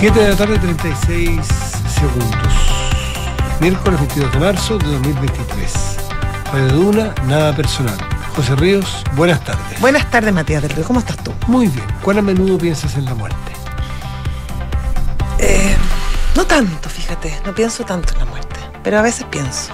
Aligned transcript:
7 0.00 0.18
de 0.18 0.28
la 0.30 0.36
tarde, 0.36 0.58
36 0.58 1.40
segundos. 1.94 2.52
Miércoles 3.60 4.00
22 4.00 4.32
de 4.32 4.38
marzo 4.38 4.78
de 4.78 4.86
2023. 4.92 5.72
Radio 6.52 6.68
Duna, 6.68 7.14
nada 7.26 7.54
personal. 7.54 7.96
José 8.34 8.56
Ríos, 8.56 9.04
buenas 9.14 9.44
tardes. 9.44 9.78
Buenas 9.80 10.10
tardes, 10.10 10.32
Matías 10.32 10.62
del 10.62 10.70
Río. 10.72 10.84
¿Cómo 10.84 11.00
estás 11.00 11.16
tú? 11.18 11.32
Muy 11.46 11.66
bien. 11.68 11.84
¿Cuán 12.02 12.18
a 12.18 12.22
menudo 12.22 12.56
piensas 12.56 12.94
en 12.96 13.04
la 13.04 13.14
muerte? 13.14 13.36
Eh, 15.38 15.76
no 16.34 16.46
tanto, 16.46 16.88
fíjate. 16.88 17.38
No 17.44 17.54
pienso 17.54 17.84
tanto 17.84 18.12
en 18.14 18.20
la 18.20 18.24
muerte. 18.24 18.56
Pero 18.82 18.98
a 18.98 19.02
veces 19.02 19.26
pienso. 19.30 19.72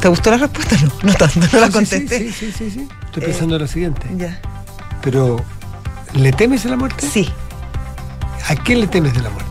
¿Te 0.00 0.08
gustó 0.08 0.30
la 0.30 0.36
respuesta? 0.38 0.76
No, 0.82 0.92
no 1.02 1.14
tanto. 1.14 1.40
No 1.52 1.60
la 1.60 1.66
Sí, 1.66 1.72
contesté. 1.72 2.18
Sí, 2.18 2.32
sí, 2.32 2.52
sí, 2.56 2.70
sí. 2.70 2.88
Estoy 3.06 3.22
Eh, 3.24 3.26
pensando 3.26 3.56
en 3.56 3.62
la 3.62 3.68
siguiente. 3.68 4.06
Ya. 4.16 4.40
Pero, 5.02 5.42
¿le 6.14 6.30
temes 6.32 6.64
a 6.66 6.68
la 6.68 6.76
muerte? 6.76 7.06
Sí, 7.10 7.28
¿A 8.50 8.56
qué 8.56 8.74
le 8.74 8.86
temes 8.86 9.14
de 9.14 9.20
la 9.22 9.30
muerte? 9.30 9.46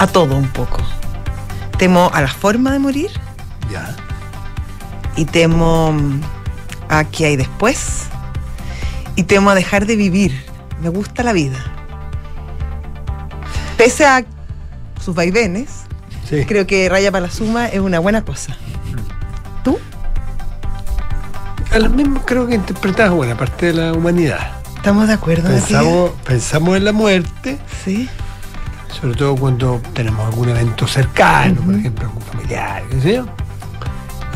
a 0.00 0.06
todo 0.08 0.34
un 0.36 0.48
poco. 0.48 0.78
Temo 1.78 2.10
a 2.12 2.20
la 2.20 2.28
forma 2.28 2.72
de 2.72 2.78
morir 2.80 3.10
Ya. 3.70 3.94
y 5.16 5.24
temo 5.24 5.92
mm, 5.92 6.20
a 6.88 7.04
qué 7.04 7.26
hay 7.26 7.36
después 7.36 8.06
y 9.14 9.22
temo 9.22 9.50
a 9.50 9.54
dejar 9.54 9.86
de 9.86 9.94
vivir. 9.96 10.44
Me 10.82 10.88
gusta 10.88 11.22
la 11.22 11.32
vida. 11.32 11.58
Pese 13.76 14.04
a 14.04 14.24
sus 15.02 15.14
vaivenes, 15.14 15.82
Sí. 16.28 16.44
creo 16.46 16.66
que 16.66 16.88
Raya 16.88 17.12
para 17.12 17.26
la 17.26 17.32
Suma 17.32 17.66
es 17.68 17.78
una 17.80 17.98
buena 18.00 18.24
cosa. 18.24 18.56
¿Tú? 19.62 19.78
A 21.72 21.78
lo 21.78 21.88
mismo 21.90 22.20
creo 22.24 22.46
que 22.48 22.54
interpretas 22.56 23.10
buena 23.12 23.36
parte 23.36 23.66
de 23.66 23.72
la 23.74 23.92
humanidad. 23.92 24.63
¿Estamos 24.84 25.08
de 25.08 25.14
acuerdo? 25.14 25.48
Pensamos, 25.48 26.10
pensamos 26.26 26.76
en 26.76 26.84
la 26.84 26.92
muerte, 26.92 27.58
Sí. 27.82 28.06
sobre 29.00 29.14
todo 29.16 29.34
cuando 29.34 29.80
tenemos 29.94 30.26
algún 30.26 30.50
evento 30.50 30.86
cercano, 30.86 31.62
por 31.62 31.74
ejemplo, 31.74 32.04
algún 32.04 32.20
familiar, 32.20 32.82
qué 32.90 33.00
sé 33.00 33.14
yo. 33.14 33.24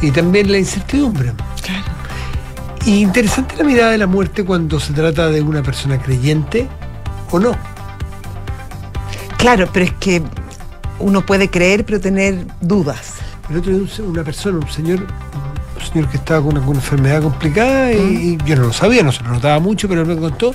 Y 0.01 0.11
también 0.11 0.51
la 0.51 0.57
incertidumbre. 0.57 1.35
Claro. 1.63 1.85
Y 2.87 3.03
interesante 3.03 3.57
la 3.59 3.65
mirada 3.65 3.91
de 3.91 3.99
la 3.99 4.07
muerte 4.07 4.43
cuando 4.43 4.81
se 4.81 4.95
trata 4.95 5.29
de 5.29 5.43
una 5.43 5.63
persona 5.63 6.01
creyente 6.01 6.67
o 7.31 7.39
no. 7.39 7.55
Claro, 9.37 9.69
pero 9.71 9.85
es 9.85 9.93
que 10.01 10.23
uno 10.99 11.27
puede 11.27 11.51
creer 11.51 11.85
pero 11.85 12.01
tener 12.01 12.47
dudas. 12.63 13.17
El 13.51 13.59
otro 13.59 13.77
día 13.77 13.87
una 14.03 14.25
persona, 14.25 14.57
un 14.57 14.71
señor, 14.71 15.07
señor 15.93 16.09
que 16.09 16.17
estaba 16.19 16.43
con 16.45 16.57
alguna 16.57 16.79
enfermedad 16.81 17.23
complicada 17.23 17.93
y, 17.93 18.39
y 18.43 18.47
yo 18.47 18.57
no 18.57 18.63
lo 18.65 18.73
sabía, 18.73 19.03
no 19.03 19.13
se 19.13 19.23
lo 19.23 19.31
notaba 19.31 19.59
mucho, 19.61 19.89
pero 19.89 20.05
me 20.07 20.17
contó 20.17 20.55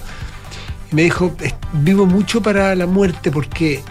y 0.91 0.95
me 0.95 1.01
dijo, 1.03 1.33
"Es- 1.39 1.55
vivo 1.73 2.05
mucho 2.05 2.41
para 2.41 2.75
la 2.75 2.85
muerte 2.87 3.31
porque, 3.31 3.81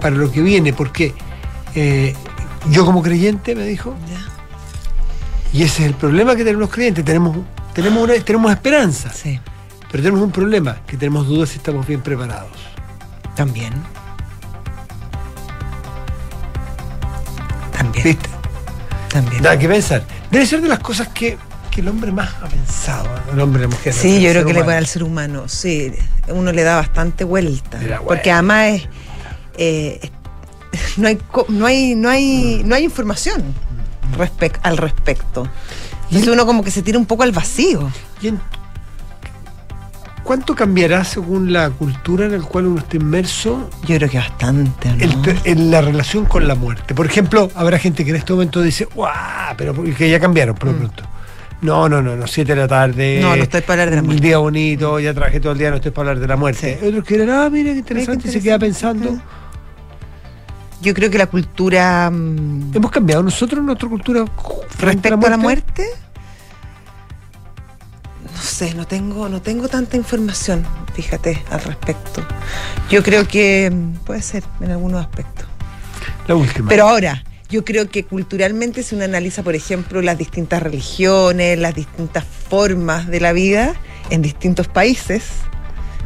para 0.00 0.14
lo 0.16 0.30
que 0.30 0.42
viene, 0.42 0.72
porque 0.72 1.14
eh, 1.74 2.14
yo 2.70 2.84
como 2.84 3.02
creyente, 3.02 3.54
me 3.54 3.64
dijo, 3.64 3.94
y 5.52 5.62
ese 5.62 5.82
es 5.84 5.88
el 5.90 5.94
problema 5.94 6.34
que 6.36 6.42
tenemos 6.44 6.60
los 6.62 6.70
creyentes, 6.70 7.04
tenemos, 7.04 7.36
tenemos, 7.74 8.02
una, 8.04 8.14
tenemos 8.14 8.50
esperanza, 8.52 9.10
Sí, 9.12 9.38
pero 9.90 10.02
tenemos 10.02 10.22
un 10.22 10.30
problema, 10.32 10.76
que 10.86 10.96
tenemos 10.96 11.26
dudas 11.28 11.48
si 11.50 11.56
estamos 11.58 11.86
bien 11.86 12.00
preparados. 12.00 12.50
también. 13.36 13.72
También. 17.76 18.04
¿Viste? 18.04 18.28
También. 19.14 19.42
Nada 19.42 19.58
que 19.58 19.68
pensar. 19.68 20.02
Debe 20.30 20.44
ser 20.44 20.60
de 20.60 20.68
las 20.68 20.80
cosas 20.80 21.08
que, 21.08 21.38
que 21.70 21.80
el 21.80 21.88
hombre 21.88 22.12
más 22.12 22.30
ha 22.42 22.46
pensado, 22.48 23.08
el 23.32 23.40
hombre 23.40 23.60
y 23.62 23.66
la 23.66 23.68
mujer. 23.74 23.92
Sí, 23.94 24.16
el 24.16 24.22
yo 24.22 24.30
creo 24.30 24.44
que 24.46 24.52
le 24.52 24.64
puede 24.64 24.76
al 24.76 24.86
ser 24.86 25.02
humano, 25.04 25.48
sí. 25.48 25.92
Uno 26.28 26.52
le 26.52 26.62
da 26.64 26.76
bastante 26.76 27.24
vuelta. 27.24 27.78
Porque 28.04 28.30
además 28.32 28.66
es, 28.74 28.88
eh, 29.56 30.00
es- 30.02 30.98
no, 30.98 31.06
hay, 31.08 31.18
no, 31.48 31.66
hay, 31.66 31.94
no, 31.94 32.10
hay, 32.10 32.62
no 32.64 32.74
hay 32.74 32.84
información 32.84 33.42
respec- 34.18 34.58
al 34.62 34.76
respecto. 34.76 35.48
Entonces 36.10 36.28
uno 36.28 36.44
como 36.44 36.62
que 36.64 36.70
se 36.72 36.82
tira 36.82 36.98
un 36.98 37.06
poco 37.06 37.22
al 37.22 37.30
vacío. 37.32 37.90
¿Y 38.20 38.28
en- 38.28 38.40
¿Cuánto 40.24 40.54
cambiará 40.54 41.04
según 41.04 41.52
la 41.52 41.68
cultura 41.70 42.24
en 42.24 42.32
la 42.32 42.38
cual 42.38 42.66
uno 42.66 42.78
está 42.80 42.96
inmerso 42.96 43.68
Yo 43.86 43.96
creo 43.96 44.08
que 44.08 44.16
bastante, 44.18 44.88
¿o 44.90 44.96
¿no? 44.96 45.04
el 45.04 45.38
en 45.44 45.70
la 45.70 45.82
relación 45.82 46.24
con 46.24 46.48
la 46.48 46.54
muerte? 46.54 46.94
Por 46.94 47.04
ejemplo, 47.06 47.50
habrá 47.54 47.78
gente 47.78 48.04
que 48.04 48.10
en 48.10 48.16
este 48.16 48.32
momento 48.32 48.62
dice, 48.62 48.86
¡guau! 48.94 49.54
Pero 49.58 49.74
que 49.94 50.08
ya 50.10 50.18
cambiaron 50.18 50.54
por 50.56 50.68
lo 50.68 50.72
Mm. 50.74 50.78
pronto. 50.78 51.02
No, 51.60 51.88
no, 51.88 52.02
no, 52.02 52.16
no, 52.16 52.26
7 52.26 52.54
de 52.54 52.60
la 52.60 52.68
tarde. 52.68 53.20
No, 53.22 53.36
no 53.36 53.42
estoy 53.42 53.60
para 53.62 53.82
hablar 53.84 53.90
de 53.90 53.96
la 53.96 54.00
Un 54.02 54.06
muerte. 54.08 54.26
día 54.26 54.38
bonito, 54.38 54.98
ya 54.98 55.14
trabajé 55.14 55.40
todo 55.40 55.52
el 55.52 55.58
día, 55.58 55.70
no 55.70 55.76
estoy 55.76 55.92
para 55.92 56.10
hablar 56.10 56.20
de 56.22 56.28
la 56.28 56.36
muerte. 56.36 56.78
Sí. 56.80 56.86
Otros 56.86 57.04
que 57.04 57.18
dirán, 57.18 57.30
ah, 57.30 57.50
mira 57.50 57.72
qué 57.72 57.78
interesante, 57.78 58.28
y 58.28 58.32
se 58.32 58.40
queda 58.42 58.58
pensando. 58.58 59.18
Yo 60.82 60.92
creo 60.92 61.10
que 61.10 61.16
la 61.18 61.26
cultura 61.26 62.10
mm, 62.10 62.72
¿Hemos 62.74 62.90
cambiado 62.90 63.22
nosotros 63.22 63.64
nuestra 63.64 63.88
cultura 63.88 64.24
frente 64.68 65.08
respecto 65.08 65.26
a 65.26 65.30
la 65.30 65.36
muerte, 65.38 65.86
sé, 68.44 68.74
no 68.74 68.86
tengo, 68.86 69.28
no 69.28 69.42
tengo 69.42 69.68
tanta 69.68 69.96
información, 69.96 70.64
fíjate, 70.94 71.42
al 71.50 71.62
respecto. 71.62 72.24
Yo 72.88 73.02
creo 73.02 73.26
que 73.26 73.70
mm, 73.72 74.04
puede 74.04 74.22
ser 74.22 74.44
en 74.60 74.70
algunos 74.70 75.00
aspectos. 75.00 75.46
La 76.28 76.36
última. 76.36 76.68
Pero 76.68 76.88
ahora, 76.88 77.24
yo 77.50 77.64
creo 77.64 77.88
que 77.88 78.04
culturalmente 78.04 78.82
si 78.82 78.94
uno 78.94 79.04
analiza, 79.04 79.42
por 79.42 79.54
ejemplo, 79.54 80.02
las 80.02 80.18
distintas 80.18 80.62
religiones, 80.62 81.58
las 81.58 81.74
distintas 81.74 82.24
formas 82.24 83.06
de 83.08 83.20
la 83.20 83.32
vida 83.32 83.74
en 84.10 84.22
distintos 84.22 84.68
países, 84.68 85.24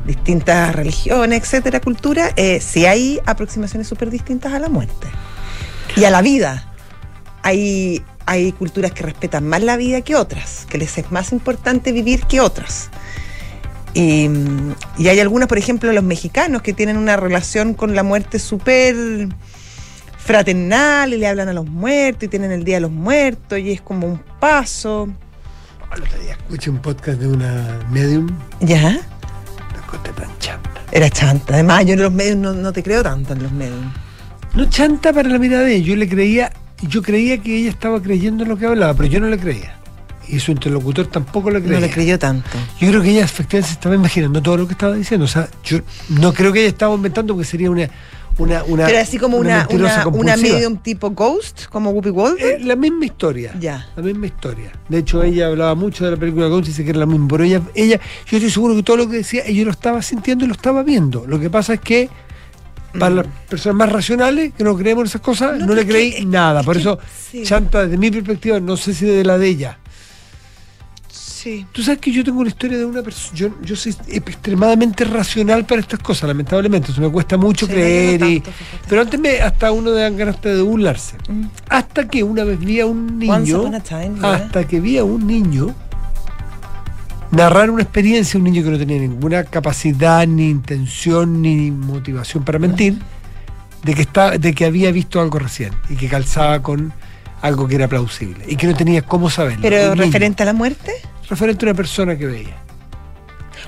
distintas 0.07 0.75
religiones, 0.75 1.43
etcétera, 1.43 1.81
cultura, 1.81 2.33
eh, 2.37 2.61
sí 2.61 2.87
hay 2.87 3.21
aproximaciones 3.27 3.87
súper 3.89 4.11
distintas 4.11 4.53
a 4.53 4.59
la 4.59 4.69
muerte 4.69 5.07
y 5.97 6.05
a 6.05 6.11
la 6.11 6.23
vida. 6.23 6.73
Hay, 7.43 8.03
hay 8.29 8.53
culturas 8.53 8.93
que 8.93 9.03
respetan 9.03 9.47
más 9.49 9.63
la 9.63 9.79
vida 9.79 10.03
que 10.03 10.15
otras, 10.15 10.67
que 10.69 10.77
les 10.77 10.99
es 10.99 11.11
más 11.11 11.33
importante 11.33 11.93
vivir 11.93 12.25
que 12.25 12.41
otras. 12.41 12.91
Y, 13.95 14.29
y 14.99 15.09
hay 15.09 15.19
algunas, 15.19 15.49
por 15.49 15.57
ejemplo, 15.57 15.91
los 15.93 16.05
mexicanos 16.05 16.61
que 16.61 16.75
tienen 16.75 16.99
una 16.99 17.17
relación 17.17 17.73
con 17.73 17.95
la 17.95 18.03
muerte 18.03 18.39
súper 18.39 19.29
fraternal 20.19 21.15
y 21.15 21.17
le 21.17 21.27
hablan 21.27 21.49
a 21.49 21.55
los 21.55 21.67
muertos 21.67 22.25
y 22.25 22.29
tienen 22.29 22.53
el 22.53 22.65
Día 22.65 22.77
de 22.77 22.81
los 22.83 22.91
Muertos 22.91 23.59
y 23.59 23.73
es 23.73 23.81
como 23.81 24.07
un 24.07 24.21
paso. 24.39 25.09
El 25.97 26.03
otro 26.03 26.21
día 26.21 26.33
escuché 26.33 26.69
un 26.69 26.79
podcast 26.83 27.19
de 27.19 27.29
una 27.29 27.79
medium, 27.91 28.29
¿Ya? 28.61 28.91
la 28.93 29.87
cosa 29.87 30.03
tan 30.15 30.39
chanta. 30.39 30.83
Era 30.93 31.09
chanta. 31.09 31.55
Además, 31.55 31.87
yo 31.87 31.95
en 31.95 32.03
los 32.03 32.13
medios 32.13 32.37
no, 32.37 32.53
no 32.53 32.75
te 32.75 32.83
creo 32.83 33.03
tanto 33.03 33.33
en 33.33 33.43
los 33.43 33.53
medios. 33.53 33.79
No 34.55 34.69
chanta 34.69 35.15
para 35.15 35.31
la 35.31 35.39
mirada 35.39 35.65
de 35.65 35.77
ella. 35.77 35.87
Yo 35.87 35.97
le 35.97 36.07
creía, 36.07 36.53
yo 36.83 37.03
creía 37.03 37.39
que 37.39 37.57
ella 37.57 37.71
estaba 37.71 38.01
creyendo 38.01 38.45
en 38.45 38.51
lo 38.51 38.57
que 38.57 38.67
hablaba, 38.67 38.95
pero 38.95 39.09
yo 39.09 39.21
no 39.21 39.29
le 39.29 39.39
creía. 39.39 39.75
Y 40.29 40.41
su 40.41 40.53
interlocutor 40.53 41.07
tampoco 41.07 41.51
le 41.51 41.61
creía. 41.61 41.81
No 41.81 41.87
le 41.87 41.91
creyó 41.91 42.19
tanto. 42.19 42.51
Yo 42.79 42.89
creo 42.89 43.03
que 43.03 43.11
ella 43.11 43.25
efectivamente 43.25 43.69
se 43.69 43.75
estaba 43.75 43.95
imaginando 43.95 44.43
todo 44.43 44.59
lo 44.59 44.67
que 44.67 44.73
estaba 44.73 44.95
diciendo. 44.95 45.25
O 45.25 45.29
sea, 45.29 45.49
yo 45.65 45.79
no 46.11 46.35
creo 46.35 46.53
que 46.53 46.61
ella 46.61 46.69
estaba 46.69 46.95
inventando 46.95 47.33
porque 47.35 47.49
sería 47.49 47.71
una. 47.71 47.89
una, 48.37 48.63
una 48.65 48.85
Pero 48.85 48.99
así 48.99 49.17
como 49.17 49.39
una, 49.39 49.67
una, 49.71 50.07
una 50.07 50.37
medium 50.37 50.77
tipo 50.77 51.11
ghost, 51.11 51.65
como 51.71 51.91
Whoopi 51.91 52.11
Goldberg. 52.11 52.61
Eh, 52.61 52.65
la 52.65 52.77
misma 52.77 53.07
historia. 53.07 53.55
Ya. 53.59 53.89
La 53.97 54.03
misma 54.03 54.27
historia. 54.27 54.71
De 54.91 54.99
hecho, 54.99 55.23
ella 55.23 55.47
hablaba 55.47 55.75
mucho 55.75 56.05
de 56.05 56.11
la 56.11 56.17
película 56.19 56.49
Ghost 56.49 56.67
y 56.67 56.69
dice 56.73 56.85
que 56.85 56.91
era 56.91 56.99
la 56.99 57.07
misma. 57.07 57.27
Pero 57.29 57.45
ella, 57.45 57.63
ella, 57.75 57.99
yo 58.27 58.37
estoy 58.37 58.51
seguro 58.51 58.77
que 58.77 58.83
todo 58.83 58.99
lo 58.99 59.09
que 59.09 59.17
decía, 59.17 59.45
ella 59.47 59.65
lo 59.65 59.71
estaba 59.71 60.03
sintiendo 60.03 60.45
y 60.45 60.49
lo 60.49 60.55
estaba 60.55 60.83
viendo. 60.83 61.27
Lo 61.27 61.41
que 61.41 61.49
pasa 61.49 61.73
es 61.73 61.81
que 61.81 62.11
para 62.99 63.15
las 63.15 63.27
personas 63.49 63.77
más 63.77 63.93
racionales 63.93 64.53
que 64.57 64.65
no 64.65 64.77
creemos 64.77 65.03
en 65.03 65.07
esas 65.07 65.21
cosas, 65.21 65.57
Mm. 65.57 65.61
No, 65.61 65.67
no, 65.67 65.75
le 65.75 65.83
que- 65.87 65.89
creí 65.93 66.25
nada. 66.27 66.63
Por 66.63 66.75
que- 66.77 66.81
eso, 66.81 66.99
sí. 67.31 67.43
chanta 67.45 67.83
desde 67.85 67.97
mi 67.99 68.11
perspectiva, 68.11 68.61
no 68.61 68.77
sé 68.77 68.95
si 68.95 69.07
de 69.07 69.25
la 69.25 69.39
de 69.39 69.49
ella. 69.49 69.79
Sí. 71.11 71.65
Tú 71.73 71.83
sabes 71.83 72.01
que 72.01 72.11
yo 72.11 72.25
tengo 72.25 72.41
una 72.41 72.49
historia 72.49 72.77
de 72.79 72.85
una 72.85 73.01
persona. 73.01 73.33
Yo, 73.37 73.49
yo 73.63 73.77
soy 73.77 73.95
extremadamente 74.09 75.05
racional 75.05 75.65
para 75.65 75.81
estas 75.81 76.01
cosas, 76.01 76.27
lamentablemente. 76.29 76.91
Eso 76.91 77.01
me 77.01 77.11
cuesta 77.11 77.37
mucho 77.37 77.67
Sí, 77.67 77.73
creer. 77.73 78.21
no, 78.21 78.29
y- 78.29 78.41
tanto, 78.41 78.59
pero 78.89 79.01
antes 79.03 79.21
me, 79.21 79.41
hasta 79.41 79.71
uno 79.71 79.93
de 79.93 80.03
dan 80.03 80.17
ganas 80.17 80.43
de 80.43 80.61
burlarse. 80.61 81.17
Mm. 81.29 81.45
Hasta 81.69 82.09
que 82.09 82.23
una 82.25 82.43
vez 82.45 82.59
vi 82.59 82.81
a 82.81 82.87
un 82.87 83.07
Once 83.29 83.43
niño. 83.53 83.61
upon 83.61 83.75
a 83.77 83.81
time, 83.81 84.19
yeah. 84.19 84.35
hasta 84.35 84.67
que 84.67 84.81
vi 84.81 84.99
a 84.99 85.05
un 85.05 85.27
niño 85.27 85.75
narrar 87.31 87.71
una 87.71 87.83
experiencia, 87.83 88.39
un 88.39 88.45
niño 88.45 88.63
que 88.63 88.71
no 88.71 88.79
tenía 88.79 88.99
ninguna 88.99 89.45
capacidad, 89.45 90.27
ni 90.27 90.49
intención, 90.51 91.43
ni 91.43 91.71
motivación 91.71 92.45
para 92.45 92.59
mentir, 92.59 92.99
de 93.85 93.95
que, 93.95 94.03
está, 94.03 94.39
de 94.39 94.55
que 94.55 94.65
había 94.65 94.91
visto 94.91 95.21
algo 95.21 95.39
recién 95.39 95.73
y 95.89 95.97
que 95.97 96.09
calzaba 96.09 96.63
con 96.63 96.93
algo 97.43 97.69
que 97.69 97.77
era 97.77 97.87
plausible 97.87 98.45
y 98.49 98.57
que 98.57 98.67
no 98.67 98.75
tenía 98.75 99.03
cómo 99.03 99.31
saberlo. 99.31 99.63
Pero 99.63 99.95
niño. 99.95 100.05
referente 100.05 100.43
a 100.43 100.47
la 100.47 100.53
muerte. 100.53 100.93
referente 101.29 101.65
a 101.65 101.69
una 101.71 101.77
persona 101.77 102.17
que 102.19 102.27
veía, 102.27 102.57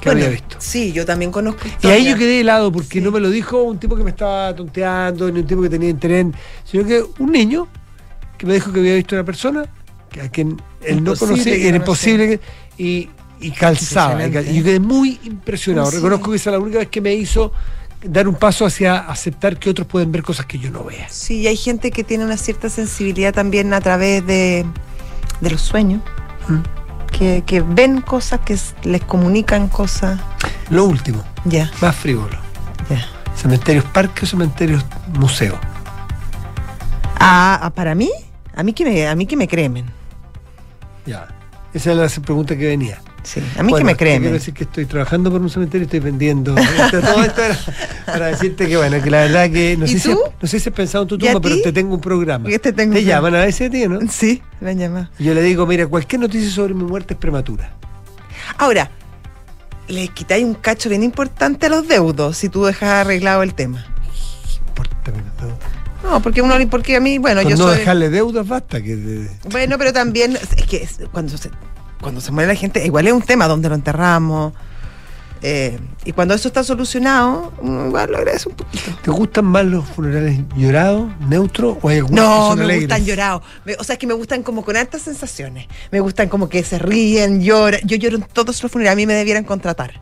que 0.00 0.08
Bueno, 0.08 0.20
había 0.22 0.30
visto. 0.30 0.56
Sí, 0.58 0.92
yo 0.92 1.04
también 1.06 1.30
conozco 1.30 1.60
Y 1.82 1.86
ahí 1.88 2.08
yo 2.08 2.16
quedé 2.16 2.40
helado 2.40 2.72
porque 2.72 2.98
Sí. 2.98 3.00
no 3.00 3.10
me 3.12 3.20
lo 3.20 3.30
dijo 3.30 3.62
un 3.62 3.78
tipo 3.78 3.94
que 3.96 4.02
me 4.02 4.10
estaba 4.10 4.54
tonteando, 4.56 5.30
ni 5.30 5.40
un 5.40 5.46
tipo 5.46 5.62
que 5.62 5.68
tenía 5.68 5.90
interés, 5.90 6.26
sino 6.64 6.84
que 6.84 7.04
un 7.18 7.30
niño 7.30 7.68
que 8.38 8.46
me 8.46 8.54
dijo 8.54 8.72
que 8.72 8.80
había 8.80 8.94
visto 8.96 9.14
a 9.14 9.18
una 9.20 9.26
persona 9.26 9.64
que 10.10 10.22
a 10.22 10.28
quien 10.28 10.60
él 10.82 11.04
no 11.04 11.14
conocía, 11.14 11.52
que 11.54 11.60
y 11.60 11.66
era 11.68 11.76
imposible 11.76 12.26
que, 12.28 12.40
y, 12.82 13.08
y 13.40 13.50
calzaba. 13.52 14.26
Y, 14.26 14.30
cal- 14.30 14.48
y 14.48 14.58
yo 14.58 14.64
quedé 14.64 14.80
muy 14.80 15.18
impresionado. 15.24 15.90
Sí. 15.90 15.96
Reconozco 15.96 16.30
que 16.30 16.36
esa 16.36 16.50
es 16.50 16.52
la 16.54 16.58
única 16.60 16.78
vez 16.78 16.88
que 16.88 17.00
me 17.00 17.14
hizo 17.14 17.52
dar 18.02 18.26
un 18.28 18.34
paso 18.34 18.64
hacia 18.64 18.98
aceptar 18.98 19.58
que 19.58 19.68
otros 19.70 19.86
pueden 19.86 20.10
ver 20.12 20.22
cosas 20.22 20.46
que 20.46 20.58
yo 20.58 20.70
no 20.70 20.84
vea. 20.84 21.06
Sí, 21.10 21.40
y 21.40 21.46
hay 21.46 21.56
gente 21.56 21.90
que 21.90 22.02
tiene 22.04 22.24
una 22.24 22.36
cierta 22.36 22.68
sensibilidad 22.70 23.32
también 23.34 23.72
a 23.74 23.80
través 23.80 24.26
de, 24.26 24.64
de 25.40 25.50
los 25.50 25.60
sueños, 25.60 26.00
Mm. 26.48 26.60
que, 27.16 27.42
que 27.46 27.60
ven 27.60 28.00
cosas, 28.00 28.40
que 28.40 28.56
les 28.84 29.02
comunican 29.04 29.68
cosas. 29.68 30.18
Lo 30.70 30.84
último, 30.86 31.22
Ya, 31.44 31.70
más 31.82 31.94
frívolo. 31.94 32.38
ya. 32.88 33.06
Cementerios 33.36 33.84
parques 33.84 34.22
o 34.24 34.26
cementerios 34.26 34.82
museos. 35.18 35.58
Ah, 37.18 37.58
ah, 37.62 37.70
para 37.70 37.94
mí, 37.94 38.10
a 38.56 38.62
mí 38.62 38.72
que 38.72 38.84
me, 38.84 39.06
a 39.06 39.14
mí 39.14 39.26
que 39.26 39.36
me 39.36 39.46
cremen. 39.46 39.86
Ya. 41.06 41.28
Esa 41.74 41.92
es 41.92 41.96
la 42.18 42.22
pregunta 42.22 42.56
que 42.56 42.66
venía. 42.66 43.00
Sí, 43.22 43.40
a 43.58 43.62
mí 43.62 43.70
Bueno, 43.70 43.84
que 43.86 43.92
me 43.92 43.94
te 43.96 44.18
Quiero 44.20 44.32
decir 44.32 44.54
que 44.54 44.64
estoy 44.64 44.86
trabajando 44.86 45.30
por 45.30 45.40
un 45.40 45.50
cementerio 45.50 45.82
y 45.82 45.86
estoy 45.86 46.00
vendiendo. 46.00 46.56
Esto- 46.58 47.00
Todo 47.02 47.22
esto 47.24 47.42
era 47.42 47.58
para 48.06 48.26
decirte 48.28 48.66
que, 48.66 48.76
bueno, 48.76 49.02
que 49.02 49.10
la 49.10 49.18
verdad 49.22 49.50
que. 49.50 49.76
No, 49.76 49.84
¿Y 49.84 49.88
sé, 49.88 49.98
si, 50.00 50.08
tú? 50.10 50.20
no 50.40 50.48
sé 50.48 50.58
si 50.60 50.68
has 50.68 50.74
pensado 50.74 51.02
en 51.02 51.08
tu 51.08 51.14
¿Y 51.16 51.28
a 51.28 51.32
tumba, 51.32 51.40
pero 51.48 51.62
te 51.62 51.72
tengo 51.72 51.94
un 51.94 52.00
programa. 52.00 52.48
¿Qué 52.48 52.58
te 52.58 52.72
tengo 52.72 52.94
Te 52.94 53.00
un 53.00 53.04
llaman 53.06 53.34
a 53.34 53.40
veces 53.44 53.68
a 53.68 53.70
ti, 53.70 53.86
¿no? 53.86 53.98
Sí, 54.10 54.42
me 54.60 54.70
han 54.70 54.78
llamado. 54.78 55.08
Yo 55.18 55.34
le 55.34 55.42
digo, 55.42 55.66
mira, 55.66 55.86
cualquier 55.86 56.20
noticia 56.22 56.50
sobre 56.50 56.72
mi 56.74 56.84
muerte 56.84 57.14
es 57.14 57.20
prematura. 57.20 57.72
Ahora, 58.58 58.90
le 59.88 60.08
quitáis 60.08 60.44
un 60.44 60.54
cacho 60.54 60.88
bien 60.88 61.02
importante 61.02 61.66
a 61.66 61.68
los 61.68 61.86
deudos 61.86 62.36
si 62.36 62.48
tú 62.48 62.64
dejas 62.64 62.88
arreglado 63.06 63.42
el 63.42 63.54
tema. 63.54 63.84
No, 66.02 66.20
porque 66.22 66.40
uno, 66.40 66.54
porque 66.70 66.96
a 66.96 67.00
mí, 67.00 67.18
bueno, 67.18 67.42
Con 67.42 67.50
yo 67.50 67.56
no 67.58 67.64
soy. 67.68 67.78
dejarle 67.78 68.08
deudas 68.08 68.46
basta. 68.48 68.82
que 68.82 69.28
Bueno, 69.50 69.76
pero 69.78 69.92
también 69.92 70.36
es 70.56 70.64
que 70.66 70.88
cuando 71.12 71.36
se, 71.36 71.50
cuando 72.00 72.20
se 72.20 72.32
muere 72.32 72.48
la 72.48 72.54
gente, 72.54 72.84
igual 72.84 73.06
es 73.06 73.12
un 73.12 73.22
tema 73.22 73.46
donde 73.48 73.68
lo 73.68 73.74
enterramos. 73.74 74.52
eh, 75.42 75.78
y 76.04 76.12
cuando 76.12 76.34
eso 76.34 76.48
está 76.48 76.62
solucionado, 76.64 77.52
uno 77.60 77.86
igual 77.86 78.10
lo 78.12 78.18
agradece 78.18 78.48
un 78.48 78.54
poquito. 78.56 78.90
¿Te 79.02 79.10
gustan 79.10 79.44
más 79.46 79.64
los 79.64 79.86
funerales 79.88 80.38
llorados, 80.56 81.10
neutros 81.20 81.78
o 81.80 81.88
hay 81.88 81.98
algunos 81.98 82.20
que 82.24 82.30
No, 82.30 82.48
son 82.48 82.58
me 82.58 82.64
alegres? 82.64 82.88
gustan 82.88 83.04
llorados. 83.06 83.42
O 83.78 83.84
sea, 83.84 83.94
es 83.94 83.98
que 83.98 84.06
me 84.06 84.14
gustan 84.14 84.42
como 84.42 84.62
con 84.64 84.76
altas 84.76 85.02
sensaciones. 85.02 85.66
Me 85.90 86.00
gustan 86.00 86.28
como 86.28 86.48
que 86.48 86.62
se 86.62 86.78
ríen, 86.78 87.40
lloran. 87.42 87.80
Yo 87.84 87.96
lloro 87.96 88.16
en 88.16 88.22
todos 88.24 88.62
los 88.62 88.70
funerales. 88.72 88.92
A 88.92 88.96
mí 88.96 89.06
me 89.06 89.14
debieran 89.14 89.44
contratar. 89.44 90.00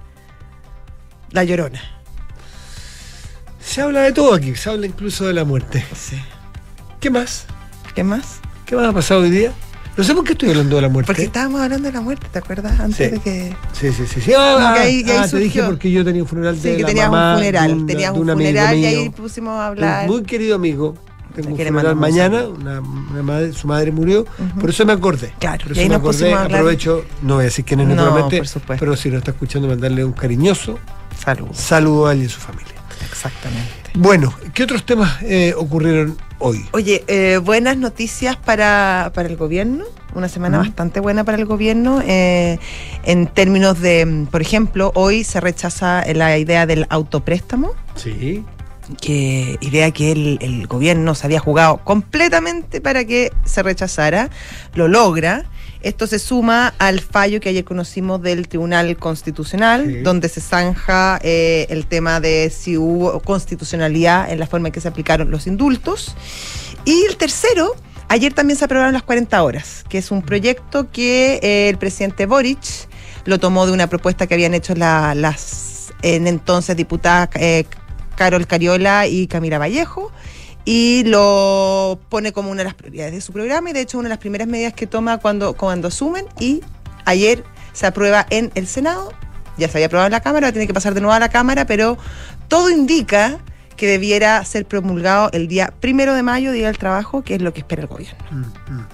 La 1.30 1.44
llorona. 1.44 1.80
Se 3.60 3.82
habla 3.82 4.00
de 4.02 4.12
todo 4.12 4.34
aquí, 4.34 4.54
se 4.56 4.70
habla 4.70 4.86
incluso 4.86 5.26
de 5.26 5.34
la 5.34 5.44
muerte. 5.44 5.84
Sí. 5.94 6.16
¿Qué 7.00 7.10
más? 7.10 7.44
¿Qué 7.94 8.02
más? 8.02 8.40
¿Qué 8.66 8.74
más 8.76 8.86
ha 8.88 8.92
pasado 8.92 9.20
hoy 9.20 9.30
día? 9.30 9.52
No 9.98 10.04
sé 10.04 10.14
por 10.14 10.24
qué 10.24 10.32
estoy 10.32 10.50
hablando 10.50 10.76
de 10.76 10.82
la 10.82 10.88
muerte. 10.88 11.06
Porque 11.08 11.24
estábamos 11.24 11.60
hablando 11.60 11.88
de 11.88 11.92
la 11.92 12.00
muerte, 12.00 12.26
¿te 12.32 12.38
acuerdas? 12.38 12.78
Antes 12.80 12.96
Sí. 12.96 13.04
de 13.16 13.18
que. 13.20 13.56
Sí, 13.72 13.92
sí, 13.92 14.06
sí. 14.06 14.20
sí. 14.20 14.32
Ah, 14.32 14.56
ah, 14.76 14.80
ahí- 14.82 15.04
ah, 15.10 15.26
te 15.28 15.38
dije 15.38 15.62
porque 15.64 15.90
yo 15.90 16.04
tenía 16.04 16.22
un 16.22 16.28
funeral 16.28 16.54
de 16.60 16.70
Sí, 16.70 16.76
que 16.76 16.82
la 16.82 16.88
tenías 16.88 17.10
mamá 17.10 17.32
un 17.32 17.38
funeral. 17.38 17.72
un, 17.72 17.86
tenías 17.86 18.12
un 18.16 18.26
funeral 18.28 18.76
y 18.78 18.84
ahí 18.86 19.08
pusimos 19.10 19.54
a 19.58 19.66
hablar. 19.66 20.08
un 20.08 20.14
muy 20.14 20.22
querido 20.22 20.54
amigo. 20.54 20.94
Tengo 21.34 21.50
un 21.50 21.56
funeral 21.56 21.94
mañana, 21.96 22.46
una, 22.48 22.80
una 22.80 23.22
madre, 23.22 23.52
su 23.52 23.66
madre 23.68 23.92
murió, 23.92 24.24
por 24.60 24.70
eso 24.70 24.84
me 24.86 24.92
acordé. 24.92 25.32
Claro, 25.38 25.64
por 25.66 25.68
y 25.68 25.72
eso 25.72 25.80
ahí 25.82 25.88
me 25.88 25.94
nos 25.98 26.00
acordé, 26.00 26.32
aprovecho, 26.34 27.04
no 27.22 27.34
voy 27.34 27.42
a 27.42 27.44
decir 27.44 27.64
quién 27.64 27.80
es 27.80 27.86
No, 27.88 27.94
naturalmente, 27.94 28.38
por 28.38 28.48
supuesto. 28.48 28.80
pero 28.80 28.96
si 28.96 29.08
nos 29.10 29.18
está 29.18 29.32
escuchando, 29.32 29.68
mandarle 29.68 30.04
un 30.04 30.12
cariñoso 30.12 30.78
Salud. 31.22 31.48
saludo 31.52 32.06
a 32.06 32.12
él 32.14 32.22
y 32.22 32.26
a 32.26 32.28
su 32.28 32.40
familia. 32.40 32.72
Exactamente. 33.10 33.90
Bueno, 33.94 34.32
¿qué 34.54 34.62
otros 34.62 34.84
temas 34.84 35.20
eh, 35.22 35.54
ocurrieron 35.56 36.16
hoy? 36.38 36.64
Oye, 36.72 37.04
eh, 37.08 37.38
buenas 37.38 37.76
noticias 37.76 38.36
para, 38.36 39.10
para 39.14 39.28
el 39.28 39.36
gobierno. 39.36 39.84
Una 40.14 40.28
semana 40.28 40.58
bastante 40.58 41.00
buena 41.00 41.24
para 41.24 41.38
el 41.38 41.44
gobierno. 41.44 42.00
eh, 42.04 42.58
en 43.04 43.26
términos 43.26 43.80
de, 43.80 44.26
por 44.30 44.40
ejemplo, 44.40 44.92
hoy 44.94 45.24
se 45.24 45.40
rechaza 45.40 46.04
la 46.14 46.38
idea 46.38 46.66
del 46.66 46.86
autopréstamo. 46.90 47.72
Sí. 47.94 48.44
que 49.02 49.58
idea 49.60 49.90
que 49.90 50.12
el, 50.12 50.38
el 50.40 50.66
gobierno 50.66 51.14
se 51.14 51.26
había 51.26 51.40
jugado 51.40 51.78
completamente 51.84 52.80
para 52.80 53.04
que 53.04 53.32
se 53.44 53.62
rechazara, 53.62 54.30
lo 54.74 54.88
logra. 54.88 55.44
Esto 55.80 56.06
se 56.08 56.18
suma 56.18 56.74
al 56.78 57.00
fallo 57.00 57.40
que 57.40 57.50
ayer 57.50 57.64
conocimos 57.64 58.20
del 58.20 58.48
Tribunal 58.48 58.96
Constitucional, 58.96 59.84
Sí. 59.86 60.00
donde 60.00 60.28
se 60.28 60.40
zanja 60.40 61.20
eh, 61.22 61.66
el 61.70 61.86
tema 61.86 62.20
de 62.20 62.50
si 62.50 62.76
hubo 62.76 63.20
constitucionalidad 63.20 64.30
en 64.32 64.40
la 64.40 64.46
forma 64.46 64.68
en 64.68 64.72
que 64.72 64.80
se 64.80 64.88
aplicaron 64.88 65.30
los 65.30 65.46
indultos. 65.46 66.16
Y 66.84 67.04
el 67.08 67.16
tercero, 67.16 67.76
ayer 68.08 68.32
también 68.34 68.58
se 68.58 68.64
aprobaron 68.64 68.92
las 68.92 69.02
40 69.04 69.40
horas, 69.42 69.84
que 69.88 69.98
es 69.98 70.10
un 70.10 70.22
proyecto 70.22 70.90
que 70.90 71.38
eh, 71.42 71.68
el 71.68 71.78
presidente 71.78 72.26
Boric 72.26 72.58
lo 73.24 73.38
tomó 73.38 73.66
de 73.66 73.72
una 73.72 73.86
propuesta 73.88 74.26
que 74.26 74.34
habían 74.34 74.54
hecho 74.54 74.74
la- 74.74 75.14
las 75.14 75.92
en 76.02 76.26
entonces 76.26 76.76
diputadas 76.76 77.28
eh, 77.34 77.64
Carol 78.16 78.46
Cariola 78.46 79.06
y 79.06 79.26
Camila 79.28 79.58
Vallejo 79.58 80.10
y 80.64 81.04
lo 81.04 81.98
pone 82.08 82.32
como 82.32 82.50
una 82.50 82.58
de 82.58 82.64
las 82.64 82.74
prioridades 82.74 83.12
de 83.14 83.20
su 83.20 83.32
programa 83.32 83.70
y 83.70 83.72
de 83.72 83.80
hecho 83.80 83.98
una 83.98 84.08
de 84.08 84.14
las 84.14 84.18
primeras 84.18 84.48
medidas 84.48 84.74
que 84.74 84.86
toma 84.86 85.18
cuando, 85.18 85.54
cuando 85.54 85.88
asumen 85.88 86.26
y 86.38 86.62
ayer 87.04 87.44
se 87.72 87.86
aprueba 87.86 88.26
en 88.30 88.50
el 88.54 88.66
Senado, 88.66 89.12
ya 89.56 89.68
se 89.68 89.78
había 89.78 89.86
aprobado 89.86 90.06
en 90.06 90.12
la 90.12 90.20
Cámara, 90.20 90.52
tiene 90.52 90.66
que 90.66 90.74
pasar 90.74 90.94
de 90.94 91.00
nuevo 91.00 91.14
a 91.14 91.20
la 91.20 91.30
Cámara, 91.30 91.66
pero 91.66 91.96
todo 92.48 92.70
indica 92.70 93.38
que 93.76 93.86
debiera 93.86 94.44
ser 94.44 94.66
promulgado 94.66 95.30
el 95.32 95.48
día 95.48 95.72
primero 95.80 96.14
de 96.14 96.22
mayo, 96.22 96.52
Día 96.52 96.66
del 96.66 96.78
Trabajo, 96.78 97.22
que 97.22 97.36
es 97.36 97.42
lo 97.42 97.54
que 97.54 97.60
espera 97.60 97.82
el 97.82 97.88
gobierno. 97.88 98.18
Mm, 98.30 98.36
mm, 98.36 98.80
mm. 98.80 98.88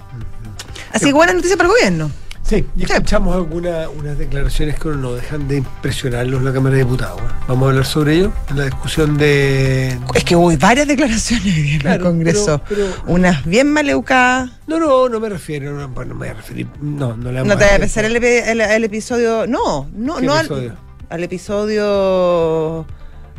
Así 0.93 1.05
que 1.05 1.13
buena 1.13 1.33
noticia 1.33 1.57
para 1.57 1.67
el 1.69 1.75
gobierno. 1.75 2.11
Sí, 2.47 2.63
y 2.77 2.83
escuchamos 2.83 3.35
algunas 3.35 3.87
unas 3.87 4.19
declaraciones 4.19 4.77
que 4.79 4.89
no 4.89 5.13
dejan 5.13 5.47
de 5.47 5.57
impresionarlos 5.57 6.43
la 6.43 6.53
Cámara 6.53 6.75
de 6.75 6.83
Diputados. 6.83 7.19
¿eh? 7.19 7.25
Vamos 7.47 7.65
a 7.65 7.69
hablar 7.71 7.85
sobre 7.87 8.17
ello 8.17 8.31
en 8.51 8.57
la 8.59 8.65
discusión 8.65 9.17
de... 9.17 9.97
Es 10.13 10.23
que 10.23 10.35
hubo 10.35 10.55
varias 10.57 10.87
declaraciones 10.87 11.57
en 11.81 11.87
el 11.87 11.99
Congreso. 11.99 12.61
pero- 12.69 12.85
pero- 12.91 13.11
Unas 13.11 13.43
bien 13.45 13.71
maleucadas. 13.73 14.51
No, 14.67 14.79
no, 14.79 15.09
no 15.09 15.19
me 15.19 15.29
refiero, 15.29 15.71
no, 15.73 15.87
bueno, 15.89 16.13
no 16.13 16.19
me 16.19 16.27
voy 16.27 16.35
a 16.35 16.37
referir, 16.37 16.67
no, 16.81 17.17
no 17.17 17.31
le 17.31 17.43
No 17.43 17.57
te 17.57 17.65
voy 17.65 17.73
a 17.73 17.79
pensar 17.79 18.05
el, 18.05 18.15
epi- 18.15 18.47
el- 18.47 18.61
el 18.61 18.83
episodio. 18.83 19.47
No, 19.47 19.89
no, 19.95 20.17
¿Qué 20.17 20.25
no 20.27 20.37
episodio? 20.37 20.69
Al, 21.09 21.15
al 21.17 21.23
episodio. 21.23 22.85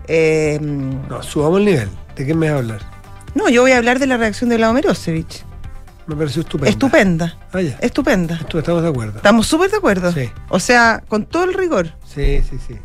eh, 0.08 0.58
No, 0.60 1.22
subamos 1.22 1.60
el 1.60 1.64
nivel. 1.64 1.88
¿De 2.16 2.26
qué 2.26 2.34
me 2.34 2.48
vas 2.50 2.56
a 2.56 2.58
hablar? 2.58 2.80
no, 3.36 3.48
yo 3.50 3.62
voy 3.62 3.70
a 3.70 3.76
hablar 3.76 3.98
de 4.00 4.06
la 4.08 4.16
reacción 4.16 4.50
de 4.50 4.56
Vlado 4.56 4.72
Mirosevich. 4.72 5.44
Me 6.06 6.14
pareció 6.16 6.42
estupendo. 6.42 6.70
Estupenda. 6.70 7.38
Ah, 7.52 7.60
ya. 7.60 7.76
Estupenda. 7.80 8.38
Estu- 8.38 8.58
Estamos 8.58 8.82
de 8.82 8.88
acuerdo. 8.88 9.16
Estamos 9.16 9.46
súper 9.46 9.70
de 9.70 9.76
acuerdo. 9.78 10.12
Sí. 10.12 10.30
O 10.48 10.60
sea, 10.60 11.02
con 11.08 11.26
todo 11.26 11.44
el 11.44 11.54
rigor. 11.54 11.92
Sí, 12.04 12.42
sí, 12.48 12.58
sí. 12.66 12.76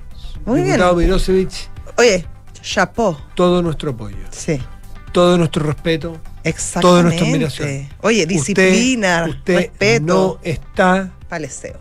Muy 0.45 0.61
bien. 0.61 0.73
Diputado 0.77 0.95
Mirosevich, 0.95 1.69
Oye, 1.97 2.25
chapeau. 2.61 3.15
todo 3.35 3.61
nuestro 3.61 3.91
apoyo, 3.91 4.17
Sí. 4.31 4.59
todo 5.11 5.37
nuestro 5.37 5.63
respeto. 5.65 6.17
Exactamente. 6.43 6.81
Toda 6.81 7.03
nuestra 7.03 7.27
admiración. 7.27 7.89
Oye, 8.01 8.25
disciplina, 8.25 9.25
Usted, 9.29 9.37
usted 9.37 9.55
respeto. 9.69 10.03
no 10.05 10.39
está 10.41 11.11
Paleseo. 11.29 11.77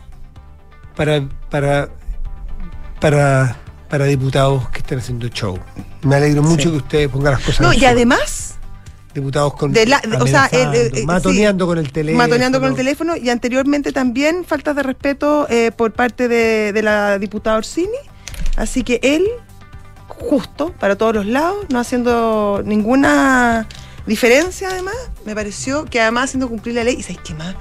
para, 0.95 1.27
para, 1.49 1.89
para, 2.99 3.57
para 3.89 4.05
diputados 4.05 4.69
que 4.69 4.79
están 4.79 4.99
haciendo 4.99 5.27
show. 5.29 5.57
Me 6.03 6.15
alegro 6.17 6.43
mucho 6.43 6.63
Sí. 6.65 6.69
que 6.69 6.77
usted 6.77 7.09
ponga 7.09 7.31
las 7.31 7.41
cosas 7.41 7.61
No, 7.61 7.71
en 7.71 7.77
y 7.77 7.81
su- 7.81 7.87
además, 7.87 8.40
diputados 9.13 9.53
con 9.55 9.73
de 9.73 9.85
la- 9.85 9.97
o 10.19 10.27
sea, 10.27 10.47
el- 10.51 10.61
amenazando, 10.61 10.97
el- 10.97 11.05
matoneando 11.05 11.67
con 11.67 11.77
el 11.77 11.91
teléfono. 11.91 12.23
matoneando 12.23 12.59
con 12.59 12.69
el 12.69 12.75
teléfono 12.75 13.15
y 13.15 13.29
anteriormente 13.29 13.91
también 13.91 14.45
faltas 14.45 14.75
de 14.75 14.83
respeto 14.83 15.47
eh, 15.49 15.71
por 15.75 15.91
parte 15.93 16.27
de, 16.27 16.71
de 16.73 16.81
la 16.81 17.19
diputada 17.19 17.57
Orsini. 17.57 17.89
Así 18.57 18.83
que 18.83 18.99
él, 19.03 19.25
justo 20.07 20.73
para 20.79 20.95
todos 20.97 21.15
los 21.15 21.25
lados, 21.25 21.65
no 21.69 21.79
haciendo 21.79 22.61
ninguna 22.65 23.67
diferencia 24.05 24.69
además, 24.69 24.95
me 25.25 25.35
pareció 25.35 25.85
que 25.85 26.01
además 26.01 26.25
haciendo 26.25 26.49
cumplir 26.49 26.75
la 26.75 26.83
ley, 26.83 26.95
y 26.99 27.03
¿sabes 27.03 27.19
qué 27.23 27.33
más? 27.33 27.55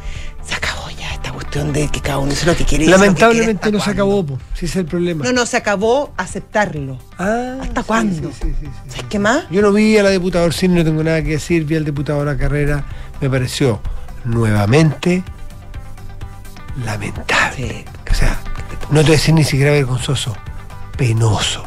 Se 0.45 0.55
acabó 0.55 0.90
esta 1.23 1.33
cuestión 1.33 1.73
de 1.73 1.89
que 1.89 2.01
cada 2.01 2.19
uno 2.19 2.31
dice 2.31 2.47
lo 2.47 2.57
que 2.57 2.65
quiere. 2.65 2.87
lo 2.87 2.93
que 2.93 2.97
quiere, 2.97 3.07
Lamentablemente 3.07 3.67
¿hasta 3.67 3.71
no 3.71 3.81
se 3.85 3.91
acabó, 3.91 4.25
po. 4.25 4.39
si 4.55 4.65
ese 4.65 4.67
es 4.67 4.77
el 4.77 4.87
problema. 4.87 5.25
No, 5.25 5.33
no, 5.33 5.45
se 5.47 5.57
acabó 5.59 6.13
aceptarlo. 6.17 6.99
Ah, 7.19 7.59
¿Hasta 7.61 7.83
sí, 7.83 7.87
cuándo? 7.87 8.31
sí, 8.33 8.55
sí. 8.59 8.67
¿Sabes 8.89 9.05
qué 9.11 9.19
más? 9.19 9.45
Yo 9.51 9.61
no 9.61 9.73
vi 9.73 9.99
a 9.99 10.03
la 10.03 10.11
diputada 10.11 10.45
Orsini, 10.47 10.77
no 10.77 10.85
tengo 10.85 11.03
nada 11.05 11.23
que 11.23 11.31
decir, 11.33 11.65
vi 11.67 11.77
al 11.77 11.85
diputado 11.85 12.25
la 12.25 12.37
carrera, 12.37 12.85
me 13.21 13.29
pareció 13.29 13.81
nuevamente 14.25 15.23
lamentable. 16.85 17.85
O 18.11 18.15
sea, 18.15 18.41
no 18.91 19.01
te 19.01 19.07
voy 19.09 19.15
a 19.15 19.17
decir 19.19 19.35
ni 19.35 19.45
siquiera 19.45 19.73
vergonzoso, 19.73 20.35
penoso, 20.97 21.65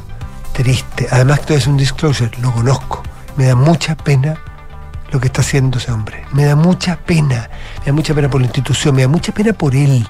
triste. 0.53 1.07
Además, 1.12 1.41
voy 1.45 1.53
a 1.53 1.57
decir 1.57 1.69
un 1.69 1.77
disclosure, 1.77 2.31
lo 2.41 2.51
conozco. 2.51 3.03
Me 3.38 3.45
da 3.45 3.55
mucha 3.55 3.95
pena 3.95 4.38
lo 5.13 5.20
que 5.22 5.27
está 5.27 5.41
haciendo 5.41 5.77
ese 5.77 5.91
hombre. 5.91 6.24
Me 6.34 6.43
da 6.46 6.55
mucha 6.55 6.98
pena. 6.98 7.50
Me 7.79 7.86
da 7.88 7.93
mucha 7.93 8.13
pena 8.13 8.29
por 8.29 8.41
la 8.41 8.48
institución, 8.48 8.96
me 8.96 9.03
da 9.03 9.08
mucha 9.08 9.32
pena 9.34 9.53
por 9.53 9.75
él. 9.75 10.05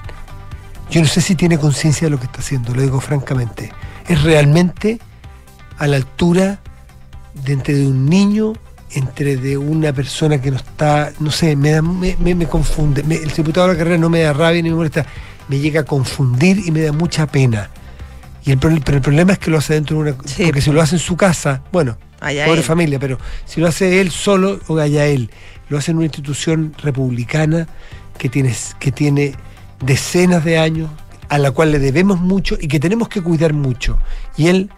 Yo 0.90 1.00
no 1.00 1.06
sé 1.06 1.20
si 1.20 1.34
tiene 1.36 1.58
conciencia 1.58 2.06
de 2.06 2.10
lo 2.10 2.18
que 2.18 2.26
está 2.26 2.40
haciendo, 2.40 2.74
lo 2.74 2.82
digo 2.82 3.00
francamente. 3.00 3.72
Es 4.08 4.22
realmente 4.22 4.98
a 5.78 5.86
la 5.86 5.96
altura 5.96 6.58
de 7.34 7.52
entre 7.52 7.74
de 7.74 7.86
un 7.86 8.06
niño, 8.06 8.52
entre 8.92 9.36
de 9.36 9.56
una 9.58 9.92
persona 9.92 10.40
que 10.40 10.50
no 10.50 10.56
está, 10.56 11.12
no 11.20 11.30
sé, 11.30 11.56
me, 11.56 11.70
da, 11.72 11.82
me, 11.82 12.16
me- 12.18 12.34
me 12.34 12.46
confunde. 12.46 13.02
Me- 13.02 13.16
el 13.16 13.30
diputado 13.30 13.66
de 13.68 13.72
la 13.74 13.78
carrera 13.78 13.98
no 13.98 14.08
me 14.08 14.20
da 14.20 14.32
rabia 14.32 14.62
ni 14.62 14.70
me 14.70 14.76
molesta. 14.76 15.04
me 15.48 15.58
llega 15.58 15.80
a 15.80 15.84
confundir 15.84 16.62
y 16.66 16.70
me 16.70 16.80
da 16.80 16.92
mucha 16.92 17.26
pena. 17.26 17.68
Y 18.46 18.52
el, 18.52 18.58
pero 18.58 18.74
el 18.96 19.02
problema 19.02 19.32
es 19.32 19.38
que 19.38 19.50
lo 19.50 19.58
hace 19.58 19.74
dentro 19.74 19.96
de 20.02 20.12
una... 20.12 20.16
Sí, 20.26 20.44
porque 20.44 20.60
si 20.62 20.70
lo 20.70 20.80
hace 20.80 20.96
en 20.96 21.00
su 21.00 21.16
casa, 21.16 21.62
bueno, 21.72 21.96
Pobre 22.46 22.62
familia, 22.62 22.98
pero 22.98 23.18
si 23.44 23.60
lo 23.60 23.68
hace 23.68 24.00
él 24.00 24.10
solo 24.10 24.60
o 24.66 24.78
allá 24.78 25.06
él, 25.06 25.30
lo 25.68 25.78
hace 25.78 25.90
en 25.90 25.98
una 25.98 26.06
institución 26.06 26.74
republicana 26.82 27.68
que 28.18 28.28
tiene, 28.28 28.54
que 28.78 28.92
tiene 28.92 29.34
decenas 29.80 30.44
de 30.44 30.58
años, 30.58 30.90
a 31.28 31.38
la 31.38 31.50
cual 31.50 31.72
le 31.72 31.78
debemos 31.78 32.20
mucho 32.20 32.56
y 32.60 32.68
que 32.68 32.80
tenemos 32.80 33.08
que 33.08 33.22
cuidar 33.22 33.52
mucho. 33.52 33.98
Y 34.36 34.48
él 34.48 34.70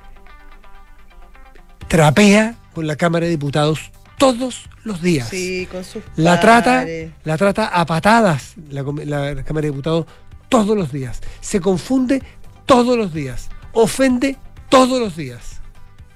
trapea 1.88 2.56
con 2.74 2.86
la 2.86 2.96
Cámara 2.96 3.26
de 3.26 3.30
Diputados 3.30 3.90
todos 4.18 4.68
los 4.84 5.02
días. 5.02 5.28
Sí, 5.28 5.68
con 5.70 5.84
sus 5.84 6.02
La 6.16 6.40
trata, 6.40 6.86
la 7.24 7.36
trata 7.36 7.66
a 7.66 7.84
patadas 7.86 8.54
la 8.68 8.82
Cámara 9.44 9.66
de 9.66 9.70
Diputados 9.70 10.06
todos 10.48 10.76
los 10.76 10.92
días. 10.92 11.20
Se 11.40 11.60
confunde 11.60 12.22
todos 12.64 12.96
los 12.96 13.12
días. 13.12 13.48
Ofende 13.72 14.36
todos 14.68 15.00
los 15.00 15.16
días. 15.16 15.55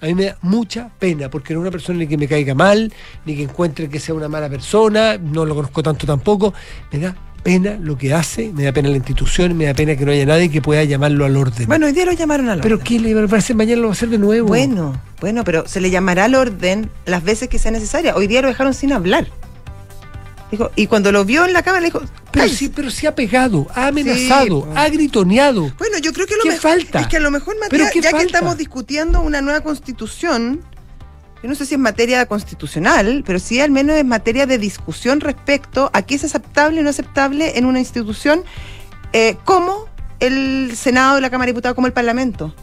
A 0.02 0.06
mí 0.06 0.14
me 0.14 0.24
da 0.26 0.38
mucha 0.42 0.90
pena, 0.98 1.28
porque 1.28 1.52
no 1.52 1.60
es 1.60 1.62
una 1.62 1.70
persona 1.70 1.98
ni 1.98 2.06
que 2.06 2.16
me 2.16 2.26
caiga 2.26 2.54
mal, 2.54 2.92
ni 3.26 3.36
que 3.36 3.42
encuentre 3.42 3.88
que 3.88 4.00
sea 4.00 4.14
una 4.14 4.28
mala 4.28 4.48
persona, 4.48 5.18
no 5.18 5.44
lo 5.44 5.54
conozco 5.54 5.82
tanto 5.82 6.06
tampoco. 6.06 6.54
Me 6.90 7.00
da 7.00 7.14
pena 7.42 7.76
lo 7.80 7.98
que 7.98 8.14
hace, 8.14 8.52
me 8.52 8.64
da 8.64 8.72
pena 8.72 8.88
la 8.88 8.96
institución, 8.96 9.56
me 9.56 9.66
da 9.66 9.74
pena 9.74 9.96
que 9.96 10.04
no 10.04 10.12
haya 10.12 10.24
nadie 10.24 10.50
que 10.50 10.62
pueda 10.62 10.84
llamarlo 10.84 11.24
al 11.24 11.36
orden. 11.36 11.66
Bueno, 11.66 11.86
hoy 11.86 11.92
día 11.92 12.06
lo 12.06 12.12
llamaron 12.12 12.48
al 12.48 12.60
pero 12.60 12.76
orden. 12.76 12.86
¿qué 12.86 12.98
le 12.98 13.14
va 13.14 13.20
a 13.22 13.38
hacer 13.38 13.56
mañana? 13.56 13.82
Lo 13.82 13.88
va 13.88 13.92
a 13.92 13.96
hacer 13.96 14.08
de 14.08 14.18
nuevo. 14.18 14.48
Bueno, 14.48 15.00
bueno, 15.20 15.44
pero 15.44 15.66
se 15.68 15.80
le 15.80 15.90
llamará 15.90 16.24
al 16.24 16.34
orden 16.34 16.90
las 17.04 17.22
veces 17.22 17.48
que 17.48 17.58
sea 17.58 17.70
necesaria. 17.70 18.16
Hoy 18.16 18.26
día 18.26 18.40
lo 18.40 18.48
dejaron 18.48 18.72
sin 18.72 18.92
hablar. 18.92 19.26
Dijo, 20.50 20.70
y 20.74 20.86
cuando 20.88 21.12
lo 21.12 21.24
vio 21.24 21.44
en 21.46 21.52
la 21.52 21.62
cámara 21.62 21.80
le 21.80 21.86
dijo, 21.86 22.00
Pero 22.00 22.44
"Cállese". 22.44 22.56
sí, 22.56 22.68
pero 22.74 22.90
sí 22.90 23.06
ha 23.06 23.14
pegado, 23.14 23.66
ha 23.74 23.86
amenazado, 23.88 24.68
ha 24.74 24.88
gritoneado. 24.88 25.72
Bueno, 25.78 25.98
yo 25.98 26.12
creo 26.12 26.26
que 26.26 26.34
lo 26.36 26.42
¿Qué 26.42 26.48
mejor 26.50 26.70
falta? 26.72 27.00
es 27.00 27.06
que 27.06 27.16
a 27.18 27.20
lo 27.20 27.30
mejor, 27.30 27.54
¿Pero 27.68 27.84
Matías, 27.84 27.92
qué 27.92 28.00
ya 28.00 28.12
que 28.12 28.24
estamos 28.24 28.56
discutiendo 28.56 29.20
una 29.20 29.40
nueva 29.40 29.60
constitución, 29.60 30.62
yo 31.42 31.48
no 31.48 31.54
sé 31.54 31.66
si 31.66 31.74
es 31.74 31.80
materia 31.80 32.26
constitucional, 32.26 33.22
pero 33.24 33.38
sí 33.38 33.60
al 33.60 33.70
menos 33.70 33.96
es 33.96 34.04
materia 34.04 34.46
de 34.46 34.58
discusión 34.58 35.20
respecto 35.20 35.88
a 35.92 36.02
qué 36.02 36.16
es 36.16 36.24
aceptable 36.24 36.80
o 36.80 36.82
no 36.82 36.90
aceptable 36.90 37.56
en 37.56 37.64
una 37.64 37.78
institución 37.78 38.42
eh, 39.12 39.36
como 39.44 39.86
el 40.18 40.72
Senado, 40.76 41.18
la 41.20 41.30
Cámara 41.30 41.46
de 41.46 41.52
Diputados, 41.52 41.74
como 41.76 41.86
el 41.86 41.92
Parlamento. 41.92 42.54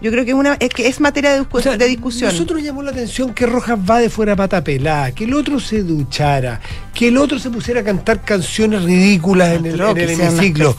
Yo 0.00 0.10
creo 0.10 0.24
que 0.24 0.30
es, 0.30 0.36
una, 0.36 0.54
es, 0.54 0.70
que 0.70 0.86
es 0.86 0.98
materia 0.98 1.32
de, 1.32 1.46
O 1.50 1.60
sea, 1.60 1.76
de 1.76 1.86
discusión. 1.86 2.32
Nosotros 2.32 2.62
llamó 2.62 2.82
la 2.82 2.90
atención 2.90 3.34
que 3.34 3.44
Rojas 3.46 3.78
va 3.78 3.98
de 3.98 4.08
fuera 4.08 4.34
pata 4.34 4.64
pelada, 4.64 5.12
que 5.12 5.24
el 5.24 5.34
otro 5.34 5.60
se 5.60 5.82
duchara, 5.82 6.60
que 6.94 7.08
el 7.08 7.18
otro 7.18 7.38
se 7.38 7.50
pusiera 7.50 7.80
a 7.80 7.84
cantar 7.84 8.22
canciones 8.24 8.82
ridículas 8.82 9.58
en 9.58 9.66
el, 9.66 9.80
en 9.80 9.98
el 9.98 10.10
hemiciclo. 10.10 10.74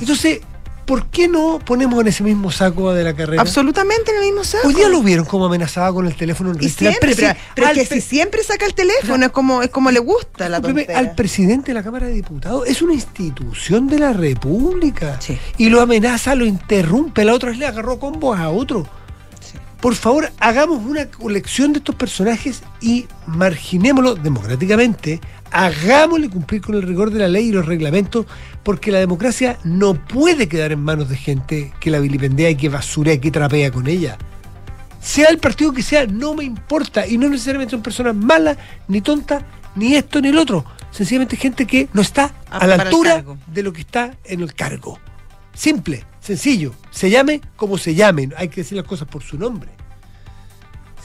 Entonces, 0.00 0.40
¿por 0.86 1.06
qué 1.08 1.28
no 1.28 1.58
ponemos 1.58 2.00
en 2.00 2.06
ese 2.08 2.22
mismo 2.22 2.50
saco 2.50 2.92
de 2.94 3.04
la 3.04 3.14
carrera? 3.14 3.42
Absolutamente 3.42 4.12
en 4.12 4.18
el 4.18 4.22
mismo 4.24 4.44
saco. 4.44 4.68
Hoy 4.68 4.74
día 4.74 4.88
lo 4.88 5.02
vieron 5.02 5.26
como 5.26 5.44
amenazaba 5.46 5.92
con 5.92 6.06
el 6.06 6.14
teléfono 6.14 6.52
en 6.52 6.62
Y 6.62 6.68
siempre, 6.68 7.14
pero, 7.14 7.34
pero 7.54 7.68
es 7.68 7.88
que 7.88 7.96
si 7.96 8.00
siempre 8.00 8.42
saca 8.42 8.64
el 8.64 8.74
teléfono, 8.74 9.26
es 9.26 9.32
como, 9.32 9.62
es 9.62 9.70
como 9.70 9.90
le 9.90 9.98
gusta 9.98 10.48
la 10.48 10.60
tontera. 10.60 10.98
al 10.98 11.14
presidente 11.14 11.66
de 11.72 11.74
la 11.74 11.82
Cámara 11.82 12.06
de 12.06 12.12
Diputados 12.12 12.66
es 12.66 12.80
una 12.80 12.94
institución 12.94 13.88
de 13.88 13.98
la 13.98 14.12
República 14.12 15.20
Sí. 15.20 15.38
y 15.58 15.68
lo 15.68 15.80
amenaza, 15.80 16.34
lo 16.34 16.46
interrumpe. 16.46 17.24
La 17.24 17.34
otra 17.34 17.50
vez 17.50 17.58
le 17.58 17.66
agarró 17.66 17.98
combos 17.98 18.38
a 18.38 18.48
otro. 18.50 18.86
Sí. 19.40 19.58
Por 19.80 19.94
favor, 19.94 20.30
hagamos 20.38 20.84
una 20.84 21.06
colección 21.10 21.72
de 21.72 21.78
estos 21.80 21.94
personajes 21.96 22.62
y 22.80 23.06
marginémoslo 23.26 24.14
democráticamente. 24.14 25.20
Hagámosle 25.50 26.28
cumplir 26.28 26.60
con 26.60 26.74
el 26.74 26.82
rigor 26.82 27.10
de 27.10 27.20
la 27.20 27.28
ley 27.28 27.48
y 27.48 27.52
los 27.52 27.66
reglamentos, 27.66 28.26
porque 28.62 28.90
la 28.90 28.98
democracia 28.98 29.58
no 29.64 29.94
puede 29.94 30.48
quedar 30.48 30.72
en 30.72 30.80
manos 30.80 31.08
de 31.08 31.16
gente 31.16 31.72
que 31.80 31.90
la 31.90 32.00
vilipendea 32.00 32.50
y 32.50 32.56
que 32.56 32.68
basurea 32.68 33.14
y 33.14 33.18
que 33.18 33.30
trapea 33.30 33.70
con 33.70 33.86
ella. 33.86 34.18
Sea 35.00 35.28
el 35.28 35.38
partido 35.38 35.72
que 35.72 35.82
sea, 35.82 36.06
no 36.06 36.34
me 36.34 36.44
importa. 36.44 37.06
Y 37.06 37.16
no 37.16 37.28
necesariamente 37.28 37.70
son 37.70 37.82
personas 37.82 38.14
malas, 38.14 38.56
ni 38.88 39.00
tontas, 39.00 39.44
ni 39.76 39.94
esto 39.94 40.20
ni 40.20 40.28
el 40.28 40.38
otro. 40.38 40.64
Sencillamente 40.90 41.36
gente 41.36 41.66
que 41.66 41.88
no 41.92 42.02
está 42.02 42.34
a 42.50 42.66
la 42.66 42.74
altura 42.74 43.24
de 43.46 43.62
lo 43.62 43.72
que 43.72 43.82
está 43.82 44.16
en 44.24 44.40
el 44.40 44.54
cargo. 44.54 44.98
Simple, 45.54 46.04
sencillo. 46.20 46.74
Se 46.90 47.08
llame 47.08 47.40
como 47.54 47.78
se 47.78 47.94
llame. 47.94 48.30
Hay 48.36 48.48
que 48.48 48.62
decir 48.62 48.76
las 48.76 48.86
cosas 48.86 49.06
por 49.06 49.22
su 49.22 49.38
nombre. 49.38 49.70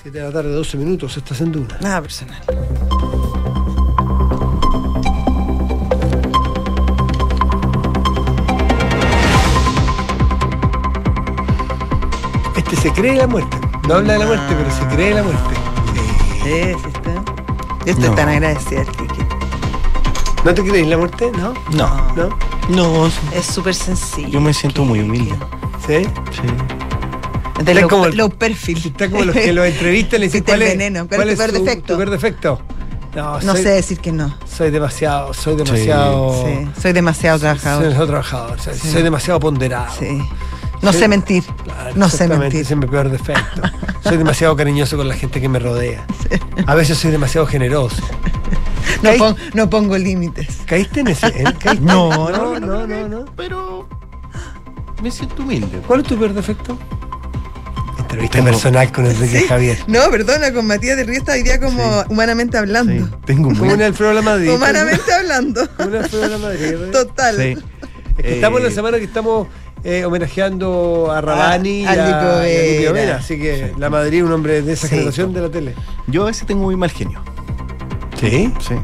7 0.02 0.18
de 0.18 0.24
la 0.24 0.32
tarde, 0.32 0.50
12 0.52 0.78
minutos, 0.78 1.16
estás 1.16 1.42
en 1.42 1.52
Duna. 1.52 1.78
Nada 1.80 2.02
personal. 2.02 2.42
Se 12.80 12.92
cree 12.94 13.16
la 13.16 13.28
muerte. 13.28 13.58
No 13.88 13.96
habla 13.96 14.14
de 14.14 14.20
la 14.20 14.26
muerte, 14.26 14.56
pero 14.58 14.72
se 14.72 14.96
cree 14.96 15.14
la 15.14 15.24
muerte. 15.24 15.54
Sí, 16.44 16.74
sí 16.84 16.90
está. 16.94 17.14
Yo 17.86 17.92
estoy 17.92 18.10
No. 18.10 18.16
tan 18.16 18.30
agradecida, 18.30 18.84
Kiki. 18.86 19.22
¿No 20.44 20.54
te 20.54 20.64
creéis 20.64 20.88
la 20.88 20.98
muerte? 20.98 21.32
¿No? 21.38 21.54
No, 21.72 22.14
¿No? 22.16 22.30
no, 22.70 23.08
Es 23.34 23.46
súper 23.46 23.76
sencillo. 23.76 24.30
yo 24.30 24.42
me 24.42 24.54
siento 24.54 24.84
muy 24.84 25.00
humilde. 25.02 25.36
¿Sí? 25.86 25.98
Sí. 26.32 27.64
De 27.64 27.72
Está 27.74 27.88
como- 27.88 28.08
low 28.08 28.30
perfil. 28.30 28.78
Está 28.84 29.10
como 29.10 29.24
los 29.26 29.36
que 29.36 29.54
lo 29.54 29.64
entrevistan 29.64 30.18
y 30.18 30.22
le 30.22 30.26
dicen 30.28 30.44
cuál 30.44 30.62
es, 30.64 30.70
veneno. 30.70 31.08
¿Cuál 31.08 31.30
es 31.30 31.36
tu 31.38 31.44
peor 31.46 31.52
defecto? 31.52 31.94
tu 31.94 31.98
peor 31.98 32.10
defecto? 32.10 32.62
No, 33.16 33.34
No 33.42 33.54
soy, 33.54 33.64
sé 33.64 33.70
decir 33.70 34.00
que 34.00 34.12
no. 34.12 34.34
soy 34.50 34.72
demasiado, 34.72 35.34
soy 35.34 35.56
demasiado. 35.58 36.44
Sí, 36.46 36.82
soy 36.82 36.94
demasiado 36.94 37.38
Soy 37.38 37.42
trabajador. 37.42 37.82
demasiado 37.84 38.08
trabajador, 38.08 38.60
soy, 38.62 38.74
Sí. 38.76 38.90
soy 38.90 39.04
demasiado 39.04 39.40
ponderado. 39.40 39.94
Sí. 40.00 40.24
No 40.82 40.92
Sí. 40.94 41.00
sé 41.00 41.08
mentir. 41.08 41.44
Claro, 41.64 41.92
No 41.96 42.10
sé 42.10 42.28
mentir. 42.28 42.62
Ese 42.62 42.74
es 42.74 42.80
mi 42.80 42.88
peor 42.88 43.10
defecto. 43.10 43.62
Soy 44.04 44.18
demasiado 44.18 44.56
cariñoso 44.56 44.98
con 44.98 45.08
la 45.08 45.16
gente 45.16 45.40
que 45.40 45.48
me 45.48 45.60
rodea. 45.60 46.06
A 46.66 46.74
veces 46.76 46.98
soy 46.98 47.12
demasiado 47.12 47.46
generoso. 47.46 48.02
No, 49.04 49.10
Caí- 49.12 49.18
pon- 49.20 49.36
no 49.54 49.70
pongo 49.70 49.96
límites. 49.98 50.58
¿Caíste 50.66 51.02
en 51.02 51.08
ese? 51.10 51.28
en- 51.28 51.52
caíste? 51.54 51.80
No, 51.86 52.30
no, 52.30 52.60
no, 52.60 52.88
no, 52.88 53.08
no. 53.08 53.26
Pero 53.38 53.88
me 55.04 55.12
siento 55.12 55.44
humilde. 55.44 55.82
¿Cuál 55.86 56.02
es 56.02 56.08
tu 56.08 56.18
peor 56.18 56.34
defecto? 56.34 56.78
Entrevista 58.00 58.40
Tengo- 58.40 58.50
personal 58.52 58.92
con 58.92 59.06
Enrique 59.06 59.42
Javier. 59.48 59.78
No, 59.88 60.00
perdona, 60.10 60.52
con 60.52 60.66
Matías 60.66 60.98
de 60.98 61.04
hoy 61.32 61.44
día 61.44 61.60
como 61.60 62.02
Sí. 62.02 62.08
humanamente 62.10 62.58
hablando. 62.58 63.06
Sí, 63.06 63.12
tengo 63.26 63.52
muy... 63.52 63.70
el 63.70 63.82
Alfredo 63.84 64.10
de 64.10 64.16
la 64.16 64.22
Madrid. 64.24 64.52
Humanamente 64.54 65.14
hablando. 65.14 65.70
Como 65.78 65.90
el 65.90 65.96
Alfredo 66.04 66.24
de 66.24 66.30
la 66.30 66.38
Madrid. 66.40 66.74
Total. 66.92 67.36
Sí. 67.38 67.58
Es 68.18 68.24
que 68.26 68.36
estamos 68.36 68.58
en 68.60 68.64
la 68.66 68.72
Eh, 68.72 68.74
semana 68.76 68.98
que 68.98 69.04
estamos 69.06 69.48
eh, 69.84 70.06
homenajeando 70.06 71.12
a 71.12 71.22
Rabani 71.22 71.86
A- 71.86 71.96
y 71.96 72.00
a 72.00 72.90
y 72.90 72.92
Vera. 72.94 73.18
Así 73.18 73.38
que 73.40 73.74
la 73.78 73.90
Madrid 73.90 74.20
es 74.20 74.24
un 74.26 74.32
hombre 74.34 74.62
de 74.62 74.74
esa 74.74 74.88
Sí. 74.88 74.96
generación 74.96 75.34
de 75.34 75.42
la 75.42 75.50
tele. 75.50 75.76
Yo 76.08 76.24
a 76.24 76.26
veces 76.28 76.46
tengo 76.48 76.64
muy 76.64 76.76
mal 76.76 76.90
genio. 76.92 77.22
¿Sí? 78.20 78.54
Sí. 78.60 78.76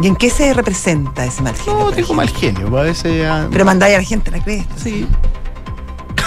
¿Y 0.00 0.06
en 0.06 0.14
qué 0.16 0.30
se 0.30 0.52
representa 0.54 1.24
ese 1.24 1.42
mal 1.42 1.54
genio? 1.56 1.72
No, 1.72 1.78
tengo 1.86 1.92
ejemplo? 1.92 2.14
mal 2.14 2.28
genio. 2.28 2.78
A 2.78 2.82
veces. 2.82 3.26
ah, 3.28 3.48
Pero 3.50 3.64
mandáis 3.64 3.94
a 3.96 3.98
la 3.98 4.04
gente 4.04 4.30
la 4.30 4.40
cresta. 4.42 4.74
Sí. 4.76 5.06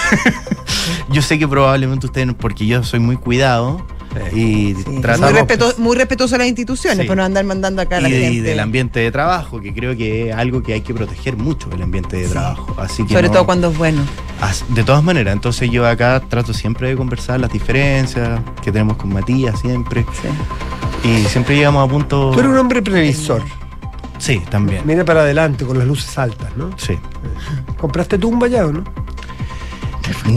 yo 1.09 1.21
sé 1.21 1.39
que 1.39 1.47
probablemente 1.47 2.05
ustedes, 2.05 2.33
porque 2.37 2.65
yo 2.65 2.83
soy 2.83 2.99
muy 2.99 3.17
cuidado 3.17 3.85
y 4.33 4.75
Sí, 4.75 4.83
muy, 4.87 5.01
respeto- 5.01 5.73
muy 5.77 5.95
respetuoso 5.95 6.35
a 6.35 6.37
las 6.39 6.47
instituciones, 6.47 6.99
Sí. 6.99 7.07
por 7.07 7.15
no 7.17 7.23
andar 7.23 7.45
mandando 7.45 7.81
acá 7.81 7.97
a 7.97 8.01
la 8.01 8.09
y, 8.09 8.11
gente. 8.11 8.31
y 8.33 8.39
del 8.41 8.59
ambiente 8.59 8.99
de 8.99 9.11
trabajo, 9.11 9.61
que 9.61 9.73
creo 9.73 9.95
que 9.95 10.29
es 10.29 10.35
algo 10.35 10.61
que 10.63 10.73
hay 10.73 10.81
que 10.81 10.93
proteger 10.93 11.37
mucho, 11.37 11.69
el 11.73 11.81
ambiente 11.81 12.17
de 12.17 12.25
Sí. 12.25 12.31
trabajo. 12.31 12.75
Así 12.77 13.03
que 13.05 13.13
Sobre 13.13 13.27
no- 13.27 13.33
todo 13.33 13.45
cuando 13.45 13.69
es 13.71 13.77
bueno. 13.77 14.01
De 14.69 14.83
todas 14.83 15.03
maneras, 15.03 15.33
entonces 15.33 15.69
yo 15.69 15.87
acá 15.87 16.21
trato 16.27 16.51
siempre 16.53 16.89
de 16.89 16.95
conversar 16.95 17.39
las 17.39 17.51
diferencias 17.53 18.39
que 18.63 18.71
tenemos 18.71 18.97
con 18.97 19.13
Matías 19.13 19.59
siempre. 19.59 20.05
Sí. 20.21 21.07
Y 21.07 21.25
siempre 21.25 21.55
llegamos 21.55 21.87
a 21.87 21.91
punto. 21.91 22.31
Tú 22.31 22.39
eres 22.39 22.51
un 22.51 22.57
hombre 22.57 22.81
previsor. 22.81 23.41
Sí, 24.17 24.39
también. 24.51 24.81
Mira 24.85 25.03
para 25.05 25.21
adelante 25.21 25.65
con 25.65 25.77
las 25.79 25.87
luces 25.87 26.15
altas, 26.17 26.49
¿no? 26.55 26.69
Sí. 26.77 26.97
¿Compraste 27.79 28.17
tumba 28.19 28.47
ya 28.47 28.65
o 28.67 28.71
no? 28.71 28.83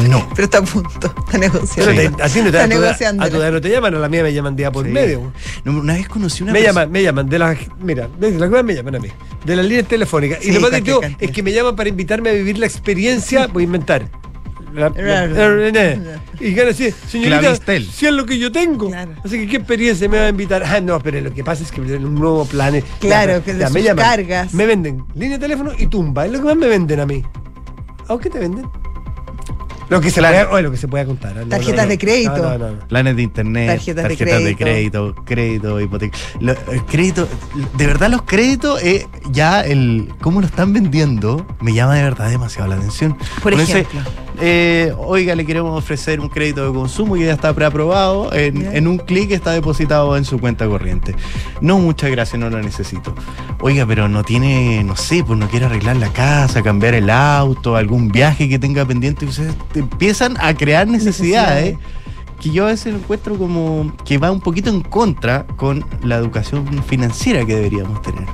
No. 0.08 0.28
Pero 0.34 0.44
está 0.44 0.58
a 0.58 0.62
punto, 0.62 0.88
está 1.06 1.14
Pero 1.30 1.38
negociando. 1.38 2.16
te- 2.16 2.22
a 2.22 2.28
ti 2.28 2.38
no 2.40 2.44
te, 2.44 2.48
Está 2.48 2.64
a 2.64 2.68
tu 2.68 2.72
edad- 2.72 2.80
negociando. 2.80 3.22
a 3.24 3.30
tu 3.30 3.36
edad 3.36 3.52
no 3.52 3.60
te 3.60 3.68
llaman, 3.70 3.94
a 3.94 3.98
la 3.98 4.08
mía 4.08 4.22
me 4.22 4.32
llaman 4.32 4.56
día 4.56 4.70
por 4.72 4.84
Sí. 4.86 4.92
medio. 4.92 5.32
No, 5.64 5.72
Una 5.78 5.94
vez 5.94 6.08
conocí 6.08 6.42
una 6.42 6.52
Me 6.52 6.60
persona- 6.60 6.80
llaman, 6.82 6.92
me 6.92 7.02
llaman 7.02 7.28
de 7.28 7.38
las, 7.38 7.58
mira, 7.80 8.08
de 8.18 8.30
las 8.38 8.48
cosas 8.48 8.64
me 8.64 8.74
llaman 8.74 8.94
a 8.96 8.98
mí, 8.98 9.08
de 9.44 9.56
las 9.56 9.64
líneas 9.66 9.86
telefónicas. 9.88 10.38
Sí, 10.42 10.48
y 10.50 10.52
lo 10.52 10.60
más 10.60 10.70
cantidad. 10.70 10.98
es 11.18 11.30
que 11.30 11.42
me 11.42 11.52
llaman 11.52 11.76
para 11.76 11.88
invitarme 11.88 12.30
a 12.30 12.32
vivir 12.32 12.58
la 12.58 12.66
experiencia, 12.66 13.46
voy 13.48 13.62
a 13.62 13.66
inventar. 13.66 14.08
La- 14.74 14.88
la- 14.88 16.18
y 16.40 16.58
a 16.58 16.64
decir, 16.64 16.92
señorita, 17.08 17.38
Clavistel. 17.38 17.86
si 17.88 18.06
es 18.06 18.12
lo 18.12 18.26
que 18.26 18.38
yo 18.38 18.50
tengo. 18.50 18.88
Claro. 18.88 19.12
Así 19.24 19.38
que, 19.38 19.46
¿qué 19.46 19.56
experiencia 19.58 20.08
me 20.08 20.18
va 20.18 20.24
a 20.26 20.28
invitar? 20.30 20.64
Ah, 20.64 20.80
no, 20.80 20.98
pero 20.98 21.20
lo 21.20 21.32
que 21.32 21.44
pasa 21.44 21.62
es 21.62 21.70
que 21.70 21.80
me 21.80 21.86
tienen 21.86 22.06
un 22.08 22.16
nuevo 22.16 22.44
plan. 22.44 22.82
Claro, 22.98 23.42
que 23.44 23.54
de 23.54 23.68
sus 23.68 23.94
cargas. 23.94 24.52
Me 24.52 24.66
venden 24.66 25.04
línea 25.14 25.38
de 25.38 25.42
teléfono 25.42 25.70
y 25.78 25.86
tumba. 25.86 26.26
Es 26.26 26.32
lo 26.32 26.38
que 26.40 26.44
más 26.46 26.56
me 26.56 26.66
venden 26.66 26.98
a 26.98 27.06
mí. 27.06 27.22
¿A 28.08 28.18
qué 28.18 28.28
te 28.28 28.40
venden? 28.40 28.66
Lo 29.88 30.00
que 30.00 30.10
se 30.10 30.20
puede, 30.20 30.44
oye, 30.46 30.62
lo 30.62 30.70
que 30.70 30.76
se 30.76 30.88
pueda 30.88 31.04
contar. 31.04 31.36
¿eh? 31.36 31.40
No, 31.40 31.48
Tarjetas 31.48 31.76
no, 31.76 31.82
no. 31.82 31.88
de 31.88 31.98
crédito. 31.98 32.36
No, 32.36 32.58
no, 32.58 32.70
no. 32.72 32.78
Planes 32.88 33.16
de 33.16 33.22
internet, 33.22 33.68
Tarjetas 33.68 33.96
de 34.04 34.08
tarjetas 34.16 34.44
de 34.44 34.56
crédito. 34.56 35.14
crédito, 35.14 35.24
crédito, 35.24 35.80
hipoteca. 35.80 36.18
Lo- 36.40 36.54
el 36.72 36.84
crédito, 36.86 37.28
de 37.76 37.86
verdad 37.86 38.10
los 38.10 38.22
créditos, 38.22 38.82
eh, 38.82 39.06
ya 39.30 39.60
el 39.60 40.08
cómo 40.20 40.40
lo 40.40 40.46
están 40.46 40.72
vendiendo, 40.72 41.46
me 41.60 41.72
llama 41.74 41.94
de 41.96 42.02
verdad 42.02 42.30
demasiado 42.30 42.68
la 42.68 42.76
atención. 42.76 43.16
Por 43.42 43.52
Con 43.52 43.60
ese, 43.60 43.80
ejemplo. 43.80 44.00
Eh, 44.40 44.92
oiga, 44.98 45.34
le 45.34 45.46
queremos 45.46 45.78
ofrecer 45.78 46.20
un 46.20 46.28
crédito 46.28 46.66
de 46.66 46.72
consumo 46.76 47.14
que 47.14 47.24
ya 47.24 47.32
está 47.32 47.52
preaprobado, 47.54 48.32
en, 48.32 48.66
en 48.74 48.86
un 48.86 48.98
clic 48.98 49.30
está 49.30 49.52
depositado 49.52 50.16
en 50.16 50.24
su 50.24 50.38
cuenta 50.38 50.66
corriente. 50.66 51.14
No, 51.60 51.78
muchas 51.78 52.10
gracias, 52.10 52.38
no 52.38 52.50
lo 52.50 52.60
necesito. 52.60 53.14
Oiga, 53.60 53.86
pero 53.86 54.08
no 54.08 54.24
tiene, 54.24 54.82
no 54.84 54.96
sé, 54.96 55.24
pues 55.24 55.38
no 55.38 55.48
quiere 55.48 55.66
arreglar 55.66 55.96
la 55.96 56.12
casa, 56.12 56.62
cambiar 56.62 56.94
el 56.94 57.08
auto, 57.10 57.76
algún 57.76 58.08
viaje 58.08 58.48
que 58.48 58.58
tenga 58.58 58.84
pendiente, 58.84 59.24
y 59.24 59.28
ustedes 59.28 59.54
te 59.72 59.80
empiezan 59.80 60.36
a 60.40 60.54
crear 60.54 60.86
necesidades 60.86 61.04
Necesidades. 61.04 61.76
Que 62.44 62.50
yo 62.50 62.64
a 62.64 62.68
veces 62.68 62.94
encuentro 62.94 63.38
como 63.38 63.90
que 64.04 64.18
va 64.18 64.30
un 64.30 64.40
poquito 64.40 64.68
en 64.68 64.82
contra 64.82 65.46
con 65.56 65.82
la 66.02 66.16
educación 66.16 66.84
financiera 66.84 67.42
que 67.46 67.54
deberíamos 67.56 68.02
tener. 68.02 68.26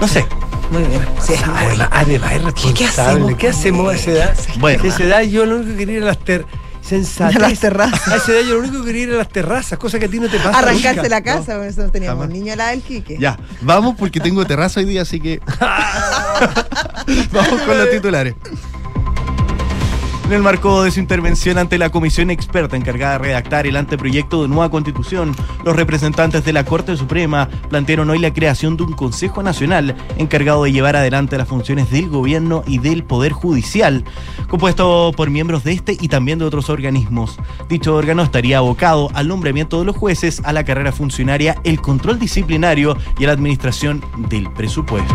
No 0.00 0.08
sé. 0.08 0.26
Muy 0.72 0.82
bien. 0.82 1.00
Sí, 1.24 1.34
es 1.34 1.46
muy- 1.46 1.56
Además, 1.56 1.88
además 1.92 2.32
es 2.32 2.42
responsable. 2.42 2.74
¿Qué 2.74 2.86
hacemos 2.86 3.34
¿Qué 3.38 3.48
hacemos 3.48 3.92
a 3.92 3.94
esa 3.94 4.10
edad? 4.10 4.36
Bueno. 4.58 4.82
a 4.82 4.86
esa 4.88 5.04
edad 5.04 5.22
yo 5.22 5.46
lo 5.46 5.56
único 5.56 5.70
que 5.72 5.76
quería 5.76 5.96
ir 5.98 6.02
a 6.02 6.06
las 6.06 6.18
ter 6.18 6.44
sensatez. 6.80 7.36
A 7.36 7.38
las 7.38 7.60
terrazas. 7.60 8.08
A 8.08 8.16
esa 8.16 8.32
edad 8.32 8.40
yo 8.48 8.54
lo 8.54 8.60
único 8.60 8.80
que 8.80 8.86
quería 8.86 9.02
ir 9.04 9.10
a 9.14 9.18
las 9.18 9.28
terrazas, 9.28 9.78
cosa 9.78 10.00
que 10.00 10.06
a 10.06 10.08
ti 10.08 10.18
no 10.18 10.28
te 10.28 10.38
pasa. 10.38 10.58
Arrancarse 10.58 10.96
nunca. 10.96 11.08
la 11.08 11.22
casa, 11.22 11.56
por 11.56 11.66
eso 11.66 11.88
teníamos 11.90 12.22
Jamás. 12.24 12.34
niño 12.36 12.52
al 12.52 12.58
lado 12.58 12.70
del 12.72 12.82
Quique. 12.82 13.16
Ya, 13.20 13.38
vamos 13.60 13.94
porque 13.96 14.18
tengo 14.18 14.44
terraza 14.44 14.80
hoy 14.80 14.86
día, 14.86 15.02
así 15.02 15.20
que 15.20 15.40
vamos 17.32 17.60
con 17.62 17.78
los 17.78 17.90
titulares. 17.90 18.34
En 20.24 20.32
el 20.36 20.42
marco 20.42 20.82
de 20.82 20.90
su 20.90 20.98
intervención 20.98 21.58
ante 21.58 21.76
la 21.76 21.90
comisión 21.90 22.30
experta 22.30 22.76
encargada 22.76 23.18
de 23.18 23.18
redactar 23.18 23.66
el 23.66 23.76
anteproyecto 23.76 24.42
de 24.42 24.48
nueva 24.48 24.70
constitución, 24.70 25.34
los 25.64 25.76
representantes 25.76 26.44
de 26.44 26.54
la 26.54 26.64
Corte 26.64 26.96
Suprema 26.96 27.50
plantearon 27.68 28.08
hoy 28.08 28.18
la 28.18 28.32
creación 28.32 28.76
de 28.76 28.84
un 28.84 28.92
Consejo 28.94 29.42
Nacional 29.42 29.94
encargado 30.16 30.64
de 30.64 30.72
llevar 30.72 30.96
adelante 30.96 31.36
las 31.36 31.48
funciones 31.48 31.90
del 31.90 32.08
gobierno 32.08 32.62
y 32.66 32.78
del 32.78 33.04
Poder 33.04 33.32
Judicial, 33.32 34.04
compuesto 34.48 35.12
por 35.14 35.28
miembros 35.28 35.64
de 35.64 35.72
este 35.72 35.98
y 36.00 36.08
también 36.08 36.38
de 36.38 36.46
otros 36.46 36.70
organismos. 36.70 37.38
Dicho 37.68 37.94
órgano 37.94 38.22
estaría 38.22 38.58
abocado 38.58 39.10
al 39.12 39.28
nombramiento 39.28 39.80
de 39.80 39.84
los 39.84 39.96
jueces, 39.96 40.40
a 40.44 40.52
la 40.54 40.64
carrera 40.64 40.92
funcionaria, 40.92 41.56
el 41.64 41.80
control 41.80 42.18
disciplinario 42.18 42.96
y 43.18 43.24
a 43.24 43.26
la 43.26 43.34
administración 43.34 44.02
del 44.30 44.50
presupuesto. 44.50 45.14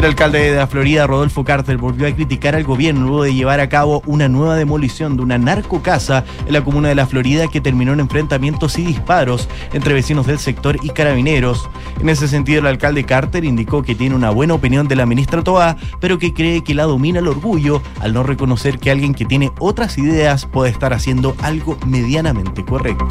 El 0.00 0.06
alcalde 0.06 0.38
de 0.50 0.56
la 0.56 0.66
Florida, 0.66 1.06
Rodolfo 1.06 1.44
Carter, 1.44 1.76
volvió 1.76 2.08
a 2.08 2.12
criticar 2.12 2.54
al 2.54 2.64
gobierno 2.64 3.02
luego 3.02 3.24
de 3.24 3.34
llevar 3.34 3.60
a 3.60 3.68
cabo 3.68 4.02
una 4.06 4.30
nueva 4.30 4.56
demolición 4.56 5.14
de 5.14 5.22
una 5.22 5.36
narcocasa 5.36 6.24
en 6.46 6.54
la 6.54 6.64
comuna 6.64 6.88
de 6.88 6.94
la 6.94 7.06
Florida 7.06 7.48
que 7.48 7.60
terminó 7.60 7.92
en 7.92 8.00
enfrentamientos 8.00 8.78
y 8.78 8.82
disparos 8.86 9.46
entre 9.74 9.92
vecinos 9.92 10.26
del 10.26 10.38
sector 10.38 10.78
y 10.82 10.88
carabineros. 10.88 11.68
En 12.00 12.08
ese 12.08 12.28
sentido, 12.28 12.60
el 12.60 12.66
alcalde 12.66 13.04
Carter 13.04 13.44
indicó 13.44 13.82
que 13.82 13.94
tiene 13.94 14.14
una 14.14 14.30
buena 14.30 14.54
opinión 14.54 14.88
de 14.88 14.96
la 14.96 15.04
ministra 15.04 15.44
Toa, 15.44 15.76
pero 16.00 16.18
que 16.18 16.32
cree 16.32 16.64
que 16.64 16.72
la 16.72 16.84
domina 16.84 17.18
el 17.18 17.28
orgullo 17.28 17.82
al 18.00 18.14
no 18.14 18.22
reconocer 18.22 18.78
que 18.78 18.90
alguien 18.90 19.12
que 19.12 19.26
tiene 19.26 19.52
otras 19.58 19.98
ideas 19.98 20.46
puede 20.46 20.70
estar 20.70 20.94
haciendo 20.94 21.36
algo 21.42 21.76
medianamente 21.84 22.64
correcto. 22.64 23.06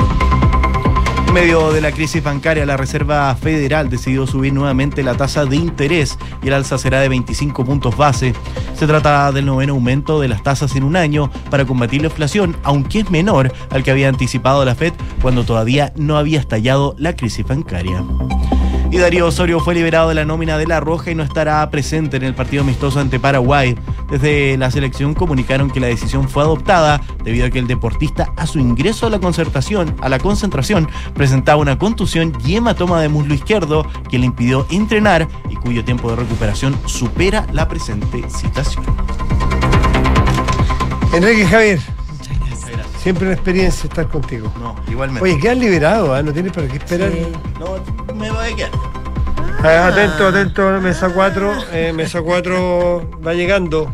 En 1.30 1.36
medio 1.36 1.72
de 1.72 1.80
la 1.80 1.92
crisis 1.92 2.24
bancaria, 2.24 2.66
la 2.66 2.76
Reserva 2.76 3.36
Federal 3.36 3.88
decidió 3.88 4.26
subir 4.26 4.52
nuevamente 4.52 5.04
la 5.04 5.14
tasa 5.14 5.46
de 5.46 5.58
interés 5.58 6.18
y 6.42 6.48
el 6.48 6.56
alza 6.56 6.80
será 6.80 7.02
de 7.02 7.08
25 7.08 7.66
puntos 7.66 7.96
base. 7.96 8.34
Se 8.74 8.88
trata 8.88 9.32
del 9.32 9.46
noveno 9.46 9.74
aumento 9.74 10.20
de 10.20 10.28
las 10.28 10.42
tasas 10.42 10.76
en 10.76 10.84
un 10.84 10.96
año 10.96 11.30
para 11.52 11.66
combatir 11.66 12.02
la 12.02 12.08
inflación, 12.08 12.58
aunque 12.64 13.02
es 13.02 13.12
menor 13.12 13.54
al 13.70 13.84
que 13.84 13.92
había 13.92 14.10
anticipado 14.10 14.66
la 14.66 14.74
Fed 14.74 14.94
cuando 15.22 15.44
todavía 15.44 15.94
no 15.96 16.18
había 16.18 16.40
estallado 16.40 16.96
la 16.98 17.16
crisis 17.16 17.46
bancaria. 17.46 18.04
Y 18.92 18.98
Darío 18.98 19.28
Osorio 19.28 19.60
fue 19.60 19.76
liberado 19.76 20.10
de 20.10 20.16
la 20.16 20.26
nómina 20.26 20.58
de 20.58 20.66
La 20.66 20.80
Roja 20.80 21.12
y 21.12 21.16
no 21.16 21.22
estará 21.22 21.70
presente 21.70 22.18
en 22.18 22.24
el 22.24 22.34
partido 22.34 22.64
amistoso 22.64 23.00
ante 23.00 23.20
Paraguay. 23.20 23.76
Desde 24.10 24.58
la 24.58 24.72
selección 24.72 25.14
comunicaron 25.14 25.70
que 25.70 25.80
la 25.80 25.86
decisión 25.88 26.28
fue 26.28 26.42
adoptada 26.42 27.00
debido 27.24 27.46
a 27.46 27.50
que 27.52 27.60
el 27.60 27.68
deportista 27.68 28.34
a 28.36 28.48
su 28.48 28.58
ingreso 28.58 29.06
a 29.06 29.12
la 29.12 29.20
concertación, 29.20 29.96
a 30.02 30.10
la 30.10 30.18
concentración, 30.18 30.90
presentaba 31.14 31.62
una 31.62 31.78
contusión 31.78 32.34
y 32.44 32.56
hematoma 32.56 33.00
de 33.00 33.10
muslo 33.10 33.36
izquierdo 33.36 33.86
que 34.10 34.18
le 34.18 34.26
impidió 34.26 34.66
entrenar 34.72 35.28
y 35.50 35.56
cuyo 35.56 35.86
tiempo 35.86 36.10
de 36.10 36.16
recuperación 36.16 36.76
supera 36.86 37.46
la 37.54 37.68
presente 37.68 38.24
citación. 38.30 38.84
Enrique 41.14 41.46
Javier. 41.46 41.99
Siempre 43.02 43.26
una 43.26 43.34
experiencia 43.36 43.88
estar 43.88 44.08
contigo. 44.08 44.52
No, 44.60 44.76
igualmente. 44.88 45.24
Oye, 45.24 45.40
quedan 45.40 45.60
liberados, 45.60 46.10
¿ah? 46.10 46.22
No 46.22 46.32
tienes 46.34 46.52
para 46.52 46.68
qué 46.68 46.78
esperar. 46.78 47.12
Sí. 47.12 47.28
no, 47.60 48.14
me 48.16 48.32
voy 48.32 48.52
a 48.52 48.56
quedar. 48.56 48.72
Ah, 49.64 49.88
atento, 49.88 50.28
atento, 50.28 50.82
mesa 50.82 51.10
4. 51.10 51.54
mesa 51.94 52.22
4 52.22 53.12
va 53.26 53.34
llegando. 53.34 53.94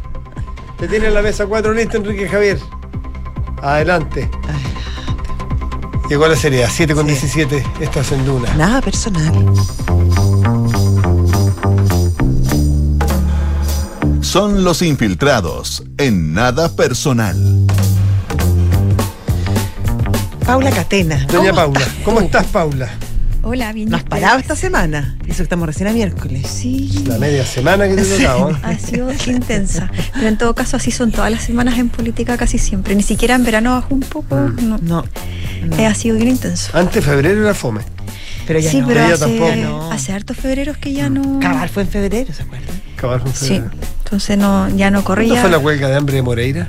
Te 0.77 0.87
tiene 0.87 1.09
la 1.09 1.21
mesa 1.21 1.45
4 1.47 1.73
lista, 1.73 1.97
Enrique 1.97 2.27
Javier. 2.27 2.59
Adelante. 3.61 4.29
Llegó 6.09 6.27
la 6.27 6.35
seriedad, 6.35 6.69
7 6.71 6.93
con 6.93 7.05
Sí. 7.05 7.13
17. 7.13 7.65
Estás 7.79 8.11
en 8.11 8.25
Duna. 8.25 8.53
Nada 8.55 8.81
personal. 8.81 9.33
Son 14.21 14.63
los 14.63 14.81
infiltrados 14.81 15.83
en 15.97 16.33
nada 16.33 16.75
personal. 16.75 17.54
Paula 20.45 20.69
Catena. 20.71 21.25
Doña 21.31 21.53
Paula, 21.53 21.81
¿cómo 22.03 22.21
estás, 22.21 22.45
Paula? 22.47 22.89
Hola, 23.43 23.71
bien. 23.73 23.89
¿No 23.89 23.97
has 23.97 24.03
¿y 24.03 24.05
parado 24.07 24.39
esta 24.39 24.55
semana? 24.55 25.17
Eso 25.27 25.37
que 25.37 25.43
estamos 25.43 25.67
recién 25.67 25.87
a 25.87 25.91
miércoles. 25.93 26.47
Sí. 26.47 27.03
La 27.07 27.17
media 27.19 27.45
semana 27.45 27.87
que 27.87 27.95
te 27.95 28.01
he 28.01 28.17
tocado. 28.19 28.51
¿eh? 28.51 28.55
Ha 28.63 28.77
sido 28.79 29.11
intensa. 29.27 29.91
Pero 30.13 30.27
en 30.27 30.37
todo 30.37 30.55
caso, 30.55 30.77
así 30.77 30.89
son 30.91 31.11
todas 31.11 31.29
las 31.31 31.43
semanas 31.43 31.77
en 31.77 31.89
política 31.89 32.37
casi 32.37 32.57
siempre. 32.57 32.95
Ni 32.95 33.03
siquiera 33.03 33.35
en 33.35 33.43
verano 33.43 33.71
bajó 33.73 33.93
un 33.93 33.99
poco. 34.01 34.35
Mm. 34.35 34.55
No. 34.69 34.77
No. 34.81 35.05
no. 35.67 35.77
Eh, 35.77 35.85
ha 35.85 35.93
sido 35.93 36.15
bien 36.15 36.29
intenso. 36.29 36.71
Antes 36.77 36.95
de 36.95 37.01
febrero 37.03 37.41
era 37.41 37.53
fome. 37.53 37.81
pero 38.47 38.59
ya 38.59 38.71
sí, 38.71 38.81
no. 38.81 38.87
pero 38.87 39.03
hace, 39.03 39.17
tampoco. 39.17 39.55
No. 39.55 39.91
hace 39.91 40.11
hartos 40.13 40.37
febreros 40.37 40.77
que 40.77 40.93
ya 40.93 41.09
no. 41.09 41.39
Cabal 41.39 41.69
fue 41.69 41.83
en 41.83 41.89
febrero, 41.89 42.33
¿se 42.33 42.43
acuerdan? 42.43 42.69
Acabar 42.97 43.21
con 43.21 43.33
Sí. 43.33 43.47
febrero. 43.47 43.71
Entonces 44.05 44.37
no, 44.39 44.69
ya 44.69 44.89
no 44.89 45.03
¿Cuándo 45.03 45.23
corría. 45.27 45.41
fue 45.41 45.49
la 45.51 45.57
huelga 45.59 45.87
de 45.87 45.95
hambre 45.97 46.15
de 46.15 46.21
Moreira? 46.23 46.67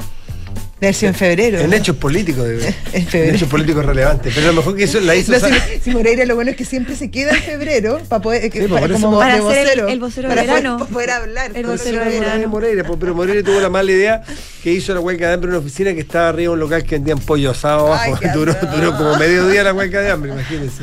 Sido 0.93 1.09
en 1.09 1.15
febrero. 1.15 1.59
En 1.59 1.71
¿no? 1.71 1.77
hechos 1.77 1.97
políticos, 1.97 2.45
de, 2.47 2.75
En 2.93 3.07
febrero. 3.07 3.31
en 3.31 3.35
hechos 3.37 3.49
políticos 3.49 3.85
relevantes. 3.87 4.33
Pero 4.35 4.49
a 4.49 4.53
lo 4.53 4.57
mejor 4.59 4.77
que 4.77 4.85
eso 4.85 5.01
la 5.01 5.15
hizo. 5.17 5.33
No, 5.37 5.39
si, 5.49 5.81
si 5.83 5.91
Moreira 5.91 6.25
lo 6.27 6.35
bueno 6.35 6.51
es 6.51 6.57
que 6.57 6.65
siempre 6.67 6.95
se 6.97 7.11
queda 7.11 7.33
en 7.33 7.43
febrero 7.43 7.99
para 8.09 8.21
poder, 8.23 8.45
eh, 8.45 8.51
que- 8.51 8.61
Sí, 8.63 8.67
pues, 8.69 8.81
para, 8.83 8.95
como 8.95 9.19
Para 9.19 9.37
el- 9.37 9.43
vocero, 9.43 9.89
el 9.89 9.99
vocero 10.01 10.29
para 10.29 10.43
de 10.43 10.49
poder- 10.49 10.63
verano. 10.63 10.79
para 10.79 10.91
poder 10.91 11.11
hablar. 11.11 11.51
El 11.55 11.67
vocero 11.67 12.05
de 12.05 12.17
era- 12.19 12.27
verano. 12.27 12.49
Moreira, 12.49 12.85
pues, 12.85 12.99
pero 13.01 13.15
Moreira 13.15 13.43
tuvo 13.43 13.59
la 13.61 13.71
mala 13.71 13.91
idea 13.91 14.23
que 14.63 14.71
hizo 14.73 14.93
la 14.93 15.01
huelga 15.01 15.29
de 15.29 15.35
hambre 15.35 15.49
en 15.49 15.57
una 15.57 15.65
oficina 15.65 15.95
que 15.95 16.01
estaba 16.01 16.29
arriba 16.29 16.51
de 16.51 16.55
un 16.55 16.61
local 16.61 16.83
que 16.85 16.97
vendían 16.97 17.19
pollo 17.21 17.51
asado 17.53 17.87
abajo. 17.93 18.19
duró, 18.35 18.55
como 18.97 19.17
medio 19.17 19.49
día 19.49 19.63
la 19.65 19.73
huelga 19.73 20.01
de 20.03 20.11
hambre, 20.11 20.33
imagínense. 20.33 20.83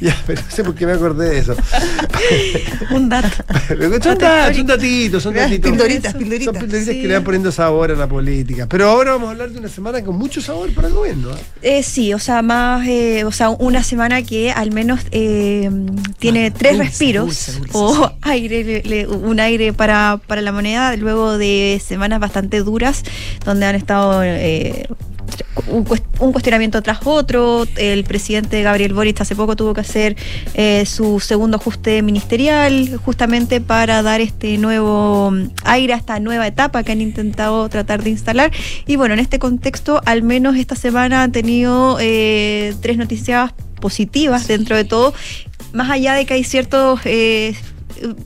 Ya, 0.00 0.16
pero 0.26 0.40
no 0.42 0.50
sé 0.50 0.64
por 0.64 0.74
qué 0.74 0.86
me 0.86 0.92
acordé 0.92 1.28
de 1.30 1.38
eso. 1.38 1.54
Un 2.90 3.08
dato. 3.08 3.28
Son, 4.02 4.18
datos, 4.18 4.56
son 4.56 4.66
datitos, 4.66 5.22
son 5.22 5.34
datitos. 5.34 5.70
Pildoritas, 5.70 6.14
pildoritas. 6.14 6.44
Son 6.46 6.54
pildoritas 6.62 6.94
Sí. 6.94 7.02
que 7.02 7.08
le 7.08 7.14
van 7.14 7.24
poniendo 7.24 7.52
sabor 7.52 7.90
a 7.92 7.94
la 7.94 8.08
política. 8.08 8.66
Pero 8.68 8.88
ahora 8.88 9.19
vamos 9.20 9.28
a 9.28 9.32
hablar 9.32 9.50
de 9.50 9.58
una 9.58 9.68
semana 9.68 10.02
con 10.04 10.16
mucho 10.16 10.40
sabor 10.40 10.72
para 10.74 10.88
el 10.88 10.94
gobierno. 10.94 11.30
¿ah? 11.32 11.38
Eh, 11.62 11.82
sí, 11.82 12.12
o 12.14 12.18
sea, 12.18 12.42
más, 12.42 12.86
eh, 12.86 13.24
o 13.24 13.32
sea, 13.32 13.50
una 13.50 13.82
semana 13.82 14.22
que 14.22 14.50
al 14.50 14.72
menos 14.72 15.00
eh, 15.10 15.70
tiene 16.18 16.50
tres 16.50 16.72
dulce, 16.78 16.84
respiros 16.88 17.24
dulce, 17.26 17.52
dulce, 17.52 17.70
o 17.74 18.08
sí. 18.08 18.14
aire, 18.22 18.64
le- 18.64 18.82
le- 18.82 19.06
un 19.06 19.40
aire 19.40 19.72
para, 19.72 20.20
para 20.26 20.40
la 20.42 20.52
moneda 20.52 20.96
luego 20.96 21.38
de 21.38 21.80
semanas 21.84 22.20
bastante 22.20 22.60
duras 22.60 23.02
donde 23.44 23.66
han 23.66 23.74
estado 23.76 24.22
eh, 24.24 24.86
un, 25.66 25.84
cues- 25.84 26.02
un 26.18 26.32
cuestionamiento 26.32 26.82
tras 26.82 27.00
otro. 27.04 27.64
El 27.76 28.04
presidente 28.04 28.62
Gabriel 28.62 28.92
Boric 28.94 29.20
hace 29.20 29.34
poco 29.36 29.56
tuvo 29.56 29.74
que 29.74 29.80
hacer 29.80 30.16
eh, 30.54 30.84
su 30.86 31.20
segundo 31.20 31.56
ajuste 31.56 32.02
ministerial 32.02 32.96
justamente 33.04 33.60
para 33.60 34.02
dar 34.02 34.20
este 34.20 34.58
nuevo 34.58 35.30
mm, 35.30 35.50
aire 35.64 35.94
a 35.94 35.96
esta 35.96 36.20
nueva 36.20 36.46
etapa 36.46 36.82
que 36.82 36.92
han 36.92 37.00
intentado 37.00 37.68
tratar 37.68 38.02
de 38.02 38.10
instalar. 38.10 38.50
Y 38.86 38.96
bueno, 38.96 39.14
en 39.14 39.20
este 39.20 39.38
contexto, 39.38 40.00
al 40.04 40.22
menos 40.22 40.56
esta 40.56 40.76
semana 40.76 41.22
han 41.22 41.32
tenido 41.32 41.98
eh, 42.00 42.74
tres 42.80 42.96
noticias 42.96 43.52
positivas 43.80 44.46
dentro 44.46 44.76
de 44.76 44.84
todo, 44.84 45.14
más 45.72 45.90
allá 45.90 46.14
de 46.14 46.26
que 46.26 46.34
hay 46.34 46.44
ciertos... 46.44 47.00
eh, 47.04 47.54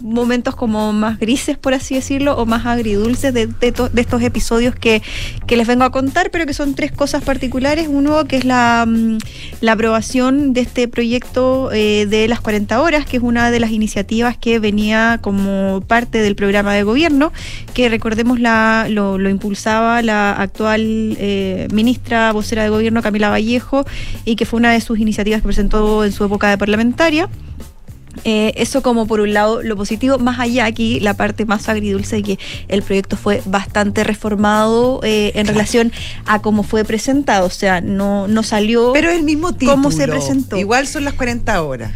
momentos 0.01 0.55
como 0.57 0.93
más 0.93 1.19
grises, 1.19 1.59
por 1.59 1.75
así 1.75 1.95
decirlo, 1.95 2.37
o 2.37 2.47
más 2.47 2.67
agridulces 2.67 3.33
de, 3.35 3.47
de, 3.47 3.73
to- 3.73 3.89
de 3.89 4.01
estos 4.01 4.23
episodios 4.23 4.75
que, 4.75 5.03
que 5.47 5.57
les 5.57 5.67
vengo 5.67 5.85
a 5.85 5.91
contar, 5.91 6.31
pero 6.31 6.47
que 6.47 6.55
son 6.55 6.75
tres 6.75 6.93
cosas 6.93 7.23
particulares. 7.23 7.87
Uno, 7.89 8.25
que 8.27 8.37
es 8.37 8.45
la, 8.45 8.85
mm, 8.87 9.19
la 9.61 9.73
aprobación 9.73 10.53
de 10.53 10.61
este 10.63 10.89
proyecto 10.89 11.71
eh, 11.73 12.07
de 12.09 12.29
las 12.29 12.41
40 12.41 12.81
horas, 12.81 13.07
que 13.07 13.17
es 13.19 13.23
una 13.23 13.51
de 13.51 13.61
las 13.61 13.71
iniciativas 13.71 14.37
que 14.39 14.59
venía 14.59 15.19
como 15.21 15.83
parte 15.87 16.19
del 16.23 16.37
programa 16.37 16.75
de 16.75 16.83
gobierno, 16.83 17.33
que 17.75 17.89
recordemos 17.89 18.41
la, 18.41 18.87
lo, 18.91 19.19
lo 19.19 19.29
impulsaba 19.31 20.03
la 20.03 20.33
actual 20.33 20.83
eh, 21.19 21.69
ministra 21.73 22.33
vocera 22.33 22.63
de 22.63 22.69
gobierno, 22.69 23.03
Camila 23.03 23.29
Vallejo, 23.31 23.85
y 24.25 24.37
que 24.37 24.47
fue 24.47 24.59
una 24.59 24.73
de 24.73 24.81
sus 24.81 24.99
iniciativas 24.99 25.41
que 25.41 25.47
presentó 25.49 26.05
en 26.05 26.13
su 26.13 26.25
época 26.25 26.49
de 26.51 26.59
parlamentaria. 26.59 27.29
Eh, 28.24 28.53
eso 28.57 28.83
como 28.83 29.07
por 29.07 29.20
un 29.20 29.35
lado 29.35 29.62
lo 29.62 29.77
positivo, 29.77 30.18
más 30.18 30.38
allá 30.38 30.66
aquí 30.66 31.00
la 31.00 31.14
parte 31.14 31.44
más 31.44 31.68
agridulce 31.68 32.16
de 32.16 32.22
que 32.22 32.38
el 32.68 32.83
proyecto 32.83 33.16
fue 33.16 33.42
bastante 33.44 34.05
reformado 34.05 35.00
eh, 35.03 35.33
en 35.35 35.46
relación 35.46 35.92
a 36.27 36.40
cómo 36.40 36.62
fue 36.62 36.85
presentado, 36.85 37.46
o 37.46 37.50
sea, 37.50 37.81
no, 37.81 38.29
no 38.29 38.42
salió... 38.42 38.92
Pero 38.92 39.11
el 39.11 39.22
mismo 39.22 39.53
título. 39.53 39.72
¿Cómo 39.72 39.90
se 39.90 40.07
presentó? 40.07 40.57
Igual 40.57 40.87
son 40.87 41.05
las 41.05 41.14
40 41.14 41.62
horas. 41.62 41.92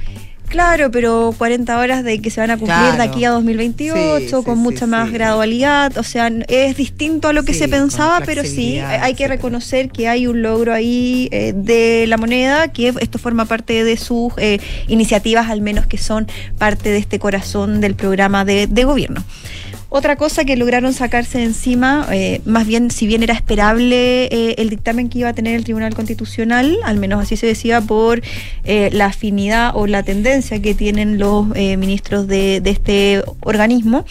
Claro, 0.48 0.90
pero 0.90 1.34
40 1.36 1.78
horas 1.78 2.04
de 2.04 2.20
que 2.20 2.30
se 2.30 2.40
van 2.40 2.50
a 2.50 2.56
cumplir 2.56 2.78
Claro. 2.78 2.96
de 2.96 3.02
aquí 3.02 3.24
a 3.24 3.30
2028, 3.30 4.18
Sí, 4.18 4.26
sí, 4.28 4.32
con 4.44 4.56
sí, 4.56 4.60
mucha 4.62 4.86
más 4.86 5.12
gradualidad, 5.12 5.96
o 5.98 6.02
sea, 6.02 6.30
es 6.48 6.76
distinto 6.76 7.28
a 7.28 7.32
lo 7.32 7.42
que 7.44 7.54
se 7.54 7.68
pensaba, 7.68 8.20
pero 8.24 8.42
sí, 8.42 8.48
flexibilidad, 8.48 9.02
hay 9.02 9.14
que 9.14 9.28
reconocer 9.28 9.90
que 9.90 10.08
hay 10.08 10.26
un 10.26 10.42
logro 10.42 10.72
ahí 10.72 11.28
eh, 11.32 11.52
de 11.54 12.06
la 12.08 12.16
moneda, 12.16 12.68
que 12.68 12.94
esto 13.00 13.18
forma 13.18 13.44
parte 13.44 13.84
de 13.84 13.96
sus 13.96 14.32
eh, 14.38 14.58
iniciativas, 14.88 15.50
al 15.50 15.60
menos 15.60 15.86
que 15.86 15.98
son 15.98 16.26
parte 16.56 16.90
de 16.90 16.98
este 16.98 17.18
corazón 17.18 17.80
del 17.80 17.94
programa 17.94 18.44
de, 18.44 18.66
de 18.66 18.84
gobierno. 18.84 19.24
Otra 19.90 20.16
cosa 20.16 20.44
que 20.44 20.54
lograron 20.56 20.92
sacarse 20.92 21.38
de 21.38 21.44
encima, 21.44 22.06
eh, 22.12 22.42
más 22.44 22.66
bien 22.66 22.90
si 22.90 23.06
bien 23.06 23.22
era 23.22 23.32
esperable 23.32 24.26
eh, 24.26 24.54
el 24.58 24.68
dictamen 24.68 25.08
que 25.08 25.20
iba 25.20 25.30
a 25.30 25.32
tener 25.32 25.56
el 25.56 25.64
Tribunal 25.64 25.94
Constitucional, 25.94 26.76
al 26.84 26.98
menos 26.98 27.22
así 27.22 27.38
se 27.38 27.46
decía 27.46 27.80
por 27.80 28.20
eh, 28.64 28.90
la 28.92 29.06
afinidad 29.06 29.72
o 29.74 29.86
la 29.86 30.02
tendencia 30.02 30.60
que 30.60 30.74
tienen 30.74 31.18
los 31.18 31.46
eh, 31.54 31.78
ministros 31.78 32.26
de, 32.26 32.60
de 32.60 32.68
este 32.68 33.22
organismo, 33.40 34.04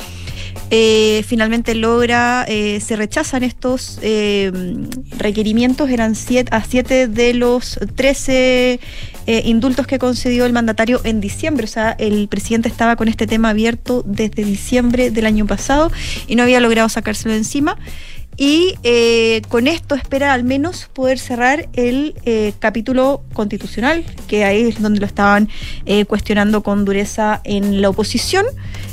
eh, 0.69 1.23
finalmente 1.25 1.75
logra, 1.75 2.45
eh, 2.47 2.81
se 2.81 2.97
rechazan 2.97 3.43
estos 3.43 3.99
eh, 4.01 4.51
requerimientos, 5.17 5.89
eran 5.89 6.15
siete, 6.15 6.53
a 6.53 6.61
siete 6.63 7.07
de 7.07 7.33
los 7.33 7.79
13 7.95 8.79
eh, 9.27 9.41
indultos 9.45 9.87
que 9.87 9.97
concedió 9.97 10.45
el 10.45 10.51
mandatario 10.51 10.99
en 11.05 11.21
diciembre, 11.21 11.65
o 11.65 11.69
sea, 11.69 11.95
el 11.99 12.27
presidente 12.27 12.67
estaba 12.67 12.97
con 12.97 13.07
este 13.07 13.27
tema 13.27 13.49
abierto 13.51 14.03
desde 14.05 14.43
diciembre 14.43 15.09
del 15.09 15.25
año 15.25 15.45
pasado 15.45 15.89
y 16.27 16.35
no 16.35 16.43
había 16.43 16.59
logrado 16.59 16.89
sacárselo 16.89 17.31
de 17.31 17.39
encima. 17.39 17.77
Y 18.39 18.75
con 19.49 19.65
esto 19.65 19.95
espera 19.95 20.31
al 20.31 20.43
menos 20.43 20.91
poder 20.93 21.17
cerrar 21.17 21.69
el 21.73 22.13
capítulo 22.59 23.23
constitucional, 23.33 24.05
que 24.27 24.45
ahí 24.45 24.61
es 24.61 24.79
donde 24.79 24.99
lo 24.99 25.07
estaban 25.07 25.49
cuestionando 26.05 26.61
con 26.61 26.85
dureza 26.85 27.41
en 27.45 27.81
la 27.81 27.89
oposición. 27.89 28.45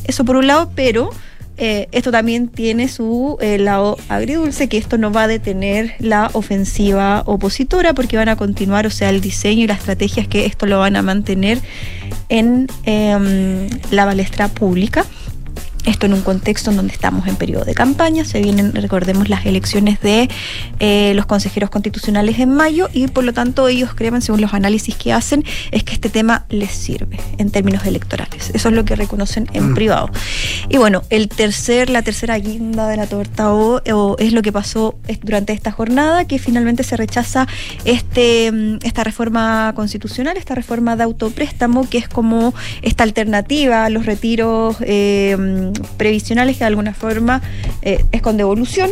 Eso 0.04 0.24
por 0.24 0.36
un 0.36 0.46
lado, 0.46 0.72
pero 0.74 1.10
eh, 1.56 1.88
esto 1.92 2.10
también 2.10 2.48
tiene 2.48 2.88
su 2.88 3.38
eh, 3.40 3.58
lado 3.58 3.96
agridulce, 4.08 4.68
que 4.68 4.76
esto 4.76 4.98
no 4.98 5.12
va 5.12 5.24
a 5.24 5.28
detener 5.28 5.94
la 6.00 6.30
ofensiva 6.32 7.22
opositora, 7.26 7.94
porque 7.94 8.16
van 8.16 8.28
a 8.28 8.36
continuar, 8.36 8.86
o 8.86 8.90
sea, 8.90 9.10
el 9.10 9.20
diseño 9.20 9.64
y 9.64 9.66
las 9.68 9.78
estrategias 9.78 10.26
que 10.26 10.46
esto 10.46 10.66
lo 10.66 10.80
van 10.80 10.96
a 10.96 11.02
mantener 11.02 11.60
en 12.28 12.66
em, 12.84 13.68
la 13.90 14.04
balestra 14.04 14.48
pública. 14.48 15.04
Esto 15.84 16.06
en 16.06 16.14
un 16.14 16.22
contexto 16.22 16.70
en 16.70 16.76
donde 16.76 16.92
estamos 16.92 17.26
en 17.26 17.36
periodo 17.36 17.64
de 17.64 17.74
campaña, 17.74 18.24
se 18.24 18.40
vienen, 18.40 18.72
recordemos, 18.74 19.28
las 19.28 19.44
elecciones 19.46 20.00
de 20.00 20.28
eh, 20.80 21.12
los 21.14 21.26
consejeros 21.26 21.70
constitucionales 21.70 22.38
en 22.38 22.50
mayo 22.50 22.88
y 22.92 23.06
por 23.08 23.24
lo 23.24 23.32
tanto 23.32 23.68
ellos 23.68 23.94
creen, 23.94 24.22
según 24.22 24.40
los 24.40 24.54
análisis 24.54 24.94
que 24.96 25.12
hacen, 25.12 25.44
es 25.70 25.84
que 25.84 25.94
este 25.94 26.08
tema 26.08 26.46
les 26.48 26.70
sirve 26.70 27.18
en 27.38 27.50
términos 27.50 27.84
electorales. 27.86 28.50
Eso 28.54 28.68
es 28.68 28.74
lo 28.74 28.84
que 28.84 28.96
reconocen 28.96 29.48
en 29.52 29.70
Mm. 29.70 29.74
privado. 29.74 30.10
Y 30.68 30.78
bueno, 30.78 31.02
el 31.10 31.28
tercer, 31.28 31.90
la 31.90 32.02
tercera 32.02 32.38
guinda 32.38 32.88
de 32.88 32.96
la 32.96 33.06
torta 33.06 33.52
o, 33.52 33.80
o 33.92 34.16
es 34.18 34.32
lo 34.32 34.42
que 34.42 34.52
pasó 34.52 34.96
durante 35.22 35.52
esta 35.52 35.70
jornada, 35.70 36.24
que 36.26 36.38
finalmente 36.38 36.82
se 36.82 36.96
rechaza 36.96 37.46
este, 37.84 38.50
mm, 38.52 38.78
esta 38.82 39.04
reforma 39.04 39.72
constitucional, 39.74 40.36
esta 40.36 40.54
reforma 40.54 40.96
de 40.96 41.04
autopréstamo, 41.04 41.88
que 41.88 41.98
es 41.98 42.08
como 42.08 42.54
esta 42.82 43.04
alternativa 43.04 43.84
a 43.84 43.90
los 43.90 44.06
retiros 44.06 44.76
eh, 44.80 45.36
previsionales 45.96 46.56
que 46.56 46.60
de 46.64 46.68
alguna 46.68 46.94
forma 46.94 47.42
eh, 47.82 48.04
es 48.12 48.22
con 48.22 48.36
devolución. 48.36 48.90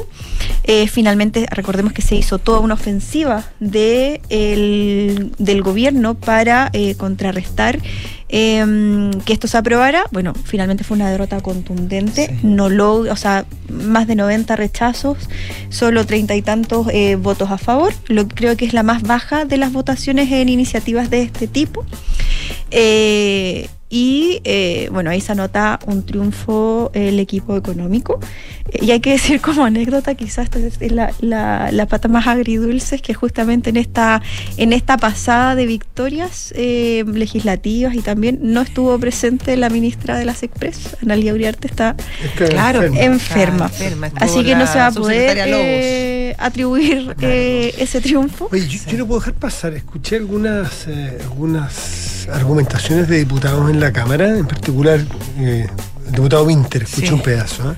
Eh, 0.65 0.87
finalmente, 0.89 1.47
recordemos 1.51 1.93
que 1.93 2.03
se 2.03 2.15
hizo 2.15 2.39
toda 2.39 2.61
una 2.61 2.75
ofensiva 2.75 3.45
de 3.61 4.21
el- 4.29 5.33
del 5.39 5.63
gobierno 5.63 6.15
para 6.15 6.71
eh, 6.73 6.95
contrarrestar 6.95 7.81
eh, 8.29 9.11
que 9.27 9.33
esto 9.33 9.47
se 9.49 9.59
aprobara. 9.59 10.05
Bueno, 10.13 10.33
finalmente 10.45 10.85
fue 10.85 10.95
una 10.97 11.11
derrota 11.11 11.41
contundente. 11.41 12.29
Sí. 12.29 12.47
No 12.47 12.69
lo, 12.71 12.95
o 13.01 13.17
sea, 13.17 13.45
más 13.69 14.07
de 14.07 14.15
90 14.15 14.57
rechazos, 14.57 15.19
solo 15.69 16.07
treinta 16.07 16.35
y 16.37 16.43
tantos 16.43 16.87
votos 17.19 17.51
a 17.51 17.59
favor. 17.59 17.93
Lo 18.09 18.27
creo 18.29 18.57
que 18.57 18.65
es 18.65 18.73
la 18.73 18.83
más 18.85 19.03
baja 19.03 19.45
de 19.45 19.57
las 19.59 19.73
votaciones 19.73 20.31
en 20.33 20.49
iniciativas 20.49 21.11
de 21.11 21.23
este 21.23 21.47
tipo. 21.47 21.85
Eh, 22.71 23.69
y 23.93 24.41
eh, 24.45 24.89
bueno, 24.91 25.11
ahí 25.11 25.21
se 25.21 25.33
anota 25.33 25.79
un 25.85 26.07
triunfo 26.07 26.91
el 26.95 27.21
equipo 27.21 27.59
económico. 27.59 28.19
Y 28.81 28.91
hay 28.91 29.01
que 29.01 29.11
decir 29.13 29.41
como 29.41 29.65
anécdota, 29.65 30.15
quizás 30.15 30.45
esta 30.45 30.59
es 30.59 30.93
la, 30.93 31.13
la- 31.21 31.71
la 31.73 31.87
pata 31.87 32.09
más 32.09 32.27
agridulce, 32.27 32.97
es 32.97 33.03
que 33.03 33.15
justamente 33.15 33.71
en 33.71 33.77
esta, 33.77 34.23
en 34.57 34.73
esta 34.73 34.97
pasada 34.97 35.55
de 35.55 35.67
victorias 35.67 36.53
eh, 36.57 37.05
legislativas 37.13 37.95
y 37.95 38.01
también 38.01 38.39
no 38.43 38.61
estuvo 38.63 38.99
presente 38.99 39.57
la 39.57 39.69
ministra 39.71 40.17
de 40.19 40.25
las 40.25 40.43
Express, 40.43 40.97
Analia 41.03 41.33
Uriarte, 41.35 41.67
está 41.69 41.97
Está 42.25 42.47
Claro, 42.47 42.83
enferma. 42.83 43.67
Está 43.67 43.85
enferma. 43.85 44.11
Así 44.17 44.45
que 44.45 44.55
no 44.55 44.67
se 44.67 44.79
va 44.79 44.87
a 44.87 44.93
poder 44.93 45.39
eh, 45.47 46.35
atribuir 46.39 47.15
eh, 47.21 47.75
ese 47.79 48.01
triunfo. 48.01 48.49
Oye, 48.53 48.67
yo, 48.69 48.79
yo 48.91 48.99
no 48.99 49.07
puedo 49.07 49.21
dejar 49.21 49.35
pasar. 49.35 49.75
Escuché 49.75 50.17
algunas, 50.17 50.87
eh, 50.89 51.19
algunas 51.23 52.29
argumentaciones 52.33 53.09
de 53.09 53.19
diputados 53.19 53.71
en 53.71 53.81
la 53.81 53.93
Cámara, 53.93 54.29
en 54.39 54.47
particular 54.47 55.01
eh, 55.39 55.67
el 56.07 56.13
diputado 56.13 56.45
Winter, 56.45 56.83
escuché 56.85 57.09
Sí. 57.09 57.13
un 57.13 57.23
pedazo. 57.23 57.75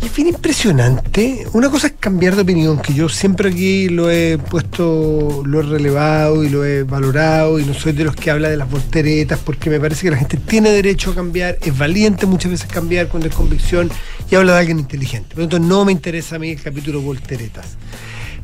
Y 0.00 0.06
es 0.06 0.14
bien 0.14 0.28
impresionante. 0.28 1.46
Una 1.52 1.70
cosa 1.70 1.88
es 1.88 1.94
cambiar 1.98 2.36
de 2.36 2.42
opinión, 2.42 2.78
que 2.78 2.94
yo 2.94 3.08
siempre 3.08 3.50
aquí 3.50 3.88
lo 3.88 4.10
he 4.10 4.38
puesto, 4.38 5.42
lo 5.44 5.60
he 5.60 5.62
relevado 5.62 6.44
y 6.44 6.48
lo 6.48 6.64
he 6.64 6.84
valorado, 6.84 7.58
y 7.58 7.64
no 7.64 7.74
soy 7.74 7.92
de 7.92 8.04
los 8.04 8.14
que 8.14 8.30
habla 8.30 8.48
de 8.48 8.56
las 8.56 8.70
volteretas, 8.70 9.40
porque 9.44 9.70
me 9.70 9.80
parece 9.80 10.02
que 10.02 10.10
la 10.12 10.16
gente 10.16 10.36
tiene 10.36 10.70
derecho 10.70 11.10
a 11.10 11.14
cambiar, 11.16 11.58
es 11.60 11.76
valiente 11.76 12.26
muchas 12.26 12.52
veces 12.52 12.68
cambiar 12.68 13.08
cuando 13.08 13.28
es 13.28 13.34
convicción 13.34 13.90
y 14.30 14.34
habla 14.36 14.52
de 14.52 14.58
alguien 14.60 14.78
inteligente. 14.78 15.34
Por 15.34 15.44
lo 15.44 15.48
tanto, 15.48 15.66
no 15.66 15.84
me 15.84 15.92
interesa 15.92 16.36
a 16.36 16.38
mí 16.38 16.50
el 16.50 16.62
capítulo 16.62 17.00
volteretas. 17.00 17.76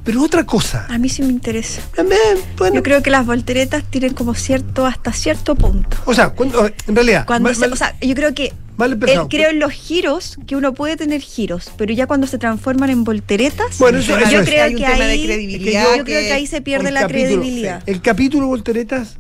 Pero 0.05 0.23
otra 0.23 0.45
cosa, 0.45 0.87
A 0.91 0.99
mí 0.99 1.09
sí 1.09 1.23
me 1.23 1.29
interesa. 1.29 1.81
también, 1.95 2.21
bueno, 2.59 2.77
Yo 2.77 2.83
creo 2.83 3.03
que 3.03 3.11
las 3.11 3.25
volteretas 3.25 3.83
tienen 3.89 4.13
como 4.13 4.35
cierto, 4.35 4.85
hasta 4.87 5.13
cierto 5.13 5.55
punto. 5.55 5.97
o 6.05 6.13
sea, 6.15 6.31
cuando- 6.31 6.67
en 6.67 6.95
realidad, 6.95 7.25
Cuando 7.27 7.49
mal- 7.49 7.55
se- 7.55 7.61
mal- 7.63 7.73
o 7.73 7.77
sea, 7.77 7.97
yo 8.01 8.15
creo 8.15 8.35
que 8.35 8.53
mal 8.77 8.91
eh, 8.91 8.95
empezado. 8.95 9.29
creo 9.31 9.49
en 9.51 9.61
los 9.61 9.73
giros 9.73 10.37
que 10.47 10.57
uno 10.57 10.75
puede 10.75 10.97
tener 10.99 11.23
giros, 11.23 11.71
pero 11.79 11.95
ya 11.95 12.07
cuando 12.07 12.27
se 12.27 12.37
transforman 12.37 12.91
en 12.91 13.03
volteretas, 13.05 13.79
Bueno, 13.79 13.99
eso- 13.99 14.09
yo 14.19 14.19
eso 14.19 14.45
creo 14.45 14.77
que 14.77 14.85
ahí, 14.85 15.25
credibilidad 15.25 15.97
yo 15.97 16.05
creo 16.05 16.21
que 16.21 16.33
ahí 16.33 16.47
se 16.47 16.61
pierde 16.61 16.89
el 16.89 16.95
la 16.95 17.01
capítulo- 17.03 17.27
credibilidad. 17.41 17.83
El 17.87 18.03
capítulo 18.03 18.47
volteretas, 18.47 19.17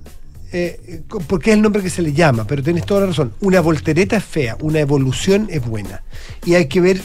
eh, 0.53 1.01
porque 1.29 1.51
es 1.51 1.57
el 1.57 1.62
nombre 1.62 1.83
que 1.83 1.88
se 1.90 2.03
le 2.03 2.12
llama, 2.12 2.47
pero 2.47 2.62
tienes 2.62 2.85
toda 2.85 3.01
la 3.01 3.07
razón. 3.07 3.33
Una 3.40 3.61
voltereta 3.61 4.16
es 4.18 4.25
fea, 4.25 4.57
una 4.61 4.81
evolución 4.81 5.49
es 5.51 5.64
buena. 5.66 6.03
Y 6.44 6.55
hay 6.57 6.68
que 6.68 6.81
ver 6.83 7.01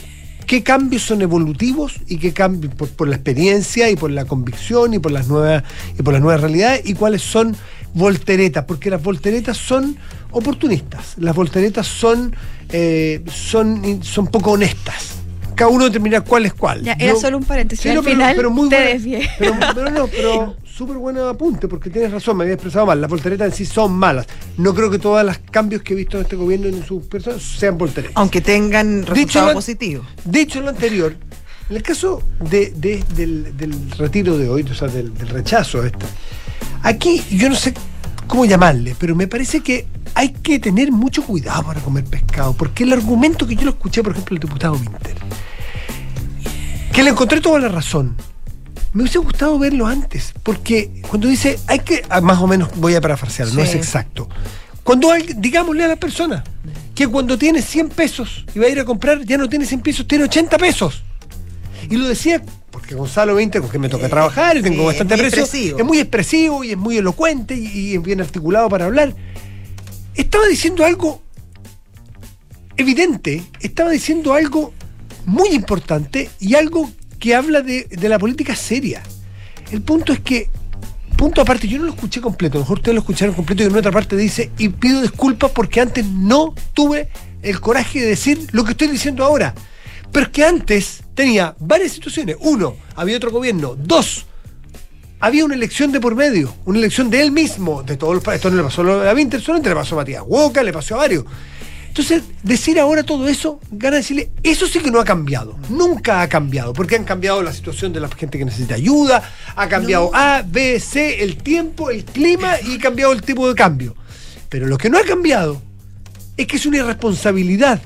qué 0.49 0.63
cambios 0.63 1.03
son 1.03 1.21
evolutivos 1.21 1.93
y 2.07 2.17
qué 2.17 2.33
cambios 2.33 2.73
por, 2.73 2.89
por 2.89 3.07
la 3.07 3.15
experiencia 3.17 3.87
y 3.91 3.95
por 3.95 4.09
la 4.09 4.25
convicción 4.25 4.95
y 4.95 4.99
por 4.99 5.11
las 5.11 5.27
nuevas 5.27 5.61
y 5.97 6.01
por 6.01 6.11
las 6.13 6.23
nuevas 6.23 6.41
realidades 6.41 6.81
y 6.85 6.95
cuáles 6.95 7.21
son 7.21 7.55
volteretas, 7.93 8.65
porque 8.65 8.89
las 8.89 9.01
volteretas 9.03 9.57
son 9.57 9.95
oportunistas, 10.31 11.13
las 11.17 11.35
volteretas 11.35 11.85
son, 11.85 12.35
eh, 12.69 13.21
son, 13.31 14.03
son 14.03 14.25
poco 14.27 14.51
honestas. 14.51 15.15
Cada 15.53 15.69
uno 15.69 15.83
determina 15.85 16.21
cuál 16.21 16.45
es 16.47 16.53
cuál. 16.55 16.81
Ya, 16.83 16.93
era 16.93 17.13
Yo- 17.13 17.19
solo 17.19 17.37
un 17.37 17.43
paréntesis, 17.43 17.83
Sí, 17.83 17.89
al 17.89 17.95
no, 17.95 18.01
pero- 18.03 18.49
muy 18.49 18.69
te 18.69 18.75
buena- 18.75 18.91
desvié. 18.91 19.29
pero, 19.37 19.53
pero 19.75 19.89
no, 19.91 20.07
pero 20.07 20.55
súper 20.79 20.97
buen 20.97 21.17
apunte, 21.17 21.67
porque 21.67 21.89
tienes 21.89 22.11
razón, 22.11 22.37
me 22.37 22.43
había 22.45 22.53
expresado 22.55 22.85
mal. 22.85 23.01
Las 23.01 23.09
volteretas 23.09 23.47
en 23.49 23.53
sí 23.53 23.65
son 23.65 23.91
malas. 23.93 24.25
No 24.57 24.73
creo 24.73 24.89
que 24.89 24.97
todos 24.97 25.23
los 25.25 25.37
cambios 25.51 25.81
que 25.81 25.93
he 25.93 25.95
visto 25.97 26.17
en 26.17 26.23
este 26.23 26.35
gobierno 26.37 26.67
en 26.67 26.83
sus 26.85 27.03
personas 27.05 27.41
sean 27.43 27.77
volteretas. 27.77 28.13
Aunque 28.15 28.39
tengan 28.41 29.05
resultados 29.05 29.53
positivos. 29.53 30.07
Dicho 30.23 30.61
lo 30.61 30.69
anterior, 30.69 31.15
en 31.69 31.75
el 31.75 31.83
caso 31.83 32.23
de, 32.39 32.71
de- 32.77 33.03
del, 33.13 33.57
del 33.57 33.91
retiro 33.91 34.37
de 34.37 34.47
hoy, 34.49 34.63
o 34.63 34.73
sea, 34.73 34.87
del, 34.87 35.13
del 35.13 35.27
rechazo 35.27 35.81
a 35.81 35.87
esto, 35.87 36.05
aquí 36.81 37.21
yo 37.29 37.49
no 37.49 37.55
sé 37.55 37.73
cómo 38.25 38.45
llamarle, 38.45 38.95
pero 38.97 39.15
me 39.15 39.27
parece 39.27 39.59
que 39.61 39.85
hay 40.15 40.29
que 40.29 40.59
tener 40.59 40.91
mucho 40.93 41.23
cuidado 41.23 41.63
para 41.63 41.81
comer 41.81 42.05
pescado, 42.05 42.53
porque 42.53 42.83
el 42.83 42.93
argumento 42.93 43.45
que 43.45 43.55
yo 43.55 43.65
lo 43.65 43.71
escuché, 43.71 44.01
por 44.01 44.13
ejemplo, 44.13 44.35
el 44.35 44.39
diputado 44.39 44.73
Winter, 44.75 45.15
que 46.93 47.03
le 47.03 47.09
encontré 47.11 47.41
toda 47.41 47.59
la 47.59 47.67
razón. 47.69 48.15
Me 48.93 49.03
hubiese 49.03 49.19
gustado 49.19 49.59
verlo 49.59 49.85
antes, 49.85 50.33
porque 50.43 51.01
cuando 51.07 51.27
dice, 51.27 51.59
hay 51.67 51.79
que, 51.79 52.03
ah, 52.09 52.21
más 52.21 52.39
o 52.39 52.47
menos 52.47 52.69
voy 52.75 52.95
a 52.95 53.01
parafrasear, 53.01 53.53
no 53.53 53.61
es 53.61 53.75
exacto. 53.75 54.27
Cuando 54.83 55.11
hay, 55.11 55.35
digámosle 55.37 55.83
a 55.83 55.87
la 55.89 55.95
persona 55.95 56.43
que 56.95 57.07
cuando 57.07 57.37
tiene 57.37 57.61
100 57.61 57.89
pesos 57.89 58.45
y 58.55 58.59
va 58.59 58.65
a 58.65 58.69
ir 58.69 58.79
a 58.79 58.85
comprar, 58.85 59.23
ya 59.23 59.37
no 59.37 59.47
tiene 59.47 59.65
100 59.65 59.81
pesos, 59.81 60.07
tiene 60.07 60.23
80 60.23 60.57
pesos. 60.57 61.03
Y 61.89 61.95
lo 61.95 62.07
decía 62.07 62.41
porque 62.71 62.95
Gonzalo 62.95 63.35
Winter, 63.35 63.61
con 63.61 63.69
quien 63.69 63.81
me 63.81 63.89
toca 63.89 64.09
trabajar 64.09 64.57
y 64.57 64.61
tengo 64.61 64.81
sí, 64.81 64.85
bastante 64.85 65.13
es 65.13 65.19
muy 65.19 65.27
aprecio, 65.27 65.43
expresivo. 65.43 65.79
es 65.79 65.85
muy 65.85 65.99
expresivo 65.99 66.63
y 66.63 66.71
es 66.71 66.77
muy 66.77 66.97
elocuente 66.97 67.55
y, 67.55 67.67
y 67.67 67.95
es 67.95 68.01
bien 68.01 68.21
articulado 68.21 68.69
para 68.69 68.85
hablar. 68.85 69.15
Estaba 70.15 70.45
diciendo 70.47 70.85
algo 70.85 71.21
evidente, 72.77 73.43
estaba 73.59 73.89
diciendo 73.89 74.33
algo 74.33 74.73
muy 75.25 75.49
importante 75.49 76.29
y 76.39 76.55
algo 76.55 76.89
que 77.19 77.35
habla 77.35 77.61
de, 77.61 77.85
de 77.85 78.09
la 78.09 78.17
política 78.17 78.55
seria. 78.55 79.03
El 79.71 79.81
punto 79.81 80.13
es 80.13 80.19
que, 80.21 80.49
punto 81.17 81.41
aparte, 81.41 81.67
yo 81.67 81.77
no 81.77 81.85
lo 81.85 81.91
escuché 81.91 82.21
completo, 82.21 82.57
a 82.57 82.59
lo 82.59 82.63
mejor 82.63 82.77
ustedes 82.79 82.95
lo 82.95 83.01
escucharon 83.01 83.35
completo 83.35 83.63
y 83.63 83.67
en 83.67 83.75
otra 83.75 83.91
parte 83.91 84.15
dice, 84.15 84.51
y 84.57 84.69
pido 84.69 85.01
disculpas 85.01 85.51
porque 85.51 85.81
antes 85.81 86.05
no 86.05 86.55
tuve 86.73 87.09
el 87.41 87.59
coraje 87.59 87.99
de 87.99 88.07
decir 88.07 88.47
lo 88.51 88.63
que 88.63 88.71
estoy 88.71 88.87
diciendo 88.87 89.23
ahora. 89.23 89.53
Pero 90.11 90.25
es 90.25 90.31
que 90.31 90.43
antes 90.43 91.03
tenía 91.13 91.55
varias 91.59 91.91
situaciones. 91.91 92.37
Uno, 92.39 92.75
había 92.95 93.17
otro 93.17 93.31
gobierno. 93.31 93.75
Dos, 93.75 94.25
había 95.19 95.45
una 95.45 95.55
elección 95.55 95.91
de 95.91 95.99
por 95.99 96.15
medio, 96.15 96.55
una 96.65 96.79
elección 96.79 97.09
de 97.09 97.21
él 97.21 97.31
mismo, 97.31 97.83
de 97.83 97.97
todos 97.97 98.15
los. 98.15 98.35
Esto 98.35 98.49
no 98.49 98.57
le 98.57 98.63
pasó 98.63 98.81
a 98.81 99.13
Winter 99.13 99.41
solamente, 99.41 99.69
le 99.69 99.75
pasó 99.75 99.95
a 99.95 99.99
Matías 99.99 100.23
Huoca, 100.25 100.63
le 100.63 100.73
pasó 100.73 100.95
a 100.95 100.99
varios. 100.99 101.25
Entonces, 101.99 102.23
decir 102.43 102.79
ahora 102.79 103.03
todo 103.03 103.27
eso, 103.27 103.59
gana 103.69 103.97
decirle, 103.97 104.31
eso 104.41 104.67
sí 104.67 104.79
que 104.79 104.89
no 104.89 105.01
ha 105.01 105.03
cambiado. 105.03 105.57
Nunca 105.67 106.21
ha 106.21 106.29
cambiado, 106.29 106.71
porque 106.71 106.95
han 106.95 107.03
cambiado 107.03 107.43
la 107.43 107.51
situación 107.51 107.91
de 107.91 107.99
la 107.99 108.07
gente 108.07 108.37
que 108.37 108.45
necesita 108.45 108.75
ayuda, 108.75 109.21
ha 109.53 109.67
cambiado 109.67 110.09
A, 110.13 110.41
B, 110.47 110.79
C, 110.79 111.21
el 111.21 111.35
tiempo, 111.35 111.89
el 111.89 112.05
clima 112.05 112.53
y 112.65 112.77
ha 112.77 112.79
cambiado 112.79 113.11
el 113.11 113.21
tipo 113.21 113.49
de 113.49 113.53
cambio. 113.53 113.97
Pero 114.47 114.65
lo 114.65 114.77
que 114.77 114.89
no 114.89 114.97
ha 114.97 115.03
cambiado 115.03 115.61
es 116.37 116.47
que 116.47 116.55
es 116.55 116.65
una 116.65 116.77
irresponsabilidad 116.77 117.81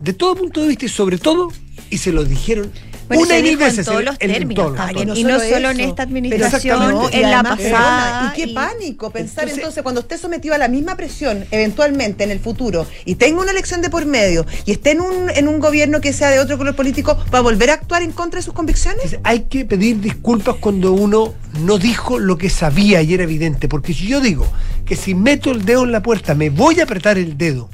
de 0.00 0.12
todo 0.14 0.34
punto 0.34 0.60
de 0.60 0.66
vista 0.66 0.86
y 0.86 0.88
sobre 0.88 1.18
todo, 1.18 1.52
y 1.90 1.98
se 1.98 2.10
lo 2.10 2.24
dijeron 2.24 2.72
Bueno, 3.08 3.22
una 3.24 3.38
y 3.38 3.42
mil 3.42 3.52
en 3.52 3.58
veces 3.58 3.86
todos 3.86 4.02
los 4.04 4.18
términos 4.18 4.74
tonos. 4.76 5.18
Y 5.18 5.24
no 5.24 5.38
solo 5.40 5.70
en 5.70 5.80
esta 5.80 6.02
administración, 6.04 7.08
en 7.12 7.30
la 7.30 7.42
pasada. 7.42 8.32
y 8.32 8.36
qué 8.36 8.50
y- 8.50 8.54
pánico 8.54 9.10
pensar 9.10 9.44
Entonces- 9.44 9.58
entonces, 9.58 9.82
cuando 9.82 10.00
esté 10.00 10.18
sometido 10.18 10.54
a 10.54 10.58
la 10.58 10.68
misma 10.68 10.96
presión, 10.96 11.44
eventualmente 11.50 12.24
en 12.24 12.30
el 12.30 12.40
futuro, 12.40 12.86
y 13.04 13.16
tenga 13.16 13.42
una 13.42 13.50
elección 13.50 13.82
de 13.82 13.90
por 13.90 14.06
medio, 14.06 14.46
y 14.64 14.72
esté 14.72 14.92
en 14.92 15.00
un, 15.00 15.30
en 15.30 15.48
un 15.48 15.60
gobierno 15.60 16.00
que 16.00 16.12
sea 16.12 16.30
de 16.30 16.40
otro 16.40 16.56
color 16.58 16.74
político, 16.74 17.18
¿va 17.32 17.38
a 17.38 17.42
volver 17.42 17.70
a 17.70 17.74
actuar 17.74 18.02
en 18.02 18.12
contra 18.12 18.38
de 18.38 18.44
sus 18.44 18.54
convicciones? 18.54 19.18
Hay 19.24 19.40
que 19.40 19.64
pedir 19.64 20.00
disculpas 20.00 20.56
cuando 20.60 20.92
uno 20.92 21.34
no 21.60 21.78
dijo 21.78 22.18
lo 22.18 22.38
que 22.38 22.50
sabía 22.50 23.02
y 23.02 23.14
era 23.14 23.22
evidente. 23.24 23.68
Porque 23.68 23.92
si 23.94 24.06
yo 24.08 24.20
digo 24.20 24.46
que 24.84 24.96
si 24.96 25.14
meto 25.14 25.50
el 25.50 25.64
dedo 25.64 25.84
en 25.84 25.92
la 25.92 26.02
puerta 26.02 26.34
me 26.34 26.50
voy 26.50 26.80
a 26.80 26.84
apretar 26.84 27.16
el 27.18 27.36
dedo, 27.38 27.68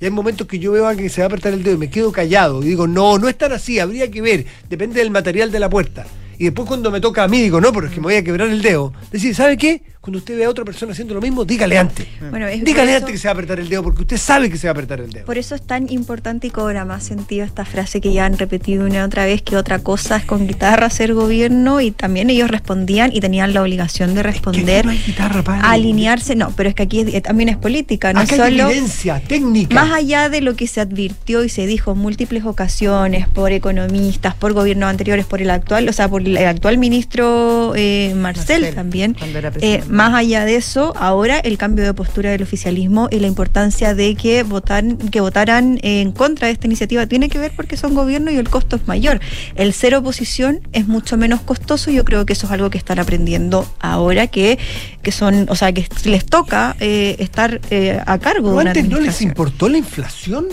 y 0.00 0.06
hay 0.06 0.10
momentos 0.10 0.46
que 0.46 0.58
yo 0.58 0.72
veo 0.72 0.86
a 0.86 0.96
que 0.96 1.08
se 1.08 1.20
va 1.20 1.26
a 1.26 1.28
apretar 1.28 1.52
el 1.52 1.62
dedo 1.62 1.74
y 1.74 1.78
me 1.78 1.90
quedo 1.90 2.10
callado 2.10 2.62
y 2.62 2.66
digo, 2.66 2.86
no, 2.86 3.18
no 3.18 3.28
es 3.28 3.36
tan 3.36 3.52
así, 3.52 3.78
habría 3.78 4.10
que 4.10 4.22
ver, 4.22 4.46
depende 4.68 5.00
del 5.00 5.10
material 5.10 5.52
de 5.52 5.60
la 5.60 5.68
puerta. 5.68 6.06
Y 6.40 6.44
después 6.44 6.66
cuando 6.66 6.90
me 6.90 7.02
toca 7.02 7.22
a 7.22 7.28
mí 7.28 7.42
digo, 7.42 7.60
no, 7.60 7.70
pero 7.70 7.86
es 7.86 7.92
que 7.92 8.00
me 8.00 8.04
voy 8.04 8.14
a 8.14 8.24
quebrar 8.24 8.48
el 8.48 8.62
dedo. 8.62 8.94
Decir, 9.12 9.34
¿sabe 9.34 9.58
qué? 9.58 9.82
Cuando 10.00 10.16
usted 10.20 10.38
ve 10.38 10.46
a 10.46 10.48
otra 10.48 10.64
persona 10.64 10.92
haciendo 10.92 11.12
lo 11.12 11.20
mismo, 11.20 11.44
dígale 11.44 11.76
antes. 11.76 12.06
Bueno, 12.30 12.46
es 12.48 12.64
dígale 12.64 12.92
eso- 12.92 13.00
antes 13.00 13.12
que 13.12 13.18
se 13.18 13.28
va 13.28 13.32
a 13.32 13.34
apretar 13.34 13.60
el 13.60 13.68
dedo, 13.68 13.82
porque 13.82 14.00
usted 14.00 14.16
sabe 14.16 14.48
que 14.48 14.56
se 14.56 14.66
va 14.66 14.70
a 14.70 14.72
apretar 14.72 15.00
el 15.00 15.10
dedo. 15.10 15.26
Por 15.26 15.36
eso 15.36 15.54
es 15.54 15.60
tan 15.60 15.92
importante 15.92 16.46
y 16.46 16.50
cobra 16.50 16.86
más 16.86 17.02
sentido 17.04 17.44
esta 17.44 17.66
frase 17.66 18.00
que 18.00 18.10
ya 18.14 18.24
han 18.24 18.38
repetido 18.38 18.86
una 18.86 18.94
y 18.94 18.98
otra 19.00 19.26
vez, 19.26 19.42
que 19.42 19.58
otra 19.58 19.80
cosa 19.80 20.16
es 20.16 20.24
con 20.24 20.46
guitarra 20.48 20.86
hacer 20.86 21.12
gobierno 21.12 21.82
y 21.82 21.90
también 21.90 22.30
ellos 22.30 22.50
respondían 22.50 23.10
y 23.12 23.20
tenían 23.20 23.52
la 23.52 23.60
obligación 23.60 24.14
de 24.14 24.20
Es 24.20 24.26
que 24.26 24.32
responder, 24.32 24.86
no 24.86 24.92
hay 24.92 25.02
guitarra, 25.06 25.44
padre. 25.44 25.60
alinearse. 25.64 26.36
No, 26.36 26.54
pero 26.56 26.70
es 26.70 26.74
que 26.74 26.84
aquí 26.84 27.00
es- 27.00 27.12
eh, 27.12 27.20
también 27.20 27.50
es 27.50 27.58
política, 27.58 28.14
no 28.14 28.20
Acá 28.20 28.36
hay 28.42 28.50
solo... 28.52 28.70
evidencia 28.70 29.20
técnica. 29.20 29.74
Más 29.74 29.92
allá 29.92 30.30
de 30.30 30.40
lo 30.40 30.56
que 30.56 30.66
se 30.66 30.80
advirtió 30.80 31.44
y 31.44 31.50
se 31.50 31.66
dijo 31.66 31.92
en 31.92 31.98
múltiples 31.98 32.46
ocasiones 32.46 33.28
por 33.28 33.52
economistas, 33.52 34.34
por 34.34 34.54
gobiernos 34.54 34.88
anteriores, 34.88 35.26
por 35.26 35.42
el 35.42 35.50
actual, 35.50 35.86
o 35.86 35.92
sea, 35.92 36.08
por 36.08 36.22
el 36.36 36.46
actual 36.46 36.78
ministro 36.78 37.72
eh, 37.76 38.12
Marcel, 38.16 38.62
Marcel, 38.62 38.74
también, 38.74 39.16
eh, 39.60 39.82
más 39.88 40.14
allá 40.14 40.44
de 40.44 40.56
eso, 40.56 40.92
ahora 40.96 41.38
el 41.38 41.58
cambio 41.58 41.84
de 41.84 41.94
postura 41.94 42.30
del 42.30 42.42
oficialismo 42.42 43.08
y 43.10 43.20
la 43.20 43.26
importancia 43.26 43.94
de 43.94 44.14
que 44.14 44.42
votan, 44.42 44.96
que 44.96 45.20
votaran 45.20 45.78
en 45.82 46.12
contra 46.12 46.46
de 46.46 46.52
esta 46.52 46.66
iniciativa 46.66 47.06
tiene 47.06 47.28
que 47.28 47.38
ver 47.38 47.52
porque 47.54 47.76
son 47.76 47.94
gobierno 47.94 48.30
y 48.30 48.36
el 48.36 48.48
costo 48.48 48.76
es 48.76 48.86
mayor. 48.86 49.20
El 49.54 49.72
ser 49.72 49.94
oposición 49.94 50.60
es 50.72 50.86
mucho 50.88 51.16
menos 51.16 51.40
costoso 51.40 51.90
y 51.90 51.94
yo 51.94 52.04
creo 52.04 52.26
que 52.26 52.32
eso 52.32 52.46
es 52.46 52.52
algo 52.52 52.70
que 52.70 52.78
están 52.78 52.98
aprendiendo 52.98 53.66
ahora 53.80 54.26
que, 54.26 54.58
que 55.02 55.12
son, 55.12 55.46
o 55.48 55.56
sea, 55.56 55.72
que 55.72 55.86
les 56.04 56.26
toca 56.26 56.76
eh, 56.80 57.16
estar 57.18 57.60
eh, 57.70 58.00
a 58.04 58.18
cargo 58.18 58.48
¿Pero 58.48 58.56
de 58.56 58.60
una 58.62 58.70
antes 58.70 58.88
no 58.88 59.00
les 59.00 59.22
importó 59.22 59.68
la 59.68 59.78
inflación? 59.78 60.46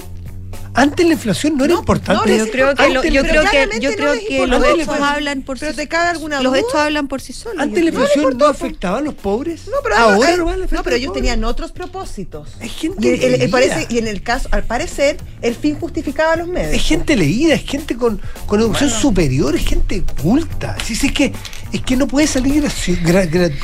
Antes 0.77 1.07
la 1.07 1.13
inflación 1.13 1.57
no 1.57 1.65
era 1.65 1.73
No, 1.73 1.79
importante. 1.79 2.29
no 2.37 2.45
yo 2.45 2.51
creo 2.51 2.75
que, 2.75 2.89
lo- 2.89 2.99
Antes 2.99 3.11
yo 3.13 3.23
la- 3.23 3.29
creo 3.29 3.41
que, 3.43 3.49
claramente 3.49 3.79
yo 3.83 3.89
no 3.89 3.95
creo 3.97 4.13
les 4.13 4.23
que 4.25 4.33
importa. 4.43 4.59
los 4.69 4.79
hechos 4.79 4.99
hablan 5.01 5.41
por 5.41 5.57
¿Pero 5.59 5.71
sí 5.71 5.77
te 5.77 5.87
cabe 5.87 6.09
alguna 6.09 6.41
Los 6.41 6.51
duda? 6.53 6.59
hechos 6.59 6.75
hablan 6.75 7.07
por 7.07 7.19
sí 7.21 7.33
solos. 7.33 7.59
Antes 7.63 7.83
la 7.83 7.89
inflación 7.89 8.37
no 8.37 8.45
afectaba 8.45 8.99
a 8.99 9.01
los 9.01 9.15
pobres. 9.15 9.61
No, 9.65 9.73
pero 9.81 9.95
ahora 9.97 10.29
hay- 10.29 10.37
no, 10.37 10.45
vale 10.45 10.67
no, 10.69 10.83
pero 10.83 10.95
ellos 10.95 11.13
tenían 11.13 11.43
otros 11.43 11.71
propósitos. 11.71 12.49
Es 12.61 12.71
gente 12.73 13.07
y, 13.07 13.25
el- 13.25 13.41
el- 13.41 13.49
parece- 13.49 13.87
y 13.89 13.97
en 13.97 14.07
el 14.07 14.21
caso, 14.21 14.47
al 14.51 14.63
parecer, 14.65 15.17
el 15.41 15.55
fin 15.55 15.75
justificaba 15.79 16.35
los 16.35 16.47
medios. 16.47 16.73
Es 16.73 16.83
gente 16.83 17.15
leída, 17.15 17.55
es 17.55 17.63
gente 17.65 17.97
con, 17.97 18.21
con 18.45 18.59
educación 18.61 18.91
superior, 18.91 19.55
es 19.55 19.65
gente 19.65 20.03
culta. 20.21 20.77
Sí, 20.85 20.95
sí, 20.95 21.07
es 21.07 21.13
que, 21.13 21.33
es 21.73 21.81
que 21.81 21.95
no 21.97 22.07
puede 22.07 22.27
salir 22.27 22.63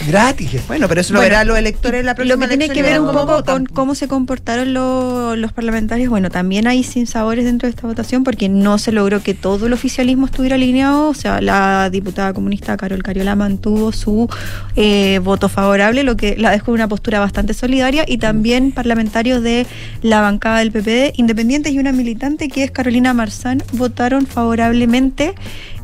gratis. 0.07 0.61
Bueno, 0.67 0.87
pero 0.87 1.01
eso 1.01 1.13
lo 1.13 1.19
Bueno, 1.19 1.29
verán 1.29 1.47
los 1.47 1.57
electores 1.57 1.99
en 2.01 2.05
la 2.05 2.11
Lo 2.13 2.15
próxima 2.15 2.47
que 2.47 2.57
tiene 2.57 2.73
que 2.73 2.81
ver 2.81 2.99
un 2.99 3.07
cómo 3.07 3.25
poco 3.25 3.43
con 3.43 3.65
cómo 3.65 3.95
se 3.95 4.07
comportaron 4.07 4.73
lo- 4.73 5.35
los 5.35 5.51
parlamentarios, 5.53 6.09
bueno, 6.09 6.29
también 6.29 6.67
hay 6.67 6.83
sinsabores 6.83 7.45
dentro 7.45 7.67
de 7.67 7.71
esta 7.71 7.87
votación 7.87 8.23
porque 8.23 8.49
no 8.49 8.77
se 8.77 8.91
logró 8.91 9.21
que 9.21 9.33
todo 9.33 9.67
el 9.67 9.73
oficialismo 9.73 10.25
estuviera 10.25 10.55
alineado, 10.55 11.09
o 11.09 11.13
sea, 11.13 11.41
la 11.41 11.89
diputada 11.89 12.33
comunista 12.33 12.75
Carol 12.77 13.01
Cariola 13.03 13.35
mantuvo 13.35 13.91
su 13.91 14.29
eh, 14.75 15.19
voto 15.23 15.49
favorable, 15.49 16.03
lo 16.03 16.17
que 16.17 16.35
la 16.37 16.51
dejó 16.51 16.71
en 16.71 16.75
una 16.75 16.87
postura 16.87 17.19
bastante 17.19 17.53
solidaria, 17.53 18.05
y 18.07 18.17
también 18.17 18.71
parlamentarios 18.71 19.41
de 19.43 19.65
la 20.01 20.21
bancada 20.21 20.59
del 20.59 20.71
PPD, 20.71 21.13
independientes 21.17 21.71
y 21.73 21.79
una 21.79 21.91
militante 21.91 22.47
que 22.49 22.63
es 22.63 22.71
Carolina 22.71 23.13
Marzán, 23.13 23.63
votaron 23.73 24.25
favorablemente 24.27 25.33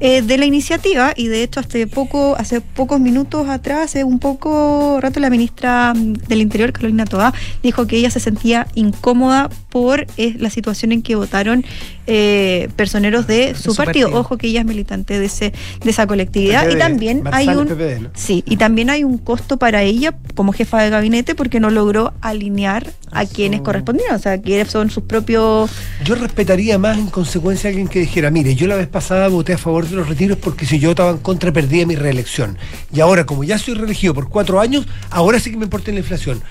eh, 0.02 0.22
de 0.22 0.38
la 0.38 0.46
iniciativa 0.46 1.14
y 1.16 1.28
de 1.28 1.44
hecho 1.44 1.60
hace 1.60 1.86
poco, 1.88 2.09
hace 2.38 2.62
pocos 2.62 3.00
minutos 3.00 3.48
atrás, 3.50 3.86
hace 3.86 4.04
un 4.04 4.20
poco 4.20 5.00
rato 5.02 5.20
la 5.20 5.30
ministra 5.30 5.94
mm, 5.94 6.14
del 6.14 6.42
Interior, 6.42 6.72
Carolina 6.72 7.06
Toá, 7.06 7.34
dijo 7.64 7.88
que 7.88 7.98
ella 7.98 8.10
se 8.10 8.20
sentía 8.20 8.68
incómoda 8.76 9.50
por 9.70 10.08
eh, 10.18 10.36
la 10.38 10.50
situación 10.50 10.92
en 10.92 11.02
que 11.02 11.16
votaron 11.16 11.64
eh, 12.08 12.70
personeros 12.76 13.28
de 13.28 13.54
su, 13.56 13.72
su 13.72 13.76
partido. 13.76 14.08
partido. 14.08 14.20
Ojo 14.20 14.38
que 14.38 14.48
ella 14.48 14.62
es 14.62 14.66
militante 14.66 15.20
de 15.20 15.26
ese, 15.26 15.54
de 15.84 15.90
esa 15.90 16.08
colectividad. 16.08 16.66
PPD, 16.66 16.76
y 16.76 16.80
también 16.80 17.24
hay 17.32 17.48
un 17.50 17.68
PPD, 17.68 18.02
¿no? 18.02 18.10
sí, 18.16 18.44
y 18.48 18.58
también 18.58 18.90
hay 18.90 19.04
un 19.04 19.18
costo 19.18 19.58
para 19.58 19.84
ella 19.84 20.16
como 20.36 20.54
jefa 20.54 20.82
de 20.82 20.90
gabinete 20.90 21.36
porque 21.36 21.60
no 21.60 21.70
logró 21.70 22.14
alinear 22.22 22.92
a 23.12 23.26
quienes 23.26 23.62
correspondían, 23.62 24.16
o 24.16 24.20
sea, 24.20 24.42
que 24.42 24.64
son 24.66 24.90
sus 24.90 25.04
propios 25.04 25.72
Yo 26.04 26.16
respetaría 26.16 26.78
más 26.78 26.98
en 26.98 27.08
consecuencia 27.08 27.68
a 27.68 27.72
alguien 27.72 27.88
que 27.88 28.00
dijera, 28.00 28.32
mire, 28.32 28.56
yo 28.56 28.68
la 28.68 28.76
vez 28.76 28.88
pasada 28.88 29.28
voté 29.28 29.54
a 29.54 29.58
favor 29.58 29.88
de 29.88 29.96
los 29.96 30.08
retiros 30.08 30.38
porque 30.38 30.66
si 30.66 30.80
yo 30.80 30.92
estaba 30.92 31.12
en 31.12 31.18
contra 31.18 31.52
perdía 31.52 31.86
mi 31.86 31.96
reelección. 31.96 32.58
Y 32.94 33.00
ahora, 33.00 33.26
como 33.26 33.44
ya 33.44 33.58
soy 33.58 33.76
reelegido 33.76 34.14
por 34.14 34.30
cuatro 34.30 34.60
años, 34.60 34.88
ahora 35.10 35.40
sí 35.40 35.52
que 35.52 35.58
me 35.58 35.66
importa 35.66 35.92
la 35.92 36.00
inflación. 36.00 36.42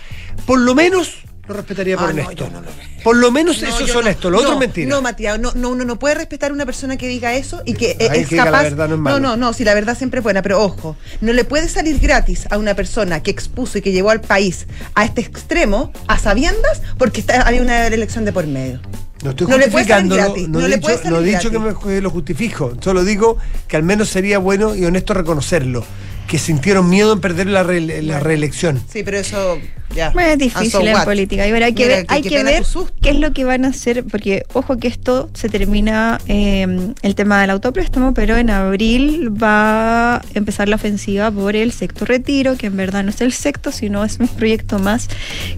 Por 0.47 0.61
lo 0.61 0.75
menos 0.75 1.19
lo 1.49 1.55
respetaría 1.55 1.97
por 1.97 2.11
Ah, 2.11 2.13
no, 2.13 2.23
honesto. 2.23 2.49
no 2.53 2.61
lo 2.61 2.67
respeto. 2.67 3.03
por 3.05 3.17
lo 3.17 3.31
menos 3.31 3.61
No, 3.63 3.69
eso 3.69 3.85
es 3.85 3.93
no. 3.93 3.99
honesto, 4.01 4.31
lo 4.31 4.39
otro 4.39 4.51
No, 4.51 4.55
es 4.55 4.61
mentira. 4.61 4.89
No, 4.89 5.03
Matías, 5.03 5.39
no, 5.41 5.53
no, 5.55 5.71
uno 5.71 5.85
no 5.85 5.99
puede 5.99 6.15
respetar 6.17 6.51
a 6.51 6.55
una 6.55 6.67
persona 6.67 6.97
que 6.97 7.09
diga 7.09 7.35
eso 7.35 7.63
y 7.65 7.75
que 7.75 7.93
eh, 7.99 8.09
Ay, 8.11 8.21
es 8.21 8.29
que 8.29 8.35
diga 8.37 8.45
la 8.47 8.51
capaz. 8.51 8.63
verdad 8.65 8.89
no 8.89 8.95
es 8.95 9.01
malo. 9.01 9.21
no, 9.21 9.37
no, 9.37 9.53
si 9.53 9.65
la 9.65 9.75
verdad 9.75 9.97
siempre 9.97 10.19
es 10.21 10.25
buena, 10.25 10.43
pero 10.43 10.63
ojo, 10.63 10.97
no 11.21 11.33
le 11.33 11.45
puede 11.45 11.69
salir 11.69 11.99
gratis 11.99 12.47
a 12.51 12.59
una 12.59 12.75
persona 12.75 13.23
que 13.23 13.31
expuso 13.31 13.79
y 13.79 13.83
que 13.83 13.93
llevó 13.93 14.11
al 14.11 14.21
país 14.21 14.67
a 14.95 15.05
este 15.05 15.21
extremo, 15.21 15.93
a 16.07 16.19
sabiendas, 16.19 16.83
porque 16.99 17.21
está, 17.21 17.47
hay 17.47 17.59
una 17.61 17.87
elección 17.87 18.25
de 18.25 18.33
por 18.33 18.47
medio. 18.47 18.81
No 19.23 19.31
estoy 19.31 19.49
No 19.49 19.59
le 19.59 19.67
puede 19.69 19.85
salir 19.85 20.11
justificándolo, 20.13 20.23
gratis, 20.23 20.49
no, 20.49 20.59
no 20.61 20.65
he 20.67 20.69
le 20.69 20.77
dicho, 20.77 20.87
puede 20.89 21.11
no 21.11 21.19
he 21.19 21.25
dicho 21.25 21.51
que 21.51 21.59
me 21.59 21.75
que 21.75 22.01
lo 22.01 22.11
justifico, 22.11 22.73
solo 22.81 23.03
digo 23.03 23.37
que 23.67 23.77
al 23.77 23.83
menos 23.83 24.09
sería 24.11 24.39
bueno 24.39 24.77
y 24.77 24.85
honesto 24.85 25.13
reconocerlo. 25.13 25.85
Que 26.29 26.39
sintieron 26.39 26.89
miedo 26.89 27.15
en 27.15 27.21
perder 27.21 27.47
la, 27.49 27.63
re- 27.65 28.03
la 28.03 28.21
reelección. 28.21 28.81
Sí, 28.93 29.03
pero 29.03 29.19
eso 29.19 29.59
ya. 29.97 30.11
Bueno, 30.11 30.29
es 30.29 30.33
And 30.35 30.43
difícil 30.43 30.71
so 30.71 30.81
en 30.87 30.93
what? 30.95 31.05
política. 31.07 31.47
Y 31.49 31.53
ver, 31.53 31.63
hay 31.65 31.73
que 31.73 31.85
Mira, 31.85 31.97
ver, 31.97 32.07
qué- 32.07 32.15
hay 32.15 32.23
que 32.23 32.43
ver 32.45 32.63
qué 33.01 33.09
es 33.11 33.17
lo 33.19 33.33
que 33.33 33.45
van 33.45 33.65
a 33.65 33.69
hacer, 33.69 34.05
porque 34.05 34.43
ojo 34.53 34.77
que 34.77 34.89
esto 34.89 35.31
se 35.33 35.49
termina 35.49 36.21
eh, 36.29 36.67
el 37.01 37.15
tema 37.15 37.41
del 37.41 37.49
autopréstamo, 37.49 38.13
pero 38.13 38.37
en 38.37 38.51
abril 38.51 39.33
va 39.43 40.17
a 40.17 40.23
empezar 40.35 40.69
la 40.69 40.77
ofensiva 40.77 41.31
por 41.31 41.57
el 41.57 41.73
sexto 41.73 42.05
retiro, 42.05 42.57
que 42.59 42.67
en 42.67 42.77
verdad 42.77 43.03
no 43.05 43.09
es 43.11 43.23
el 43.23 43.33
sexto, 43.33 43.73
sino 43.73 44.05
es 44.05 44.19
un 44.21 44.29
proyecto 44.29 44.79
más, 44.79 45.09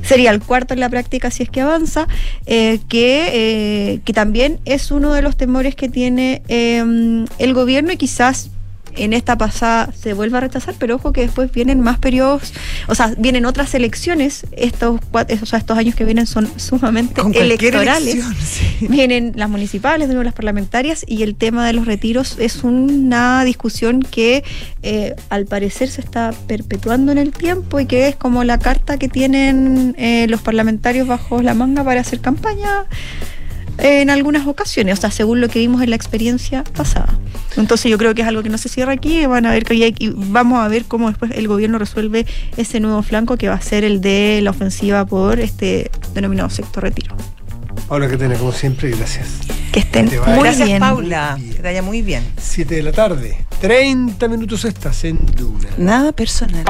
sería 0.03 0.31
el 0.31 0.41
cuarto 0.41 0.73
en 0.75 0.81
la 0.81 0.89
práctica 0.89 1.33
si 1.33 1.43
es 1.43 1.51
que 1.51 1.63
avanza, 1.63 2.07
eh, 2.47 2.79
que, 2.89 3.31
eh, 3.33 4.01
que 4.05 4.13
también 4.13 4.61
es 4.65 4.93
uno 4.93 5.13
de 5.15 5.23
los 5.23 5.37
temores 5.37 5.75
que 5.75 5.89
tiene 5.89 6.43
eh, 6.47 7.27
el 7.41 7.55
gobierno 7.55 7.91
y 7.91 7.97
quizás 7.97 8.51
en 9.05 9.13
esta 9.13 9.37
pasada 9.37 9.93
se 9.93 10.13
vuelva 10.13 10.39
a 10.39 10.41
rechazar, 10.43 10.75
pero 10.79 10.97
ojo 10.97 11.13
que 11.13 11.23
después 11.23 11.53
vienen 11.53 11.81
más 11.81 11.99
periodos, 11.99 12.53
o 12.89 12.95
sea, 12.95 13.15
vienen 13.19 13.45
otras 13.47 13.75
elecciones, 13.75 14.47
estos 14.53 15.01
o 15.13 15.47
sea, 15.47 15.59
estos 15.59 15.79
años 15.79 15.95
que 15.95 16.05
vienen 16.05 16.27
son 16.27 16.49
sumamente 16.57 17.21
electorales. 17.35 18.15
elección, 18.15 18.35
sí. 18.41 18.87
Vienen 18.89 19.33
las 19.37 19.49
municipales, 19.49 20.09
de 20.09 20.15
nuevo 20.15 20.25
las 20.25 20.35
parlamentarias, 20.35 21.05
y 21.07 21.23
el 21.23 21.35
tema 21.35 21.67
de 21.67 21.73
los 21.73 21.87
retiros 21.87 22.37
es 22.39 22.63
una 22.63 23.45
discusión 23.45 24.03
que 24.03 24.45
eh, 24.83 25.15
al 25.29 25.47
parecer 25.47 25.89
se 25.89 26.01
está 26.01 26.33
perpetuando 26.47 27.13
en 27.13 27.19
el 27.19 27.33
tiempo 27.33 27.81
y 27.81 27.87
que 27.87 28.09
es 28.09 28.17
como 28.17 28.45
la 28.45 28.59
carta 28.59 28.99
que 28.99 29.09
tienen 29.09 29.95
eh, 29.99 30.27
los 30.29 30.43
parlamentarios 30.43 31.07
bajo 31.07 31.43
la 31.43 31.55
manga 31.55 31.85
para 31.85 32.01
hacer 32.01 32.21
campaña 32.21 32.87
en 33.81 34.11
algunas 34.11 34.47
ocasiones, 34.47 34.99
o 34.99 35.01
sea, 35.01 35.11
según 35.11 35.41
lo 35.41 35.49
que 35.49 35.59
vimos 35.59 35.83
en 35.83 35.91
la 35.91 35.97
experiencia 35.97 36.65
pasada. 36.65 37.09
Entonces 37.57 37.91
yo 37.91 37.99
creo 37.99 38.15
que 38.15 38.23
es 38.23 38.29
algo 38.29 38.43
que 38.43 38.49
no 38.49 38.59
se 38.59 38.69
cierra 38.69 38.93
aquí, 38.93 39.27
van 39.27 39.47
a 39.47 39.51
ver 39.51 39.65
que 39.65 39.75
hay- 39.75 39.95
y 39.99 40.09
vamos 40.15 40.61
a 40.61 40.69
ver 40.69 40.85
cómo 40.85 41.09
después 41.09 41.33
el 41.35 41.49
gobierno 41.49 41.79
resuelve 41.79 42.27
ese 42.57 42.79
nuevo 42.81 43.03
flanco 43.03 43.37
que 43.37 43.49
va 43.49 43.55
a 43.55 43.61
ser 43.61 43.83
el 43.85 44.01
de 44.01 44.41
la 44.43 44.51
ofensiva 44.51 45.05
por 45.07 45.41
este 45.41 45.91
denominado 46.15 46.51
sector 46.51 46.85
retiro. 46.85 47.17
Ahora 47.89 48.09
que 48.09 48.17
tenés, 48.17 48.39
como 48.39 48.53
siempre, 48.53 48.91
gracias. 48.91 49.27
Que 49.73 49.81
estén 49.81 50.09
Que 50.09 50.21
muy 50.21 50.41
Gracias, 50.45 50.67
bien. 50.69 50.81
Paula. 50.81 51.33
Muy 51.33 51.41
bien. 51.43 51.51
Que 51.57 51.63
te 51.63 51.69
vaya 51.69 51.83
muy 51.83 52.03
bien. 52.03 52.25
7 52.39 52.75
de 52.77 52.83
la 52.83 52.93
tarde, 52.93 53.47
30 53.61 54.29
minutos 54.29 54.65
estás 54.65 55.05
en 55.05 55.19
Duna. 55.37 55.69
Nada 55.79 56.13
personal. 56.13 56.65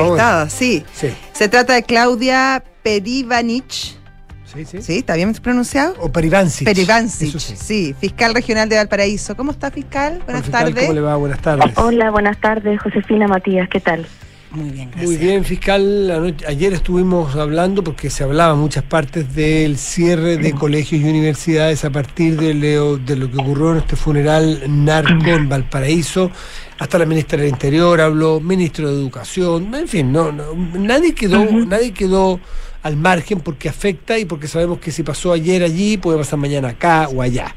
Entrevistada, 0.00 0.48
sí. 0.48 0.84
Sí, 0.92 1.08
Se 1.32 1.48
trata 1.48 1.74
de 1.74 1.82
Claudia 1.82 2.62
Perivanich. 2.82 3.96
sí, 4.44 4.64
sí. 4.64 4.82
¿Sí? 4.82 4.98
¿Está 4.98 5.14
bien 5.16 5.32
pronunciado? 5.34 5.94
O 6.00 6.10
Perivancic. 6.10 6.66
Perivancic. 6.66 7.38
Sí. 7.38 7.56
sí. 7.56 7.94
fiscal 7.98 8.34
regional 8.34 8.68
de 8.68 8.76
Valparaíso. 8.76 9.36
¿Cómo 9.36 9.52
está, 9.52 9.70
fiscal? 9.70 10.20
Buenas 10.24 10.44
fiscal, 10.44 10.64
tardes. 10.66 10.82
¿Cómo 10.84 10.94
le 10.94 11.00
va? 11.00 11.16
Buenas 11.16 11.40
tardes. 11.40 11.76
Hola, 11.76 12.10
buenas 12.10 12.38
tardes, 12.40 12.80
Josefina 12.80 13.26
Matías, 13.28 13.68
¿qué 13.68 13.80
tal? 13.80 14.06
Muy 14.54 14.70
bien, 14.70 14.90
gracias. 14.90 15.08
Muy 15.08 15.16
bien, 15.18 15.44
fiscal. 15.44 16.10
Anoche- 16.10 16.46
ayer 16.46 16.72
estuvimos 16.74 17.34
hablando, 17.36 17.82
porque 17.82 18.10
se 18.10 18.22
hablaba 18.24 18.52
en 18.54 18.60
muchas 18.60 18.84
partes 18.84 19.34
del 19.34 19.78
cierre 19.78 20.36
de 20.36 20.52
colegios 20.52 21.00
y 21.02 21.04
universidades 21.08 21.84
a 21.84 21.90
partir 21.90 22.36
de, 22.38 22.52
lo- 22.54 22.98
de 22.98 23.16
lo 23.16 23.30
que 23.30 23.38
ocurrió 23.38 23.72
en 23.72 23.78
este 23.78 23.96
funeral 23.96 24.62
narco 24.68 25.26
en 25.30 25.48
Valparaíso. 25.48 26.30
Hasta 26.78 26.98
la 26.98 27.06
ministra 27.06 27.38
del 27.38 27.48
Interior 27.48 28.00
habló, 28.00 28.40
ministro 28.40 28.88
de 28.88 28.94
Educación, 29.00 29.74
en 29.74 29.88
fin, 29.88 30.10
no, 30.12 30.32
no, 30.32 30.54
nadie 30.78 31.14
quedó, 31.14 31.44
nadie 31.66 31.92
quedó 31.92 32.40
al 32.82 32.96
margen 32.96 33.38
porque 33.40 33.68
afecta 33.68 34.18
y 34.18 34.24
porque 34.24 34.48
sabemos 34.48 34.80
que 34.80 34.90
si 34.90 35.02
pasó 35.04 35.32
ayer 35.32 35.62
allí, 35.62 35.96
puede 35.96 36.18
pasar 36.18 36.38
mañana 36.40 36.70
acá 36.70 37.08
o 37.14 37.22
allá. 37.22 37.54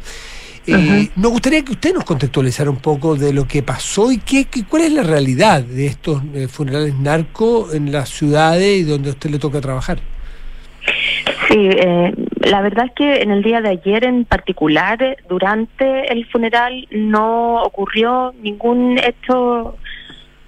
Eh, 0.67 1.09
Nos 1.15 1.31
gustaría 1.31 1.63
que 1.63 1.73
usted 1.73 1.93
nos 1.93 2.03
contextualizara 2.05 2.69
un 2.69 2.77
poco 2.77 3.15
de 3.15 3.33
lo 3.33 3.47
que 3.47 3.61
pasó 3.61 4.11
y 4.11 4.17
qué, 4.17 4.45
qué- 4.45 4.63
cuál 4.65 4.83
es 4.83 4.91
la 4.93 5.03
realidad 5.03 5.61
de 5.61 5.85
estos 5.85 6.23
eh, 6.33 6.47
funerales 6.47 6.95
narco 6.95 7.71
en 7.73 7.91
las 7.91 8.09
ciudades 8.09 8.79
y 8.79 8.83
donde 8.83 9.09
a 9.09 9.11
usted 9.13 9.29
le 9.29 9.39
toca 9.39 9.61
trabajar. 9.61 9.99
Sí, 11.49 11.57
eh, 11.71 12.13
la 12.41 12.61
verdad 12.61 12.85
es 12.85 12.91
que 12.95 13.21
en 13.21 13.31
el 13.31 13.43
día 13.43 13.61
de 13.61 13.69
ayer 13.69 14.05
en 14.05 14.25
particular, 14.25 15.17
durante 15.29 16.11
el 16.11 16.25
funeral, 16.27 16.87
no 16.91 17.61
ocurrió 17.63 18.33
ningún 18.41 18.97
hecho 18.99 19.77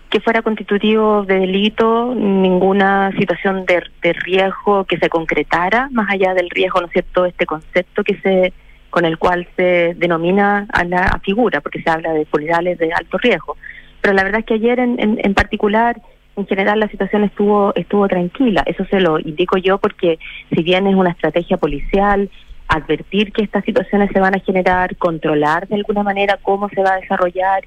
que 0.10 0.20
fuera 0.22 0.42
constitutivo 0.42 1.24
de 1.26 1.40
delito, 1.40 2.14
ninguna 2.16 3.12
situación 3.18 3.66
de, 3.66 3.84
de 4.02 4.14
riesgo 4.14 4.86
que 4.86 4.98
se 4.98 5.10
concretara, 5.10 5.90
más 5.92 6.10
allá 6.10 6.34
del 6.34 6.50
riesgo, 6.50 6.80
¿no 6.82 6.88
es 6.88 6.94
cierto?, 6.94 7.26
este 7.26 7.46
concepto 7.46 8.04
que 8.04 8.16
se 8.22 8.54
con 8.90 9.06
el 9.06 9.18
cual 9.18 9.48
se 9.56 9.94
denomina 9.96 10.68
a 10.72 10.84
la 10.84 11.20
figura, 11.24 11.62
porque 11.62 11.82
se 11.82 11.90
habla 11.90 12.14
de 12.14 12.26
funerales 12.26 12.78
de 12.78 12.94
alto 12.94 13.18
riesgo. 13.18 13.58
Pero 14.02 14.14
la 14.14 14.24
verdad 14.24 14.40
es 14.40 14.46
que 14.46 14.56
ayer 14.56 14.80
en, 14.80 15.00
en, 15.00 15.20
en 15.24 15.34
particular, 15.34 16.02
en 16.36 16.48
general, 16.48 16.80
la 16.80 16.88
situación 16.88 17.24
estuvo 17.24 17.74
estuvo 17.76 18.08
tranquila. 18.08 18.64
Eso 18.66 18.86
se 18.86 19.00
lo 19.00 19.20
indico 19.20 19.58
yo 19.58 19.78
porque 19.80 20.20
si 20.54 20.64
bien 20.64 20.88
es 20.88 20.96
una 20.96 21.12
estrategia 21.12 21.58
policial, 21.58 22.30
advertir 22.68 23.32
que 23.32 23.44
estas 23.44 23.64
situaciones 23.64 24.10
se 24.12 24.20
van 24.20 24.36
a 24.36 24.40
generar, 24.40 24.96
controlar 24.98 25.68
de 25.68 25.76
alguna 25.76 26.04
manera 26.04 26.38
cómo 26.42 26.70
se 26.70 26.82
va 26.82 26.94
a 26.94 27.00
desarrollar, 27.00 27.64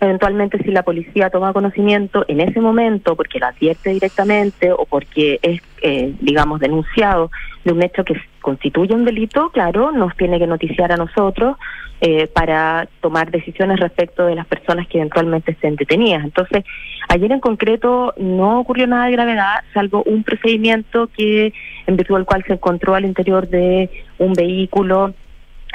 eventualmente 0.00 0.58
si 0.62 0.70
la 0.70 0.82
policía 0.82 1.30
toma 1.30 1.52
conocimiento 1.52 2.24
en 2.28 2.40
ese 2.40 2.60
momento 2.60 3.16
porque 3.16 3.38
lo 3.38 3.46
advierte 3.46 3.90
directamente 3.90 4.70
o 4.72 4.84
porque 4.84 5.38
es, 5.42 5.60
eh, 5.82 6.14
digamos, 6.20 6.60
denunciado 6.60 7.30
de 7.64 7.72
un 7.72 7.82
hecho 7.82 8.04
que 8.04 8.14
constituye 8.40 8.94
un 8.94 9.04
delito, 9.04 9.50
claro, 9.50 9.90
nos 9.90 10.16
tiene 10.16 10.38
que 10.38 10.46
noticiar 10.46 10.92
a 10.92 10.96
nosotros 10.96 11.56
eh, 12.00 12.28
para 12.28 12.88
tomar 13.00 13.30
decisiones 13.32 13.80
respecto 13.80 14.24
de 14.26 14.36
las 14.36 14.46
personas 14.46 14.86
que 14.86 14.98
eventualmente 14.98 15.50
estén 15.50 15.74
detenidas. 15.74 16.22
Entonces, 16.22 16.64
ayer 17.08 17.32
en 17.32 17.40
concreto 17.40 18.14
no 18.16 18.60
ocurrió 18.60 18.86
nada 18.86 19.06
de 19.06 19.12
gravedad, 19.12 19.64
salvo 19.74 20.04
un 20.04 20.22
procedimiento 20.22 21.08
que 21.08 21.52
en 21.86 21.96
virtud 21.96 22.14
del 22.14 22.24
cual 22.24 22.44
se 22.46 22.52
encontró 22.52 22.94
al 22.94 23.04
interior 23.04 23.48
de 23.48 23.90
un 24.18 24.32
vehículo 24.32 25.12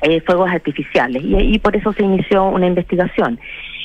eh, 0.02 0.22
fuegos 0.22 0.50
artificiales 0.50 1.24
y, 1.24 1.36
y 1.36 1.60
por 1.60 1.76
eso 1.76 1.92
se 1.92 2.04
inició 2.04 2.46
una 2.46 2.68
investigación. 2.68 3.40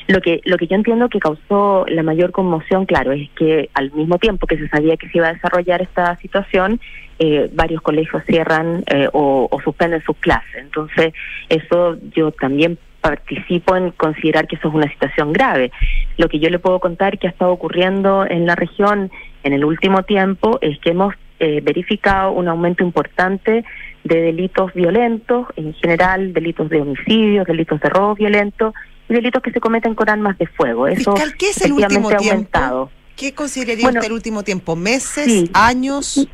Lo 0.08 0.22
que, 0.22 0.40
lo 0.46 0.56
que 0.56 0.66
yo 0.66 0.74
entiendo 0.74 1.10
que 1.10 1.18
causó 1.18 1.84
la 1.86 2.02
mayor 2.02 2.32
conmoción, 2.32 2.86
claro, 2.86 3.12
es 3.12 3.28
que 3.36 3.68
al 3.74 3.92
mismo 3.92 4.16
tiempo 4.16 4.46
que 4.46 4.56
se 4.56 4.66
sabía 4.68 4.96
que 4.96 5.06
se 5.10 5.18
iba 5.18 5.28
a 5.28 5.34
desarrollar 5.34 5.82
esta 5.82 6.16
situación, 6.16 6.80
eh, 7.18 7.50
varios 7.52 7.82
colegios 7.82 8.22
cierran 8.24 8.84
eh, 8.86 9.08
o, 9.12 9.50
suspenden 9.62 10.02
sus 10.04 10.16
clases. 10.16 10.54
Entonces, 10.56 11.12
eso 11.50 11.98
yo 12.14 12.32
también 12.32 12.78
participo 13.02 13.76
en 13.76 13.90
considerar 13.90 14.46
que 14.46 14.56
eso 14.56 14.68
es 14.68 14.74
una 14.74 14.88
situación 14.90 15.34
grave. 15.34 15.72
Lo 16.16 16.30
que 16.30 16.38
yo 16.38 16.48
le 16.48 16.58
puedo 16.58 16.80
contar 16.80 17.18
que 17.18 17.26
ha 17.26 17.30
estado 17.30 17.52
ocurriendo 17.52 18.24
en 18.24 18.46
la 18.46 18.56
región 18.56 19.10
en 19.42 19.52
el 19.52 19.62
último 19.62 20.04
tiempo 20.04 20.58
es 20.62 20.78
que 20.78 20.90
hemos 20.90 21.14
eh, 21.38 21.60
verificado 21.62 22.32
un 22.32 22.48
aumento 22.48 22.82
importante 22.82 23.62
de 24.04 24.22
delitos 24.22 24.72
violentos, 24.72 25.48
en 25.56 25.74
general 25.74 26.32
delitos 26.32 26.70
de 26.70 26.80
homicidios, 26.80 27.46
delitos 27.46 27.78
de 27.80 27.90
robo 27.90 28.14
violento 28.14 28.72
y 28.72 28.97
delitos 29.08 29.42
que 29.42 29.50
se 29.50 29.60
cometen 29.60 29.94
con 29.94 30.08
armas 30.08 30.36
de 30.38 30.46
fuego. 30.46 30.86
Eso 30.86 31.12
Fiscal, 31.12 31.36
¿qué 31.36 31.50
es 31.50 31.62
el 31.62 31.72
último 31.72 32.08
tiempo? 32.08 32.30
aumentado. 32.30 32.90
¿Qué 33.16 33.34
consideraría 33.34 33.84
Bueno, 33.84 33.98
usted 33.98 34.08
el 34.10 34.14
último 34.14 34.42
tiempo? 34.44 34.76
¿Meses? 34.76 35.24
sí. 35.24 35.50
¿Años? 35.54 36.28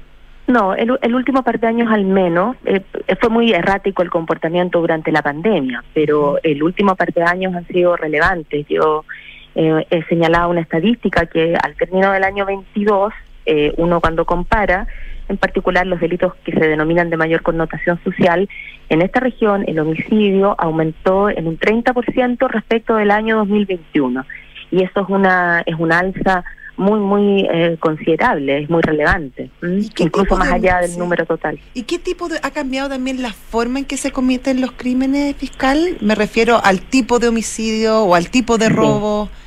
No, 0.46 0.74
el, 0.74 0.98
el 1.00 1.14
último 1.14 1.42
par 1.42 1.58
de 1.58 1.66
años 1.66 1.90
al 1.90 2.04
menos, 2.04 2.56
eh, 2.66 2.82
fue 3.18 3.30
muy 3.30 3.52
errático 3.52 4.02
el 4.02 4.10
comportamiento 4.10 4.78
durante 4.78 5.10
la 5.10 5.22
pandemia, 5.22 5.82
pero 5.94 6.38
el 6.42 6.62
último 6.62 6.94
par 6.96 7.14
de 7.14 7.22
años 7.22 7.54
han 7.54 7.66
sido 7.66 7.96
relevantes. 7.96 8.66
Yo 8.68 9.06
eh, 9.54 9.87
he 9.88 10.04
señalado 10.04 10.50
una 10.50 10.60
estadística 10.60 11.24
que 11.24 11.56
al 11.56 11.74
término 11.76 12.12
del 12.12 12.24
año 12.24 12.44
22, 12.44 13.14
eh, 13.46 13.72
uno 13.78 14.00
cuando 14.02 14.26
compara, 14.26 14.87
en 15.28 15.37
particular 15.37 15.87
los 15.87 16.00
delitos 16.00 16.34
que 16.44 16.52
se 16.52 16.66
denominan 16.68 17.10
de 17.10 17.16
mayor 17.16 17.42
connotación 17.42 17.98
social, 18.04 18.48
en 18.88 19.02
esta 19.02 19.20
región 19.20 19.64
el 19.66 19.78
homicidio 19.78 20.54
aumentó 20.58 21.30
en 21.30 21.46
un 21.48 21.58
30% 21.58 22.48
respecto 22.48 22.96
del 22.96 23.10
año 23.10 23.37
2021. 23.38 24.24
Y 24.70 24.82
eso 24.82 25.00
es 25.00 25.08
una, 25.08 25.62
es 25.66 25.76
una 25.78 25.98
alza 26.00 26.44
muy, 26.76 26.98
muy 26.98 27.46
eh, 27.52 27.76
considerable, 27.78 28.62
es 28.62 28.68
muy 28.68 28.82
relevante, 28.82 29.48
¿m? 29.62 29.78
¿Y 29.78 29.88
qué 29.90 30.02
incluso 30.02 30.37
más 30.37 30.48
de- 30.48 30.54
allá 30.54 30.80
del 30.80 30.90
sí. 30.90 30.98
número 30.98 31.24
total. 31.24 31.56
¿Y 31.72 31.84
qué 31.84 32.00
tipo 32.00 32.28
de, 32.28 32.38
ha 32.42 32.50
cambiado 32.50 32.88
también 32.88 33.22
la 33.22 33.32
forma 33.32 33.78
en 33.78 33.84
que 33.84 33.96
se 33.96 34.10
cometen 34.10 34.60
los 34.60 34.72
crímenes, 34.72 35.37
fiscal? 35.37 35.96
Me 36.00 36.16
refiero 36.16 36.60
al 36.64 36.80
tipo 36.80 37.20
de 37.20 37.28
homicidio 37.28 38.00
o 38.02 38.16
al 38.16 38.28
tipo 38.28 38.58
de 38.58 38.68
robo. 38.70 39.26
Sí, 39.26 39.43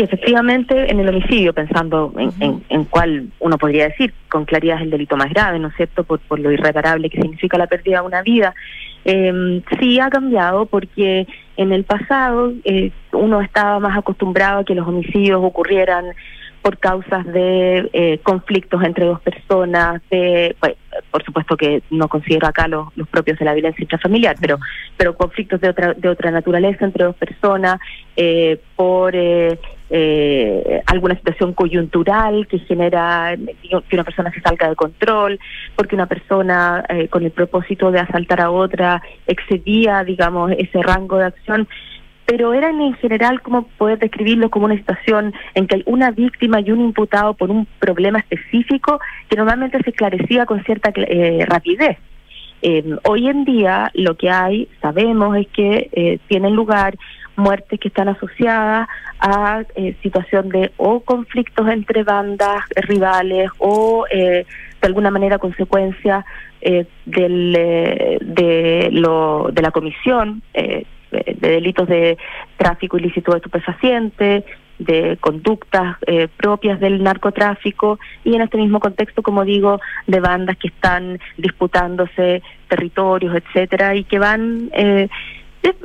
efectivamente, 0.00 0.90
en 0.90 0.98
el 1.00 1.08
homicidio, 1.08 1.52
pensando 1.52 2.12
en, 2.16 2.30
en, 2.40 2.64
en 2.68 2.84
cuál 2.84 3.28
uno 3.38 3.58
podría 3.58 3.88
decir 3.88 4.12
con 4.28 4.44
claridad 4.44 4.76
es 4.76 4.82
el 4.82 4.90
delito 4.90 5.16
más 5.16 5.30
grave, 5.30 5.58
¿no 5.58 5.68
es 5.68 5.76
cierto?, 5.76 6.04
por, 6.04 6.20
por 6.20 6.40
lo 6.40 6.50
irreparable 6.50 7.10
que 7.10 7.20
significa 7.20 7.58
la 7.58 7.66
pérdida 7.66 8.00
de 8.00 8.06
una 8.06 8.22
vida. 8.22 8.54
Eh, 9.04 9.62
sí 9.78 10.00
ha 10.00 10.08
cambiado 10.10 10.66
porque 10.66 11.26
en 11.56 11.72
el 11.72 11.84
pasado 11.84 12.52
eh, 12.64 12.90
uno 13.12 13.40
estaba 13.40 13.78
más 13.78 13.96
acostumbrado 13.96 14.60
a 14.60 14.64
que 14.64 14.74
los 14.74 14.88
homicidios 14.88 15.40
ocurrieran 15.42 16.06
por 16.64 16.78
causas 16.78 17.26
de 17.26 17.90
eh, 17.92 18.20
conflictos 18.22 18.82
entre 18.82 19.04
dos 19.04 19.20
personas, 19.20 20.00
de, 20.10 20.56
pues, 20.58 20.76
por 21.10 21.22
supuesto 21.22 21.58
que 21.58 21.82
no 21.90 22.08
considero 22.08 22.46
acá 22.46 22.68
los, 22.68 22.88
los 22.96 23.06
propios 23.06 23.38
de 23.38 23.44
la 23.44 23.52
violencia 23.52 23.82
intrafamiliar, 23.82 24.36
pero, 24.40 24.58
pero 24.96 25.14
conflictos 25.14 25.60
de 25.60 25.68
otra, 25.68 25.92
de 25.92 26.08
otra 26.08 26.30
naturaleza 26.30 26.86
entre 26.86 27.04
dos 27.04 27.16
personas, 27.16 27.78
eh, 28.16 28.58
por 28.76 29.14
eh, 29.14 29.58
eh, 29.96 30.82
alguna 30.86 31.14
situación 31.14 31.52
coyuntural 31.52 32.48
que 32.48 32.58
genera 32.58 33.36
que 33.62 33.94
una 33.94 34.02
persona 34.02 34.32
se 34.32 34.40
salga 34.40 34.68
de 34.68 34.74
control, 34.74 35.38
porque 35.76 35.94
una 35.94 36.06
persona 36.06 36.84
eh, 36.88 37.06
con 37.06 37.22
el 37.22 37.30
propósito 37.30 37.92
de 37.92 38.00
asaltar 38.00 38.40
a 38.40 38.50
otra 38.50 39.00
excedía, 39.28 40.02
digamos, 40.02 40.50
ese 40.58 40.82
rango 40.82 41.18
de 41.18 41.26
acción 41.26 41.68
pero 42.26 42.54
eran 42.54 42.80
en 42.80 42.94
general 42.94 43.40
como 43.42 43.68
poder 43.68 43.98
describirlo 43.98 44.50
como 44.50 44.64
una 44.64 44.76
situación 44.76 45.32
en 45.54 45.66
que 45.68 45.76
hay 45.76 45.82
una 45.86 46.10
víctima 46.10 46.58
y 46.60 46.72
un 46.72 46.80
imputado 46.80 47.34
por 47.34 47.50
un 47.50 47.66
problema 47.78 48.18
específico 48.18 48.98
que 49.28 49.36
normalmente 49.36 49.78
se 49.84 49.90
esclarecía 49.90 50.46
con 50.46 50.64
cierta 50.64 50.90
eh, 50.96 51.44
rapidez. 51.46 51.98
Eh, 52.66 52.96
hoy 53.04 53.28
en 53.28 53.44
día 53.44 53.90
lo 53.92 54.16
que 54.16 54.30
hay, 54.30 54.68
sabemos, 54.80 55.36
es 55.36 55.46
que 55.48 55.90
eh, 55.92 56.18
tienen 56.28 56.56
lugar 56.56 56.96
muertes 57.36 57.80
que 57.80 57.88
están 57.88 58.08
asociadas 58.08 58.88
a 59.18 59.62
eh, 59.74 59.96
situación 60.02 60.48
de 60.48 60.72
o 60.76 61.00
conflictos 61.00 61.68
entre 61.68 62.02
bandas 62.02 62.62
rivales 62.76 63.50
o 63.58 64.06
eh, 64.10 64.46
de 64.80 64.86
alguna 64.86 65.10
manera 65.10 65.38
consecuencia 65.38 66.24
eh, 66.60 66.86
del, 67.06 67.54
eh, 67.56 68.18
de, 68.20 68.88
lo, 68.92 69.48
de 69.52 69.62
la 69.62 69.70
comisión 69.70 70.42
eh, 70.54 70.84
de 71.10 71.48
delitos 71.48 71.88
de 71.88 72.18
tráfico 72.56 72.98
ilícito 72.98 73.32
de 73.32 73.38
estupefacientes, 73.38 74.44
de 74.78 75.16
conductas 75.20 75.96
eh, 76.06 76.28
propias 76.36 76.80
del 76.80 77.02
narcotráfico 77.02 77.98
y 78.24 78.34
en 78.34 78.42
este 78.42 78.58
mismo 78.58 78.80
contexto, 78.80 79.22
como 79.22 79.44
digo, 79.44 79.80
de 80.06 80.20
bandas 80.20 80.56
que 80.56 80.68
están 80.68 81.20
disputándose 81.36 82.42
territorios, 82.68 83.34
etcétera, 83.36 83.94
y 83.94 84.04
que 84.04 84.18
van 84.18 84.70
eh, 84.72 85.08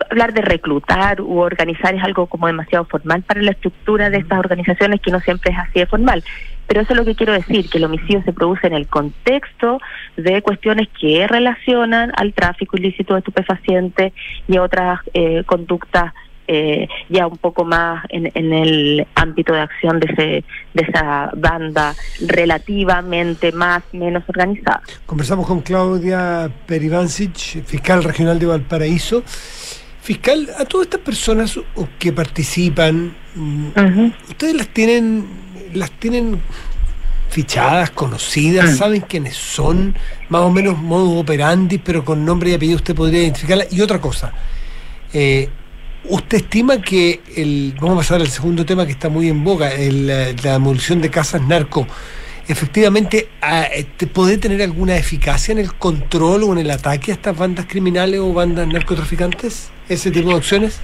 hablar 0.10 0.34
de 0.34 0.42
reclutar 0.42 1.22
u 1.22 1.40
organizar 1.40 1.94
es 1.96 2.04
algo 2.04 2.28
como 2.28 2.48
demasiado 2.48 2.86
formal 2.86 3.24
para 3.24 3.42
la 3.42 3.52
estructura 3.52 4.10
de 4.10 4.18
estas 4.18 4.40
organizaciones 4.40 5.02
que 5.02 5.12
no 5.12 5.20
siempre 5.20 5.52
es 5.52 5.58
así 5.58 5.80
de 5.80 5.86
formal. 5.86 6.24
Pero 6.68 6.82
eso 6.82 6.94
es 6.94 6.98
lo 6.98 7.06
que 7.06 7.16
quiero 7.16 7.34
decir, 7.34 7.70
que 7.70 7.80
el 7.80 7.86
homicidio 7.86 8.22
se 8.24 8.34
produce 8.34 8.68
en 8.68 8.74
el 8.74 8.88
contexto 8.88 9.80
de 10.18 10.42
cuestiones 10.42 10.88
que 11.00 11.28
relacionan 11.28 12.12
al 12.16 12.34
tráfico 12.34 12.78
ilícito 12.78 13.14
de 13.14 13.20
estupefacientes 13.20 14.14
y 14.48 14.58
otras 14.58 15.00
eh, 15.14 15.44
conductas 15.46 16.14
eh, 16.52 16.88
ya 17.10 17.28
un 17.28 17.38
poco 17.38 17.64
más 17.64 18.04
en, 18.10 18.32
en, 18.34 18.52
el 18.52 19.06
ámbito 19.14 19.54
de 19.54 19.62
acción 19.62 20.00
de, 20.00 20.08
ese, 20.12 20.44
de 20.74 20.82
esa 20.82 21.30
banda 21.38 21.94
relativamente 22.26 23.52
más 23.52 23.84
menos 23.92 24.24
organizada. 24.28 24.82
Conversamos 25.06 25.46
con 25.46 25.62
Claudia 25.62 26.50
Perivancic, 26.66 27.64
fiscal 27.64 28.04
regional 28.04 28.40
de 28.40 28.48
Valparaíso. 28.48 29.22
Fiscal, 30.02 30.50
a 30.58 30.66
todas 30.66 30.88
estas 30.88 31.02
personas 31.02 31.60
que 32.00 32.12
participan, 32.12 33.14
uh 33.36 33.40
-huh. 33.40 34.14
¿ustedes 34.30 34.56
las 34.56 34.70
tienen, 34.70 35.28
las 35.76 35.92
tienen 35.92 36.42
fichadas, 37.30 37.92
conocidas, 37.92 38.72
-huh. 38.72 38.76
saben 38.76 39.02
quiénes 39.02 39.36
son, 39.36 39.94
más 40.30 40.42
o 40.42 40.50
menos 40.50 40.80
modo 40.80 41.12
operandi, 41.20 41.78
pero 41.78 42.04
con 42.04 42.26
nombre 42.26 42.50
y 42.50 42.54
apellido 42.56 42.78
usted 42.78 42.96
podría 42.96 43.22
identificarla? 43.22 43.66
Y 43.70 43.82
otra 43.82 44.02
cosa, 44.02 44.34
eh, 45.14 45.48
¿Usted 46.06 46.38
estima 46.38 46.82
que 46.82 47.20
el, 47.36 47.74
vamos 47.80 47.94
a 47.94 47.98
pasar 47.98 48.22
al 48.22 48.28
segundo 48.28 48.66
tema 48.66 48.86
que 48.86 48.94
está 48.94 49.10
muy 49.10 49.28
en 49.28 49.44
boga, 49.44 49.74
el, 49.74 50.08
la 50.08 50.54
demolición 50.54 51.02
de 51.02 51.10
casas 51.10 51.42
narco, 51.42 51.86
efectivamente 52.48 53.28
a, 53.42 53.64
este, 53.64 54.08
puede 54.08 54.38
tener 54.38 54.62
alguna 54.62 54.96
eficacia 54.96 55.52
en 55.52 55.60
el 55.60 55.74
control 55.74 56.44
o 56.44 56.54
en 56.54 56.60
el 56.60 56.72
ataque 56.72 57.12
a 57.12 57.16
estas 57.16 57.38
bandas 57.38 57.66
criminales 57.68 58.20
o 58.20 58.34
bandas 58.34 58.68
narcotraficantes, 58.68 59.72
ese 59.90 60.10
tipo 60.10 60.30
de 60.30 60.36
acciones? 60.36 60.82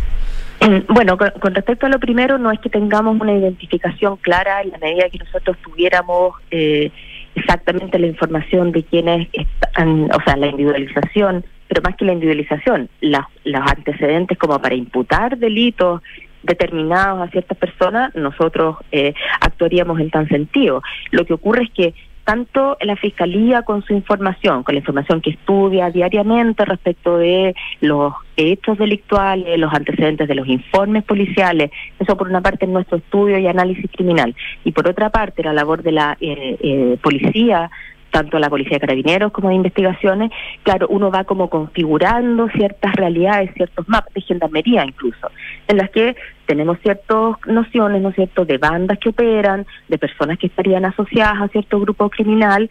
Bueno, 0.89 1.18
con, 1.18 1.53
respecto 1.53 1.86
a 1.86 1.89
lo 1.89 1.99
primero, 1.99 2.38
no 2.38 2.51
es 2.51 2.59
que 2.59 2.70
tengamos 2.70 3.20
una 3.20 3.34
identificación 3.34 4.18
clara 4.18 4.61
en 4.61 4.72
la 4.72 4.78
medida 4.80 5.09
que 5.09 5.20
nosotros 5.20 5.57
tuviéramos 5.63 6.36
eh, 6.51 6.91
exactamente 7.36 7.99
la 7.99 8.07
información 8.07 8.72
de 8.72 8.84
quiénes 8.84 9.28
están, 9.34 10.09
o 10.11 10.24
sea, 10.24 10.38
la 10.38 10.47
individualización 10.47 11.45
pero 11.68 11.82
más 11.82 11.95
que 11.95 12.05
la 12.05 12.13
individualización, 12.13 12.89
la, 13.01 13.28
los 13.43 13.61
antecedentes 13.61 14.38
como 14.38 14.59
para 14.59 14.76
imputar 14.76 15.38
delitos 15.38 16.01
determinados 16.43 17.28
a 17.28 17.32
ciertas 17.32 17.57
personas, 17.57 18.13
nosotros 18.16 18.78
eh, 18.91 19.13
actuaríamos 19.41 19.99
en 19.99 20.11
tan 20.11 20.28
sentido. 20.28 20.84
Lo 21.11 21.26
que 21.26 21.34
ocurre 21.34 21.63
es 21.63 21.72
que 21.72 21.93
tanto 22.26 22.76
la 22.82 22.95
Fiscalía 22.95 23.61
con 23.61 23.84
su 23.84 23.93
información, 23.93 24.63
con 24.63 24.74
la 24.74 24.80
información 24.80 25.22
que 25.22 25.30
estudia 25.30 25.91
diariamente 25.91 26.66
respecto 26.66 27.18
de 27.18 27.55
los 27.82 28.13
hechos 28.36 28.78
delictuales, 28.80 29.59
los 29.59 29.72
antecedentes 29.72 30.28
de 30.28 30.36
los 30.36 30.47
informes 30.47 31.03
policiales, 31.03 31.72
eso 31.99 32.18
por 32.18 32.28
una 32.28 32.41
parte 32.41 32.66
es 32.66 32.72
nuestro 32.72 32.97
estudio 32.97 33.38
y 33.38 33.47
análisis 33.47 33.89
criminal, 33.91 34.36
y 34.63 34.72
por 34.72 34.89
otra 34.89 35.11
parte 35.11 35.43
la 35.43 35.53
labor 35.53 35.84
de 35.84 35.91
la 35.91 36.18
eh, 36.20 36.57
eh, 36.59 36.97
policía 37.01 37.70
tanto 38.16 38.39
la 38.39 38.49
Policía 38.49 38.78
de 38.78 38.80
Carabineros 38.80 39.34
como 39.34 39.49
de 39.49 39.55
investigaciones, 39.55 40.32
claro, 40.63 40.88
uno 40.88 41.11
va 41.11 41.26
como 41.26 41.49
configurando 41.49 42.47
ciertas 42.47 42.95
realidades, 42.95 43.53
ciertos 43.55 43.89
mapas 43.89 44.13
de 44.13 44.22
gendarmería 44.22 44.86
incluso, 44.86 45.30
en 45.68 45.76
las 45.76 45.89
que 45.89 46.16
tenemos 46.45 46.80
ciertas 46.80 47.36
nociones, 47.45 48.01
¿no 48.01 48.09
es 48.09 48.16
cierto?, 48.16 48.45
de 48.45 48.57
bandas 48.57 48.99
que 48.99 49.09
operan, 49.09 49.66
de 49.89 49.97
personas 49.97 50.39
que 50.39 50.47
estarían 50.47 50.86
asociadas 50.86 51.41
a 51.41 51.49
cierto 51.49 51.78
grupo 51.82 52.09
criminal, 52.09 52.70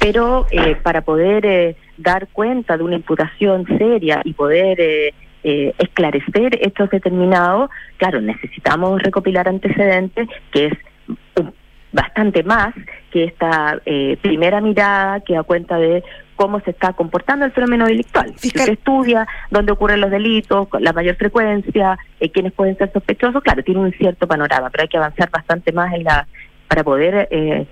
pero 0.00 0.46
eh, 0.50 0.74
para 0.82 1.02
poder 1.02 1.44
eh, 1.44 1.76
dar 1.98 2.28
cuenta 2.28 2.78
de 2.78 2.84
una 2.84 2.96
imputación 2.96 3.66
seria 3.76 4.22
y 4.24 4.32
poder... 4.32 4.80
Eh, 4.80 5.14
eh, 5.44 5.72
esclarecer 5.78 6.58
hechos 6.66 6.90
determinados, 6.90 7.70
claro, 7.96 8.20
necesitamos 8.20 9.00
recopilar 9.00 9.48
antecedentes, 9.48 10.28
que 10.50 10.66
es 10.66 10.72
bastante 11.92 12.42
más 12.42 12.74
que 13.10 13.24
esta 13.24 13.80
eh, 13.86 14.18
primera 14.20 14.60
mirada 14.60 15.20
que 15.20 15.34
da 15.34 15.42
cuenta 15.42 15.76
de 15.76 16.02
cómo 16.36 16.60
se 16.60 16.70
está 16.70 16.92
comportando 16.92 17.44
el 17.44 17.52
fenómeno 17.52 17.86
delictual. 17.86 18.32
Fiscal. 18.36 18.60
Si 18.60 18.66
se 18.66 18.72
estudia 18.72 19.26
dónde 19.50 19.72
ocurren 19.72 20.00
los 20.00 20.10
delitos, 20.10 20.68
la 20.78 20.92
mayor 20.92 21.16
frecuencia, 21.16 21.98
eh, 22.20 22.30
quiénes 22.30 22.52
pueden 22.52 22.76
ser 22.76 22.92
sospechosos, 22.92 23.42
claro, 23.42 23.62
tiene 23.62 23.80
un 23.80 23.92
cierto 23.92 24.26
panorama, 24.28 24.70
pero 24.70 24.82
hay 24.82 24.88
que 24.88 24.98
avanzar 24.98 25.30
bastante 25.30 25.72
más 25.72 25.92
en 25.94 26.04
la 26.04 26.26
para 26.68 26.84
poder 26.84 27.28
eh, 27.30 27.66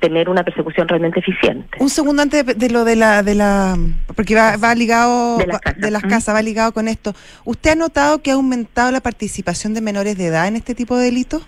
tener 0.00 0.28
una 0.28 0.44
persecución 0.44 0.88
realmente 0.88 1.20
eficiente. 1.20 1.76
Un 1.80 1.90
segundo 1.90 2.22
antes 2.22 2.46
de, 2.46 2.54
de 2.54 2.70
lo 2.70 2.84
de 2.84 2.96
la 2.96 3.22
de 3.22 3.34
la 3.34 3.76
porque 4.14 4.34
va, 4.34 4.56
va 4.56 4.74
ligado 4.74 5.36
de 5.36 5.46
las 5.46 5.60
casas, 5.60 5.80
de 5.80 5.90
las 5.90 6.02
casas 6.02 6.34
va 6.34 6.42
ligado 6.42 6.72
con 6.72 6.88
esto. 6.88 7.12
¿Usted 7.44 7.72
ha 7.72 7.74
notado 7.74 8.22
que 8.22 8.30
ha 8.30 8.34
aumentado 8.34 8.90
la 8.92 9.00
participación 9.00 9.74
de 9.74 9.80
menores 9.80 10.16
de 10.16 10.26
edad 10.26 10.46
en 10.46 10.56
este 10.56 10.74
tipo 10.74 10.96
de 10.96 11.06
delitos? 11.06 11.46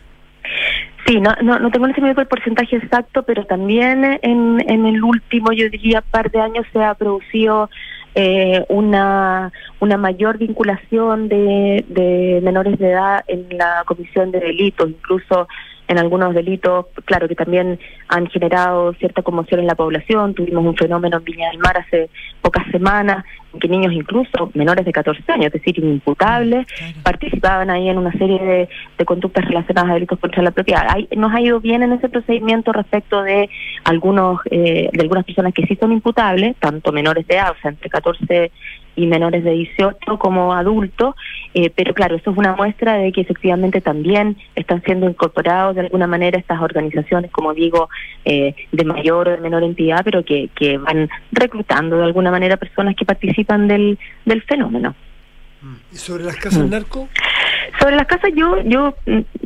Sí, 1.08 1.22
no, 1.22 1.34
no, 1.42 1.58
no 1.58 1.70
tengo 1.70 1.86
en 1.86 2.04
el 2.04 2.26
porcentaje 2.26 2.76
exacto, 2.76 3.22
pero 3.22 3.46
también 3.46 4.18
en, 4.20 4.62
en 4.68 4.84
el 4.84 5.02
último, 5.02 5.52
yo 5.52 5.70
diría, 5.70 6.02
par 6.02 6.30
de 6.30 6.38
años 6.38 6.66
se 6.70 6.84
ha 6.84 6.92
producido 6.92 7.70
eh, 8.14 8.62
una, 8.68 9.50
una 9.80 9.96
mayor 9.96 10.36
vinculación 10.36 11.30
de, 11.30 11.82
de 11.88 12.40
menores 12.42 12.78
de 12.78 12.90
edad 12.90 13.24
en 13.26 13.46
la 13.56 13.84
comisión 13.86 14.32
de 14.32 14.40
delitos, 14.40 14.90
incluso 14.90 15.48
en 15.88 15.96
algunos 15.96 16.34
delitos, 16.34 16.86
claro 17.06 17.26
que 17.26 17.34
también 17.34 17.80
han 18.08 18.26
generado 18.26 18.92
cierta 18.94 19.22
conmoción 19.22 19.60
en 19.60 19.66
la 19.66 19.74
población. 19.74 20.34
Tuvimos 20.34 20.66
un 20.66 20.76
fenómeno 20.76 21.16
en 21.16 21.24
Viña 21.24 21.48
del 21.48 21.58
Mar 21.60 21.78
hace 21.78 22.10
pocas 22.42 22.66
semanas, 22.70 23.24
que 23.60 23.68
niños 23.68 23.92
incluso 23.92 24.50
menores 24.54 24.84
de 24.84 24.92
14 24.92 25.22
años, 25.32 25.46
es 25.46 25.52
decir, 25.52 25.78
inimputables, 25.78 26.66
claro. 26.66 26.94
participaban 27.02 27.70
ahí 27.70 27.88
en 27.88 27.98
una 27.98 28.12
serie 28.12 28.38
de, 28.38 28.68
de, 28.98 29.04
conductas 29.04 29.44
relacionadas 29.44 29.90
a 29.90 29.94
delitos 29.94 30.18
contra 30.18 30.42
la 30.42 30.50
propiedad. 30.50 30.86
Hay, 30.88 31.08
nos 31.16 31.32
ha 31.32 31.40
ido 31.40 31.60
bien 31.60 31.82
en 31.82 31.92
ese 31.92 32.08
procedimiento 32.08 32.72
respecto 32.72 33.22
de 33.22 33.48
algunos 33.84 34.40
eh, 34.50 34.90
de 34.92 35.02
algunas 35.02 35.24
personas 35.24 35.54
que 35.54 35.66
sí 35.66 35.76
son 35.76 35.92
imputables, 35.92 36.56
tanto 36.56 36.92
menores 36.92 37.26
de 37.26 37.36
edad, 37.36 37.52
o 37.52 37.60
sea, 37.60 37.70
entre 37.70 37.88
14 37.88 38.50
y 38.96 39.06
menores 39.06 39.44
de 39.44 39.52
18 39.52 40.18
como 40.18 40.52
adultos, 40.52 41.14
eh, 41.54 41.70
pero 41.70 41.94
claro, 41.94 42.16
eso 42.16 42.32
es 42.32 42.36
una 42.36 42.56
muestra 42.56 42.94
de 42.94 43.12
que 43.12 43.20
efectivamente 43.20 43.80
también 43.80 44.36
están 44.56 44.82
siendo 44.82 45.08
incorporados 45.08 45.76
de 45.76 45.82
alguna 45.82 46.08
manera 46.08 46.36
estas 46.36 46.60
organizaciones, 46.60 47.30
como 47.30 47.54
digo, 47.54 47.88
eh, 48.24 48.56
de 48.72 48.84
mayor 48.84 49.28
o 49.28 49.30
de 49.30 49.38
menor 49.38 49.62
entidad, 49.62 50.00
pero 50.04 50.24
que, 50.24 50.50
que 50.54 50.78
van 50.78 51.08
reclutando 51.30 51.98
de 51.98 52.04
alguna 52.04 52.32
manera 52.32 52.56
personas 52.56 52.96
que 52.96 53.04
participan 53.04 53.37
del, 53.44 53.98
del 54.24 54.42
fenómeno. 54.42 54.94
¿Y 55.92 55.96
sobre 55.96 56.24
las 56.24 56.36
casas 56.36 56.64
mm. 56.64 56.70
narco? 56.70 57.08
Sobre 57.80 57.96
las 57.96 58.06
casas 58.06 58.30
yo 58.36 58.62
yo 58.62 58.94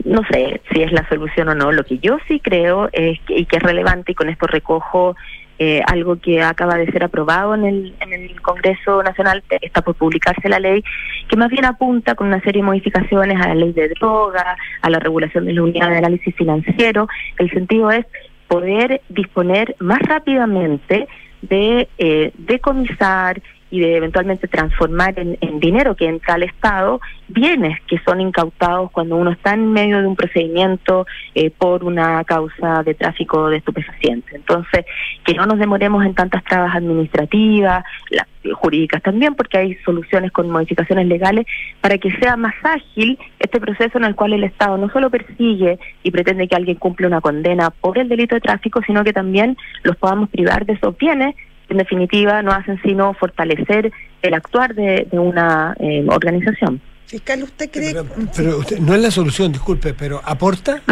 no 0.05 0.21
sé 0.31 0.61
si 0.73 0.83
es 0.83 0.93
la 0.93 1.09
solución 1.09 1.49
o 1.49 1.55
no. 1.55 1.73
Lo 1.73 1.85
que 1.85 1.99
yo 1.99 2.19
sí 2.29 2.41
creo 2.41 2.89
es 2.93 3.19
que, 3.21 3.39
y 3.39 3.47
que 3.47 3.57
es 3.57 3.63
relevante 3.63 4.13
y 4.13 4.15
con 4.15 4.29
esto 4.29 4.47
recojo 4.47 5.17
eh, 5.59 5.83
algo 5.87 6.17
que 6.17 6.43
acaba 6.43 6.77
de 6.77 6.91
ser 6.91 7.05
aprobado 7.05 7.55
en 7.55 7.65
el, 7.65 7.95
en 8.01 8.13
el 8.13 8.41
Congreso 8.41 9.03
Nacional, 9.03 9.45
está 9.61 9.83
por 9.83 9.95
publicarse 9.95 10.49
la 10.49 10.59
ley, 10.59 10.83
que 11.29 11.37
más 11.37 11.51
bien 11.51 11.65
apunta 11.65 12.15
con 12.15 12.27
una 12.27 12.41
serie 12.41 12.63
de 12.63 12.67
modificaciones 12.67 13.41
a 13.41 13.49
la 13.49 13.55
ley 13.55 13.73
de 13.73 13.89
droga, 13.91 14.57
a 14.81 14.91
la 14.91 14.99
regulación 14.99 15.45
de 15.45 15.53
la 15.53 15.63
unidad 15.63 15.91
de 15.91 15.99
análisis 15.99 16.35
financiero. 16.35 17.07
El 17.39 17.51
sentido 17.51 17.91
es 17.91 18.05
poder 18.49 19.03
disponer 19.09 19.77
más 19.79 20.01
rápidamente 20.01 21.07
de 21.43 21.89
eh, 21.99 22.33
decomisar 22.39 23.41
y 23.73 23.81
de 23.81 23.97
eventualmente 23.97 24.49
transformar 24.49 25.15
en, 25.17 25.39
dinero 25.59 25.97
que 25.97 26.07
entra 26.07 26.35
al 26.35 26.43
Estado 26.43 27.01
bienes 27.29 27.81
que 27.89 27.99
son 28.05 28.21
incautados 28.21 28.91
cuando 28.91 29.17
uno 29.17 29.31
está 29.31 29.55
en 29.55 29.73
medio 29.73 29.99
de 30.03 30.07
un 30.07 30.15
procedimiento 30.15 31.07
eh, 31.35 31.51
por 31.51 31.83
una 31.83 32.23
causa 32.25 32.83
de 32.83 32.93
tráfico 32.93 33.49
de 33.49 33.57
estupefacientes. 33.57 34.35
Entonces, 34.35 34.85
que 35.25 35.33
no 35.33 35.47
nos 35.47 35.59
demoremos 35.59 36.05
en 36.05 36.15
tantas 36.15 36.45
trabas 36.45 36.77
administrativas, 36.77 37.83
las 38.11 38.27
jurídicas 38.55 39.03
también, 39.03 39.35
porque 39.35 39.57
hay 39.57 39.75
soluciones 39.87 40.33
con 40.33 40.51
modificaciones 40.51 41.07
legales 41.07 41.47
para 41.81 41.97
que 41.97 42.11
sea 42.19 42.37
más 42.37 42.55
ágil 42.63 43.19
este 43.39 43.59
proceso 43.59 43.97
en 43.97 44.05
el 44.05 44.15
cual 44.15 44.35
el 44.35 44.45
Estado 44.45 44.77
no 44.77 44.91
solo 44.91 45.09
persigue 45.09 45.79
y 46.03 46.11
pretende 46.11 46.47
que 46.47 46.57
alguien 46.57 46.77
cumpla 46.77 47.07
una 47.07 47.23
condena 47.23 47.71
por 47.71 47.97
el 47.97 48.11
delito 48.11 48.35
de 48.35 48.43
tráfico, 48.43 48.83
sino 48.87 49.03
que 49.03 49.15
también 49.15 49.57
los 49.83 49.97
podamos 49.97 50.29
privar 50.29 50.67
de 50.67 50.75
esos 50.75 50.95
bienes 50.99 51.35
en 51.73 51.79
definitiva 51.79 52.43
no 52.43 52.53
hacen 52.53 52.81
sino 52.83 53.13
fortalecer 53.15 53.93
el 54.23 54.35
actuar 54.35 54.75
de, 54.75 55.07
de 55.11 55.19
una 55.19 55.75
eh, 55.81 56.05
organización. 56.09 56.81
Fiscal, 57.07 57.43
¿usted 57.43 57.71
cree 57.71 57.93
Pero, 57.93 58.07
pero 58.35 58.59
usted, 58.59 58.79
no 58.79 58.95
es 58.95 59.03
la 59.03 59.11
solución, 59.11 59.53
disculpe, 59.53 59.93
pero 59.93 60.23
aporta, 60.25 60.83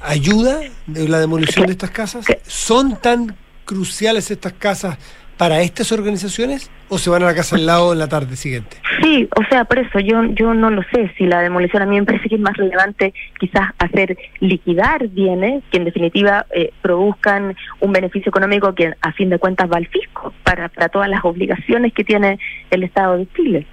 ayuda 0.00 0.60
de 0.86 1.08
la 1.08 1.20
demolición 1.20 1.66
de 1.66 1.72
estas 1.72 1.90
casas. 1.90 2.26
¿Son 2.46 3.00
tan 3.00 3.36
cruciales 3.64 4.30
estas 4.30 4.54
casas 4.54 4.98
para 5.36 5.60
estas 5.60 5.92
organizaciones 5.92 6.70
o 6.88 6.98
se 6.98 7.10
van 7.10 7.22
a 7.22 7.26
la 7.26 7.34
casa 7.34 7.56
al 7.56 7.66
lado 7.66 7.92
en 7.92 7.98
la 7.98 8.08
tarde 8.08 8.36
siguiente? 8.36 8.76
Sí, 9.02 9.28
o 9.36 9.44
sea, 9.48 9.64
por 9.64 9.78
eso 9.78 9.98
yo 10.00 10.24
yo 10.34 10.54
no 10.54 10.70
lo 10.70 10.82
sé 10.92 11.10
si 11.16 11.26
la 11.26 11.40
demolición 11.40 11.82
a 11.82 11.86
mí 11.86 11.98
me 11.98 12.06
parece 12.06 12.28
que 12.28 12.36
es 12.36 12.40
más 12.40 12.56
relevante 12.56 13.12
quizás 13.38 13.70
hacer 13.78 14.16
liquidar 14.40 15.08
bienes 15.08 15.62
que 15.70 15.78
en 15.78 15.84
definitiva 15.84 16.46
eh, 16.54 16.70
produzcan 16.82 17.56
un 17.80 17.92
beneficio 17.92 18.30
económico 18.30 18.74
que 18.74 18.94
a 19.00 19.12
fin 19.12 19.30
de 19.30 19.38
cuentas 19.38 19.70
va 19.70 19.76
al 19.76 19.86
fisco 19.86 20.32
para, 20.42 20.68
para 20.68 20.88
todas 20.88 21.08
las 21.08 21.24
obligaciones 21.24 21.92
que 21.92 22.04
tiene 22.04 22.38
el 22.70 22.84
Estado 22.84 23.16
de 23.16 23.26
Chile 23.34 23.66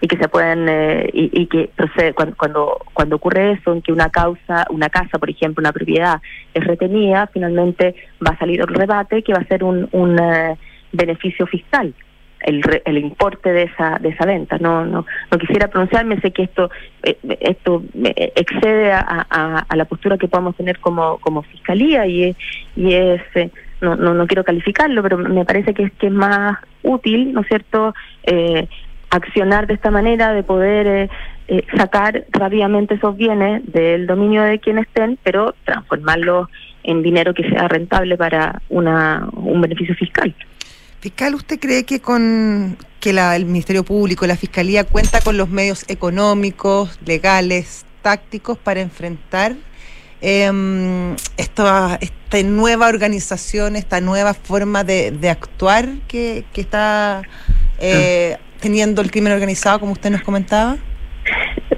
y 0.00 0.08
que 0.08 0.18
se 0.18 0.28
pueden 0.28 0.68
eh, 0.68 1.08
y, 1.12 1.30
y 1.32 1.46
que 1.46 1.70
procede 1.74 2.12
cuando, 2.12 2.36
cuando 2.36 2.78
cuando 2.92 3.16
ocurre 3.16 3.52
eso 3.52 3.72
en 3.72 3.80
que 3.80 3.92
una 3.92 4.10
causa 4.10 4.66
una 4.70 4.90
casa 4.90 5.18
por 5.18 5.30
ejemplo 5.30 5.62
una 5.62 5.72
propiedad 5.72 6.20
es 6.52 6.64
retenida 6.64 7.28
finalmente 7.32 7.94
va 8.24 8.32
a 8.32 8.38
salir 8.38 8.60
el 8.60 8.66
rebate 8.66 9.22
que 9.22 9.32
va 9.32 9.40
a 9.40 9.46
ser 9.46 9.64
un, 9.64 9.88
un 9.92 10.18
eh, 10.18 10.56
beneficio 10.92 11.46
fiscal 11.46 11.94
el, 12.40 12.62
el 12.84 12.98
importe 12.98 13.52
de 13.52 13.64
esa 13.64 13.98
de 14.00 14.10
esa 14.10 14.24
venta. 14.24 14.58
No 14.58 14.84
no 14.84 15.04
no 15.30 15.38
quisiera 15.38 15.68
pronunciarme 15.68 16.20
sé 16.20 16.30
que 16.30 16.44
esto 16.44 16.70
eh, 17.02 17.18
esto 17.40 17.82
eh, 18.04 18.32
excede 18.36 18.92
a, 18.92 19.26
a, 19.28 19.58
a 19.68 19.76
la 19.76 19.84
postura 19.84 20.18
que 20.18 20.28
podamos 20.28 20.56
tener 20.56 20.78
como 20.78 21.18
como 21.18 21.42
fiscalía 21.42 22.06
y 22.06 22.24
es, 22.24 22.36
y 22.76 22.94
es 22.94 23.22
eh, 23.34 23.50
no, 23.80 23.96
no 23.96 24.14
no 24.14 24.26
quiero 24.26 24.44
calificarlo 24.44 25.02
pero 25.02 25.18
me 25.18 25.44
parece 25.44 25.74
que 25.74 25.84
es 25.84 25.92
que 25.94 26.06
es 26.06 26.12
más 26.12 26.58
útil 26.82 27.32
no 27.32 27.40
es 27.40 27.48
cierto 27.48 27.94
eh, 28.24 28.68
accionar 29.10 29.66
de 29.66 29.74
esta 29.74 29.90
manera 29.90 30.32
de 30.32 30.42
poder 30.42 30.86
eh, 30.86 31.10
eh, 31.48 31.64
sacar 31.76 32.24
rápidamente 32.30 32.94
esos 32.94 33.16
bienes 33.16 33.62
del 33.72 34.06
dominio 34.06 34.42
de 34.42 34.58
quien 34.58 34.78
estén 34.78 35.18
pero 35.22 35.54
transformarlos 35.64 36.48
en 36.82 37.02
dinero 37.02 37.34
que 37.34 37.48
sea 37.48 37.66
rentable 37.68 38.16
para 38.16 38.62
una 38.68 39.28
un 39.32 39.60
beneficio 39.60 39.94
fiscal 39.94 40.34
Fiscal, 41.06 41.36
¿usted 41.36 41.60
cree 41.60 41.84
que 41.84 42.00
con 42.00 42.76
que 42.98 43.12
la- 43.12 43.36
el 43.36 43.44
Ministerio 43.44 43.84
Público, 43.84 44.26
la 44.26 44.34
Fiscalía 44.36 44.82
cuenta 44.82 45.20
con 45.20 45.36
los 45.36 45.48
medios 45.48 45.84
económicos, 45.88 46.98
legales, 47.06 47.86
tácticos 48.02 48.58
para 48.58 48.80
enfrentar 48.80 49.54
em, 50.20 51.14
esta, 51.36 51.96
esta 52.00 52.42
nueva 52.42 52.88
organización, 52.88 53.76
esta 53.76 54.00
nueva 54.00 54.34
forma 54.34 54.82
de, 54.82 55.12
de 55.12 55.30
actuar 55.30 55.86
que, 56.08 56.44
que 56.52 56.62
está 56.62 57.22
eh, 57.78 58.36
teniendo 58.60 59.00
el 59.00 59.12
crimen 59.12 59.32
organizado, 59.32 59.78
como 59.78 59.92
usted 59.92 60.10
nos 60.10 60.22
comentaba? 60.22 60.76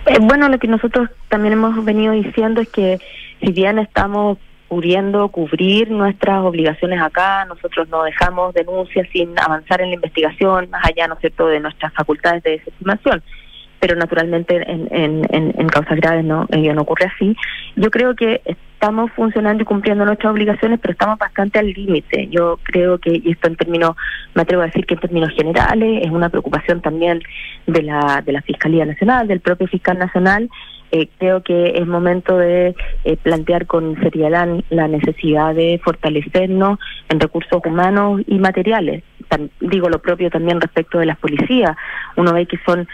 Eh, 0.07 0.19
bueno, 0.23 0.49
lo 0.49 0.59
que 0.59 0.69
nosotros 0.69 1.11
también 1.29 1.53
hemos 1.53 1.85
venido 1.85 2.15
diciendo 2.15 2.63
es 2.63 2.69
que 2.71 2.99
si 3.45 3.53
bien 3.53 3.79
estamos 3.79 4.39
pudiendo 4.69 5.29
cubrir 5.29 5.91
nuestras 5.91 6.45
obligaciones 6.45 7.01
acá, 7.01 7.45
nosotros 7.47 7.89
no 7.89 8.03
dejamos 8.05 8.53
denuncias 8.55 9.09
sin 9.13 9.39
avanzar 9.39 9.81
en 9.81 9.89
la 9.89 9.95
investigación, 9.95 10.69
más 10.71 10.85
allá, 10.85 11.09
¿no 11.09 11.15
es 11.15 11.21
cierto?, 11.21 11.47
de 11.47 11.61
nuestras 11.61 11.93
facultades 11.95 12.43
de 12.43 12.51
desestimación. 12.53 13.23
Pero 13.81 13.97
naturalmente 13.97 14.57
en, 14.57 14.89
en, 14.91 15.23
en, 15.31 15.55
en 15.57 15.69
causas 15.69 15.97
graves 15.97 16.25
no, 16.25 16.47
ello 16.51 16.75
no 16.75 16.83
ocurre 16.83 17.07
así. 17.15 17.37
Yo 17.77 17.91
creo 17.91 18.15
que 18.15 18.43
estamos 18.45 19.11
funcionando 19.13 19.63
y 19.63 19.67
cumpliendo 19.67 20.05
nuestras 20.05 20.33
obligaciones, 20.33 20.81
pero 20.81 20.93
estamos 20.93 21.19
bastante 21.19 21.61
al 21.61 21.73
límite. 21.73 22.29
Yo 22.29 22.59
creo 22.65 22.99
que, 22.99 23.23
y 23.25 23.31
esto 23.31 23.47
en 23.47 23.57
términos, 23.57 23.97
me 24.35 24.43
atrevo 24.43 24.63
a 24.63 24.67
decir 24.67 24.85
que 24.85 24.95
en 24.95 25.01
términos 25.01 25.31
generales, 25.35 26.03
es 26.05 26.11
una 26.11 26.29
preocupación 26.29 26.81
también 26.83 27.23
de 27.67 27.83
la, 27.83 28.23
de 28.25 28.33
la 28.33 28.43
Fiscalía 28.43 28.85
Nacional, 28.85 29.29
del 29.29 29.41
propio 29.41 29.69
fiscal 29.69 29.97
nacional, 29.99 30.51
eh, 30.91 31.09
creo 31.19 31.43
que 31.43 31.73
es 31.77 31.87
momento 31.87 32.39
de 32.39 32.75
eh, 33.05 33.17
plantear 33.17 33.67
con 33.67 34.01
seriedad 34.01 34.49
la 34.71 34.89
necesidad 34.89 35.55
de 35.55 35.81
fortalecernos 35.85 36.79
en 37.09 37.21
recursos 37.21 37.61
humanos 37.65 38.23
y 38.27 38.39
materiales. 38.39 39.03
Digo 39.61 39.89
lo 39.89 40.01
propio 40.01 40.31
también 40.31 40.61
respecto 40.61 40.99
de 40.99 41.07
las 41.07 41.19
policías. 41.19 41.77
Uno 42.17 42.33
ve 42.33 42.47
que 42.47 42.59
son 42.65 42.89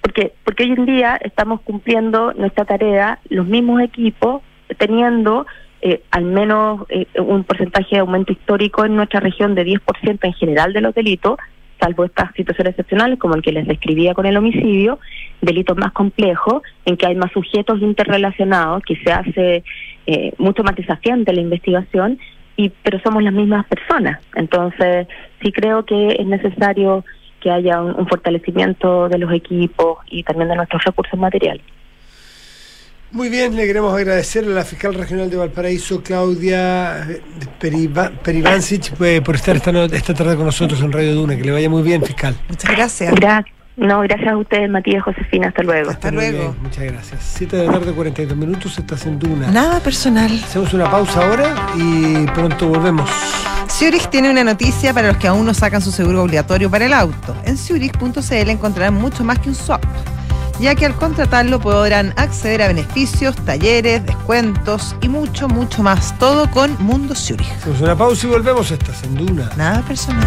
porque 0.00 0.32
porque 0.44 0.64
hoy 0.64 0.72
en 0.72 0.86
día 0.86 1.18
estamos 1.22 1.60
cumpliendo 1.62 2.32
nuestra 2.34 2.64
tarea 2.64 3.18
los 3.28 3.46
mismos 3.46 3.80
equipos 3.80 4.42
teniendo 4.76 5.46
eh, 5.80 6.02
al 6.10 6.24
menos 6.24 6.86
eh, 6.88 7.06
un 7.20 7.44
porcentaje 7.44 7.96
de 7.96 8.00
aumento 8.00 8.32
histórico 8.32 8.84
en 8.84 8.96
nuestra 8.96 9.20
región 9.20 9.54
de 9.54 9.64
10% 9.64 10.18
en 10.22 10.32
general 10.34 10.72
de 10.72 10.80
los 10.80 10.94
delitos 10.94 11.38
salvo 11.80 12.04
estas 12.04 12.32
situaciones 12.34 12.72
excepcionales 12.72 13.18
como 13.18 13.34
el 13.34 13.42
que 13.42 13.52
les 13.52 13.66
describía 13.66 14.14
con 14.14 14.26
el 14.26 14.36
homicidio, 14.36 14.98
delitos 15.40 15.76
más 15.76 15.92
complejos, 15.92 16.62
en 16.84 16.96
que 16.96 17.06
hay 17.06 17.14
más 17.14 17.32
sujetos 17.32 17.80
interrelacionados, 17.80 18.82
que 18.84 18.96
se 18.96 19.12
hace 19.12 19.64
eh, 20.06 20.32
mucho 20.38 20.62
más 20.62 20.74
desafiante 20.76 21.32
la 21.32 21.40
investigación, 21.40 22.18
y 22.56 22.70
pero 22.82 22.98
somos 23.00 23.22
las 23.22 23.32
mismas 23.32 23.66
personas. 23.66 24.20
Entonces, 24.34 25.06
sí 25.42 25.52
creo 25.52 25.84
que 25.84 26.16
es 26.18 26.26
necesario 26.26 27.04
que 27.40 27.50
haya 27.50 27.80
un, 27.80 27.94
un 27.94 28.08
fortalecimiento 28.08 29.08
de 29.08 29.18
los 29.18 29.32
equipos 29.32 29.98
y 30.10 30.24
también 30.24 30.48
de 30.48 30.56
nuestros 30.56 30.82
recursos 30.84 31.18
materiales. 31.18 31.62
Muy 33.10 33.30
bien, 33.30 33.56
le 33.56 33.66
queremos 33.66 33.94
agradecer 33.94 34.44
a 34.44 34.48
la 34.48 34.64
fiscal 34.64 34.92
regional 34.94 35.30
de 35.30 35.36
Valparaíso, 35.36 36.02
Claudia 36.02 37.06
eh, 37.08 37.22
Periva- 37.58 38.10
Perivancic, 38.22 38.92
eh, 39.00 39.22
por 39.22 39.34
estar 39.36 39.56
esta, 39.56 39.72
no- 39.72 39.84
esta 39.84 40.12
tarde 40.12 40.36
con 40.36 40.44
nosotros 40.44 40.80
en 40.82 40.92
Radio 40.92 41.14
Duna. 41.14 41.34
Que 41.36 41.42
le 41.44 41.52
vaya 41.52 41.70
muy 41.70 41.82
bien, 41.82 42.02
fiscal. 42.04 42.36
Muchas 42.48 42.70
gracias. 42.70 43.14
Gracias. 43.14 43.54
No, 43.78 44.00
gracias 44.00 44.32
a 44.32 44.36
ustedes, 44.36 44.68
Matías 44.68 45.04
Josefina. 45.04 45.48
Hasta 45.48 45.62
luego. 45.62 45.90
Hasta 45.90 46.10
luego. 46.10 46.38
bien, 46.38 46.56
muchas 46.62 46.84
gracias. 46.84 47.20
7 47.36 47.56
de 47.56 47.66
la 47.66 47.72
tarde, 47.72 47.92
42 47.92 48.36
minutos, 48.36 48.76
estás 48.78 49.06
en 49.06 49.18
Duna. 49.20 49.48
Nada 49.52 49.78
personal. 49.80 50.30
Hacemos 50.44 50.74
una 50.74 50.90
pausa 50.90 51.24
ahora 51.24 51.54
y 51.76 52.26
pronto 52.34 52.66
volvemos. 52.68 53.08
Zurich 53.70 54.08
tiene 54.10 54.30
una 54.30 54.42
noticia 54.44 54.92
para 54.92 55.08
los 55.08 55.16
que 55.16 55.28
aún 55.28 55.46
no 55.46 55.54
sacan 55.54 55.80
su 55.80 55.92
seguro 55.92 56.24
obligatorio 56.24 56.68
para 56.68 56.86
el 56.86 56.92
auto. 56.92 57.36
En 57.44 57.56
Zurich.cl 57.56 58.50
encontrarán 58.50 58.94
mucho 58.94 59.22
más 59.24 59.38
que 59.38 59.48
un 59.48 59.54
swap, 59.54 59.84
ya 60.60 60.74
que 60.74 60.86
al 60.86 60.94
contratarlo 60.96 61.60
podrán 61.60 62.12
acceder 62.16 62.62
a 62.62 62.68
beneficios, 62.68 63.36
talleres, 63.44 64.04
descuentos 64.04 64.96
y 65.00 65.08
mucho, 65.08 65.48
mucho 65.48 65.82
más. 65.82 66.18
Todo 66.18 66.50
con 66.50 66.76
Mundo 66.82 67.14
Zurich. 67.14 67.50
Hacemos 67.52 67.80
una 67.80 67.96
pausa 67.96 68.26
y 68.26 68.30
volvemos. 68.30 68.70
Estás 68.70 69.02
en 69.04 69.14
Duna. 69.14 69.50
Nada 69.56 69.82
personal. 69.82 70.26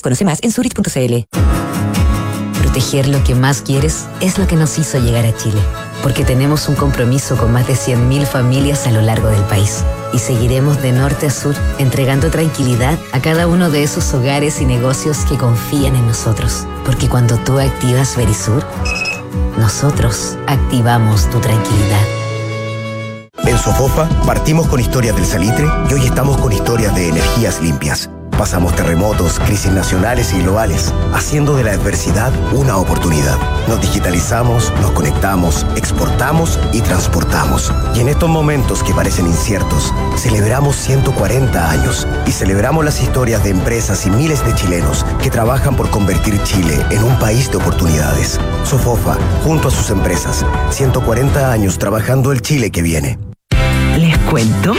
Conoce 0.00 0.24
más 0.24 0.38
en 0.42 0.52
Zurich.cl. 0.52 1.38
Proteger 2.60 3.08
lo 3.08 3.22
que 3.22 3.34
más 3.34 3.60
quieres 3.60 4.06
es 4.20 4.38
lo 4.38 4.46
que 4.46 4.56
nos 4.56 4.78
hizo 4.78 4.98
llegar 4.98 5.26
a 5.26 5.36
Chile. 5.36 5.60
Porque 6.02 6.24
tenemos 6.24 6.68
un 6.68 6.74
compromiso 6.74 7.36
con 7.36 7.52
más 7.52 7.66
de 7.66 7.74
100.000 7.74 8.24
familias 8.24 8.86
a 8.86 8.90
lo 8.90 9.02
largo 9.02 9.28
del 9.28 9.42
país. 9.42 9.84
Y 10.12 10.18
seguiremos 10.18 10.80
de 10.82 10.92
norte 10.92 11.26
a 11.26 11.30
sur 11.30 11.54
entregando 11.78 12.30
tranquilidad 12.30 12.98
a 13.12 13.20
cada 13.20 13.46
uno 13.46 13.70
de 13.70 13.82
esos 13.82 14.12
hogares 14.14 14.60
y 14.60 14.64
negocios 14.64 15.18
que 15.28 15.36
confían 15.36 15.94
en 15.96 16.06
nosotros. 16.06 16.66
Porque 16.84 17.08
cuando 17.08 17.36
tú 17.38 17.58
activas 17.58 18.16
Verisur, 18.16 18.64
nosotros 19.58 20.36
activamos 20.46 21.28
tu 21.30 21.40
tranquilidad. 21.40 22.02
En 23.44 23.58
Sofofa 23.58 24.08
partimos 24.24 24.66
con 24.68 24.80
historias 24.80 25.16
del 25.16 25.26
salitre 25.26 25.66
y 25.90 25.94
hoy 25.94 26.06
estamos 26.06 26.36
con 26.38 26.52
historias 26.52 26.94
de 26.94 27.08
energías 27.08 27.60
limpias. 27.60 28.08
Pasamos 28.42 28.74
terremotos, 28.74 29.38
crisis 29.38 29.70
nacionales 29.70 30.32
y 30.32 30.40
globales, 30.40 30.92
haciendo 31.14 31.54
de 31.54 31.62
la 31.62 31.74
adversidad 31.74 32.32
una 32.52 32.76
oportunidad. 32.76 33.38
Nos 33.68 33.80
digitalizamos, 33.80 34.72
nos 34.80 34.90
conectamos, 34.90 35.64
exportamos 35.76 36.58
y 36.72 36.80
transportamos. 36.80 37.72
Y 37.94 38.00
en 38.00 38.08
estos 38.08 38.28
momentos 38.28 38.82
que 38.82 38.94
parecen 38.94 39.28
inciertos, 39.28 39.94
celebramos 40.16 40.74
140 40.74 41.70
años 41.70 42.04
y 42.26 42.32
celebramos 42.32 42.84
las 42.84 43.00
historias 43.00 43.44
de 43.44 43.50
empresas 43.50 44.06
y 44.06 44.10
miles 44.10 44.44
de 44.44 44.56
chilenos 44.56 45.06
que 45.22 45.30
trabajan 45.30 45.76
por 45.76 45.88
convertir 45.90 46.42
Chile 46.42 46.84
en 46.90 47.04
un 47.04 47.16
país 47.20 47.48
de 47.48 47.58
oportunidades. 47.58 48.40
Sofofa, 48.64 49.18
junto 49.44 49.68
a 49.68 49.70
sus 49.70 49.90
empresas, 49.90 50.44
140 50.70 51.52
años 51.52 51.78
trabajando 51.78 52.32
el 52.32 52.42
Chile 52.42 52.72
que 52.72 52.82
viene. 52.82 53.20
Les 53.96 54.18
cuento, 54.18 54.74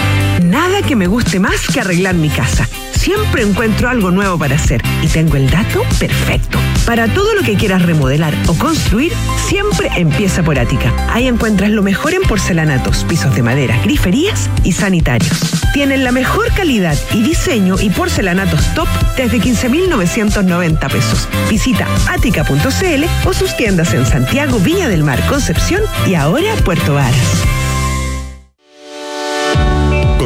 nada 0.53 0.83
que 0.83 0.95
me 0.95 1.07
guste 1.07 1.39
más 1.39 1.67
que 1.73 1.79
arreglar 1.79 2.13
mi 2.13 2.29
casa. 2.29 2.69
Siempre 2.91 3.41
encuentro 3.41 3.89
algo 3.89 4.11
nuevo 4.11 4.37
para 4.37 4.55
hacer 4.55 4.83
y 5.01 5.07
tengo 5.07 5.35
el 5.35 5.49
dato 5.49 5.81
perfecto. 5.99 6.59
Para 6.85 7.07
todo 7.07 7.33
lo 7.33 7.41
que 7.41 7.55
quieras 7.55 7.81
remodelar 7.81 8.35
o 8.47 8.53
construir, 8.53 9.11
siempre 9.47 9.89
empieza 9.97 10.43
por 10.43 10.59
Ática. 10.59 10.93
Ahí 11.11 11.27
encuentras 11.27 11.71
lo 11.71 11.81
mejor 11.81 12.13
en 12.13 12.21
porcelanatos, 12.21 13.03
pisos 13.05 13.35
de 13.35 13.41
madera, 13.41 13.79
griferías 13.83 14.47
y 14.63 14.73
sanitarios. 14.73 15.41
Tienen 15.73 16.03
la 16.03 16.11
mejor 16.11 16.53
calidad 16.53 16.97
y 17.13 17.23
diseño 17.23 17.75
y 17.81 17.89
porcelanatos 17.89 18.73
top 18.75 18.87
desde 19.17 19.41
15.990 19.41 20.91
pesos. 20.91 21.27
Visita 21.49 21.87
ática.cl 22.07 23.03
o 23.27 23.33
sus 23.33 23.57
tiendas 23.57 23.91
en 23.95 24.05
Santiago, 24.05 24.59
Viña 24.59 24.87
del 24.87 25.03
Mar, 25.03 25.19
Concepción 25.27 25.81
y 26.05 26.13
ahora 26.13 26.53
Puerto 26.63 26.93
Varas. 26.93 27.62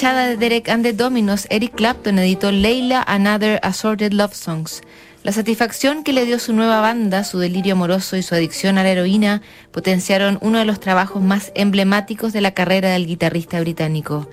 de 0.00 0.36
Derek 0.36 0.68
and 0.68 0.84
the 0.84 0.92
Dominos, 0.92 1.48
Eric 1.50 1.74
Clapton 1.74 2.20
editó 2.20 2.52
Leila 2.52 3.02
Another 3.02 3.58
Assorted 3.64 4.12
Love 4.12 4.32
Songs. 4.32 4.80
La 5.24 5.32
satisfacción 5.32 6.04
que 6.04 6.12
le 6.12 6.24
dio 6.24 6.38
su 6.38 6.52
nueva 6.52 6.80
banda, 6.80 7.24
su 7.24 7.40
delirio 7.40 7.72
amoroso 7.72 8.16
y 8.16 8.22
su 8.22 8.36
adicción 8.36 8.78
a 8.78 8.84
la 8.84 8.90
heroína 8.90 9.42
potenciaron 9.72 10.38
uno 10.40 10.60
de 10.60 10.66
los 10.66 10.78
trabajos 10.78 11.20
más 11.20 11.50
emblemáticos 11.56 12.32
de 12.32 12.40
la 12.40 12.52
carrera 12.52 12.90
del 12.90 13.08
guitarrista 13.08 13.58
británico. 13.58 14.30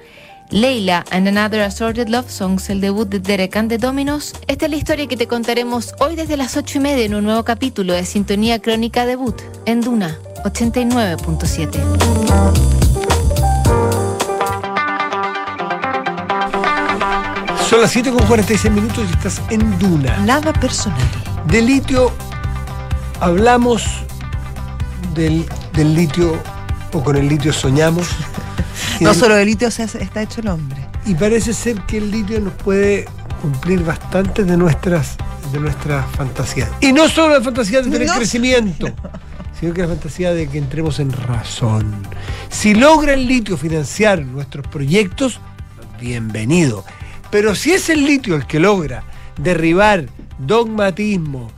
Leila 0.52 1.04
and 1.10 1.28
Another 1.28 1.62
Assorted 1.62 2.10
Love 2.10 2.30
Songs, 2.30 2.70
el 2.70 2.80
debut 2.80 3.10
de 3.10 3.20
Derek 3.20 3.56
and 3.56 3.70
the 3.70 3.80
Dominos. 3.80 4.34
Esta 4.48 4.66
es 4.66 4.72
la 4.72 4.78
historia 4.78 5.08
que 5.08 5.18
te 5.18 5.26
contaremos 5.26 5.96
hoy 6.00 6.16
desde 6.16 6.38
las 6.38 6.58
ocho 6.58 6.78
y 6.78 6.82
media 6.82 7.06
en 7.06 7.16
un 7.16 7.24
nuevo 7.24 7.44
capítulo 7.44 7.94
de 7.94 8.06
Sintonía 8.06 8.62
Crónica 8.62 9.08
Debut 9.08 9.42
en 9.66 9.82
Duna 9.82 10.16
89.7. 10.44 12.75
Son 17.70 17.82
las 17.82 17.92
7 17.92 18.12
con 18.12 18.26
46 18.28 18.74
minutos 18.74 19.06
y 19.10 19.14
estás 19.14 19.42
en 19.50 19.78
Duna. 19.80 20.18
Nada 20.20 20.54
personal. 20.54 21.00
De 21.48 21.62
litio 21.62 22.12
hablamos 23.20 23.84
del, 25.14 25.46
del 25.74 25.96
litio 25.96 26.38
o 26.94 27.04
con 27.04 27.16
el 27.16 27.28
litio 27.28 27.52
soñamos. 27.54 28.08
No 29.02 29.14
solo 29.14 29.36
de 29.36 29.44
litio 29.44 29.70
se 29.72 29.84
hace- 29.84 30.02
está 30.02 30.22
hecho 30.22 30.40
el 30.40 30.48
hombre. 30.48 30.78
Y 31.06 31.16
parece 31.16 31.54
ser 31.54 31.82
que 31.82 31.98
el 31.98 32.12
litio 32.12 32.40
nos 32.40 32.54
puede 32.54 33.06
cumplir 33.42 33.84
bastante 33.84 34.46
de 34.46 34.56
nuestras, 34.56 35.18
de 35.52 35.60
nuestras 35.60 36.06
fantasías. 36.16 36.70
Y 36.80 36.94
no 36.94 37.10
solo 37.10 37.38
la 37.38 37.42
fantasía 37.44 37.82
de 37.82 37.90
tener 37.92 38.08
No. 38.08 38.16
crecimiento, 38.16 38.88
sino 39.60 39.74
que 39.74 39.82
la 39.82 39.90
fantasía 39.90 40.34
de 40.34 40.48
que 40.48 40.58
entremos 40.60 41.00
en 41.00 41.12
razón. 41.12 41.94
Si 42.50 42.74
logra 42.74 43.14
el 43.16 43.28
litio 43.28 43.58
financiar 43.58 44.22
nuestros 44.22 44.66
proyectos, 44.68 45.42
bienvenido. 46.00 46.86
Pero 47.32 47.56
si 47.56 47.72
es 47.72 47.90
el 47.90 48.06
litio 48.06 48.36
el 48.36 48.46
que 48.48 48.60
logra 48.60 49.04
derribar 49.38 50.06
dogmatismo, 50.40 51.52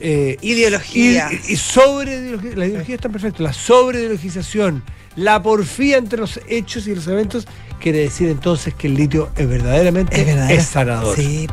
eh, 0.00 0.36
Ideología. 0.40 1.28
Y, 1.48 1.52
y 1.52 1.56
sobre 1.56 2.14
ideología, 2.16 2.50
la 2.56 2.66
ideología 2.66 2.94
está 2.94 3.08
perfecta, 3.08 3.42
la 3.42 3.52
sobreideologización, 3.52 4.82
la 5.16 5.42
porfía 5.42 5.98
entre 5.98 6.20
los 6.20 6.40
hechos 6.48 6.86
y 6.86 6.94
los 6.94 7.06
eventos, 7.08 7.46
quiere 7.80 7.98
decir 7.98 8.28
entonces 8.28 8.72
que 8.74 8.86
el 8.86 8.94
litio 8.94 9.30
es 9.36 9.48
verdaderamente 9.48 10.18
Es 10.20 10.26
verdadero. 10.26 10.62
sanador. 10.62 11.16
Sí, 11.16 11.46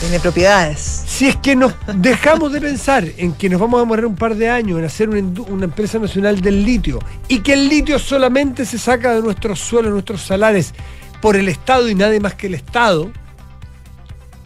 tiene 0.00 0.18
propiedades. 0.20 0.80
Si 1.06 1.28
es 1.28 1.36
que 1.36 1.54
nos 1.54 1.74
dejamos 1.94 2.52
de 2.52 2.60
pensar 2.60 3.04
en 3.16 3.32
que 3.34 3.48
nos 3.48 3.60
vamos 3.60 3.80
a 3.80 3.84
morir 3.84 4.04
un 4.04 4.16
par 4.16 4.34
de 4.34 4.50
años 4.50 4.78
en 4.78 4.84
hacer 4.84 5.08
una, 5.08 5.40
una 5.48 5.64
empresa 5.64 5.98
nacional 5.98 6.40
del 6.40 6.64
litio 6.64 6.98
y 7.28 7.38
que 7.38 7.52
el 7.52 7.68
litio 7.68 7.98
solamente 7.98 8.64
se 8.66 8.78
saca 8.78 9.14
de 9.14 9.22
nuestros 9.22 9.60
suelos, 9.60 9.92
nuestros 9.92 10.22
salares 10.22 10.74
por 11.20 11.36
el 11.36 11.48
Estado 11.48 11.88
y 11.88 11.94
nadie 11.94 12.20
más 12.20 12.34
que 12.34 12.46
el 12.46 12.54
Estado, 12.54 13.10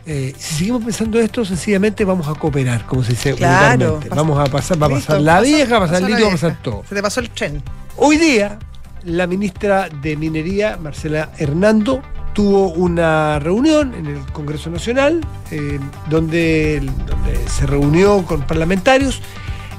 eh, 0.07 0.35
si 0.39 0.55
seguimos 0.55 0.83
pensando 0.85 1.21
esto, 1.21 1.45
sencillamente 1.45 2.05
vamos 2.05 2.27
a 2.27 2.35
cooperar, 2.35 2.87
como 2.87 3.03
se 3.05 3.11
dice 3.13 3.35
Claro, 3.35 4.01
pasa- 4.01 4.15
Vamos 4.15 4.39
a 4.39 4.51
pasar, 4.51 4.83
va 4.83 4.87
a 4.87 4.89
Listo, 4.91 5.07
pasar 5.09 5.21
la 5.23 5.41
vieja, 5.41 5.79
va 5.79 5.85
a 5.85 5.89
pasar 5.89 6.03
el 6.03 6.09
litio, 6.09 6.25
va 6.25 6.29
a 6.31 6.35
pasar 6.35 6.63
todo. 6.63 6.83
Se 6.89 6.95
te 6.95 7.03
pasó 7.03 7.21
el 7.21 7.31
tren. 7.31 7.63
Hoy 7.97 8.17
día, 8.17 8.59
la 9.05 9.27
ministra 9.27 9.89
de 10.03 10.17
Minería, 10.17 10.79
Marcela 10.83 11.31
Hernando, 11.39 12.03
tuvo 12.33 12.69
una 12.73 13.39
reunión 13.41 13.93
en 13.95 14.07
el 14.07 14.19
Congreso 14.33 14.71
Nacional, 14.71 15.21
eh, 15.51 15.79
donde, 16.09 16.81
donde 17.07 17.49
se 17.49 17.67
reunió 17.67 18.25
con 18.25 18.43
parlamentarios 18.47 19.21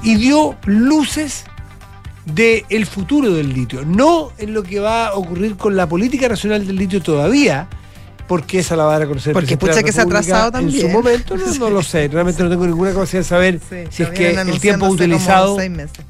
y 0.04 0.16
dio 0.16 0.56
luces 0.66 1.46
del 2.26 2.86
futuro 2.86 3.34
del 3.34 3.53
litio. 3.53 3.84
No 3.86 4.32
en 4.38 4.53
lo 4.53 4.63
que 4.63 4.80
va 4.80 5.07
a 5.07 5.15
ocurrir 5.15 5.55
con 5.57 5.76
la 5.76 5.88
política 5.88 6.28
nacional 6.30 6.65
del 6.67 6.76
litio 6.76 7.01
todavía, 7.01 7.67
porque 8.28 8.59
esa 8.59 8.76
la 8.78 8.84
va 8.86 8.91
a 8.91 8.93
dar 8.93 9.01
a 9.03 9.07
conocer 9.07 9.34
Porque 9.34 9.57
de 9.57 9.67
la 9.74 9.84
que 9.84 9.91
se 9.91 9.99
ha 9.99 10.03
atrasado 10.03 10.57
En 10.59 10.72
su 10.72 10.78
también. 10.80 10.91
momento, 10.93 11.36
no, 11.36 11.53
no 11.55 11.69
lo 11.69 11.84
sé. 11.84 12.07
Realmente 12.07 12.41
no 12.43 12.49
tengo 12.49 12.65
ninguna 12.65 12.93
capacidad 12.93 13.22
de 13.22 13.28
saber 13.28 13.59
Sí, 13.69 13.76
si 13.89 14.03
es 14.03 14.09
que 14.09 14.32
el 14.32 14.59
tiempo 14.59 14.88
utilizado 14.88 15.57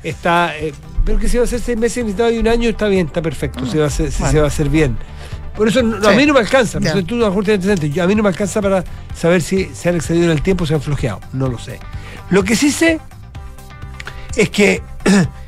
está. 0.04 0.56
eh, 0.58 0.74
pero 1.04 1.18
que 1.18 1.28
si 1.28 1.38
va 1.38 1.46
a 1.46 1.48
ser 1.48 1.60
seis 1.62 1.78
meses 1.78 2.04
necesitado 2.04 2.30
de 2.30 2.40
un 2.40 2.48
año, 2.48 2.70
está 2.70 2.88
bien, 2.88 3.08
está 3.08 3.22
perfecto. 3.24 3.66
se, 3.66 3.80
va 3.80 3.86
a 3.86 3.88
hacer, 3.88 4.12
si 4.12 4.24
se 4.24 4.38
va 4.38 4.46
a 4.46 4.48
hacer 4.48 4.70
bien. 4.70 4.98
Por 5.56 5.68
eso 5.68 5.82
no- 5.82 6.08
a 6.08 6.12
mí 6.14 6.26
no 6.28 6.34
me 6.34 6.40
alcanza. 6.42 6.80
Tú 6.80 7.16
a 7.16 7.18
lo 7.18 7.28
mejor 7.34 7.46
a 7.50 8.08
mí 8.08 8.16
no 8.16 8.24
me 8.24 8.30
alcanza 8.30 8.62
para 8.62 8.84
saber 9.16 9.42
si 9.42 9.72
se 9.74 9.90
han 9.90 9.96
excedido 9.96 10.26
en 10.26 10.32
el 10.32 10.42
tiempo 10.44 10.64
o 10.66 10.68
se 10.68 10.76
han 10.76 10.82
flojeado. 10.82 11.22
No 11.34 11.48
lo 11.48 11.58
sé. 11.58 11.80
Lo 12.30 12.44
que 12.44 12.56
sí 12.56 12.70
sé 12.72 13.00
es 14.36 14.50
que 14.50 14.82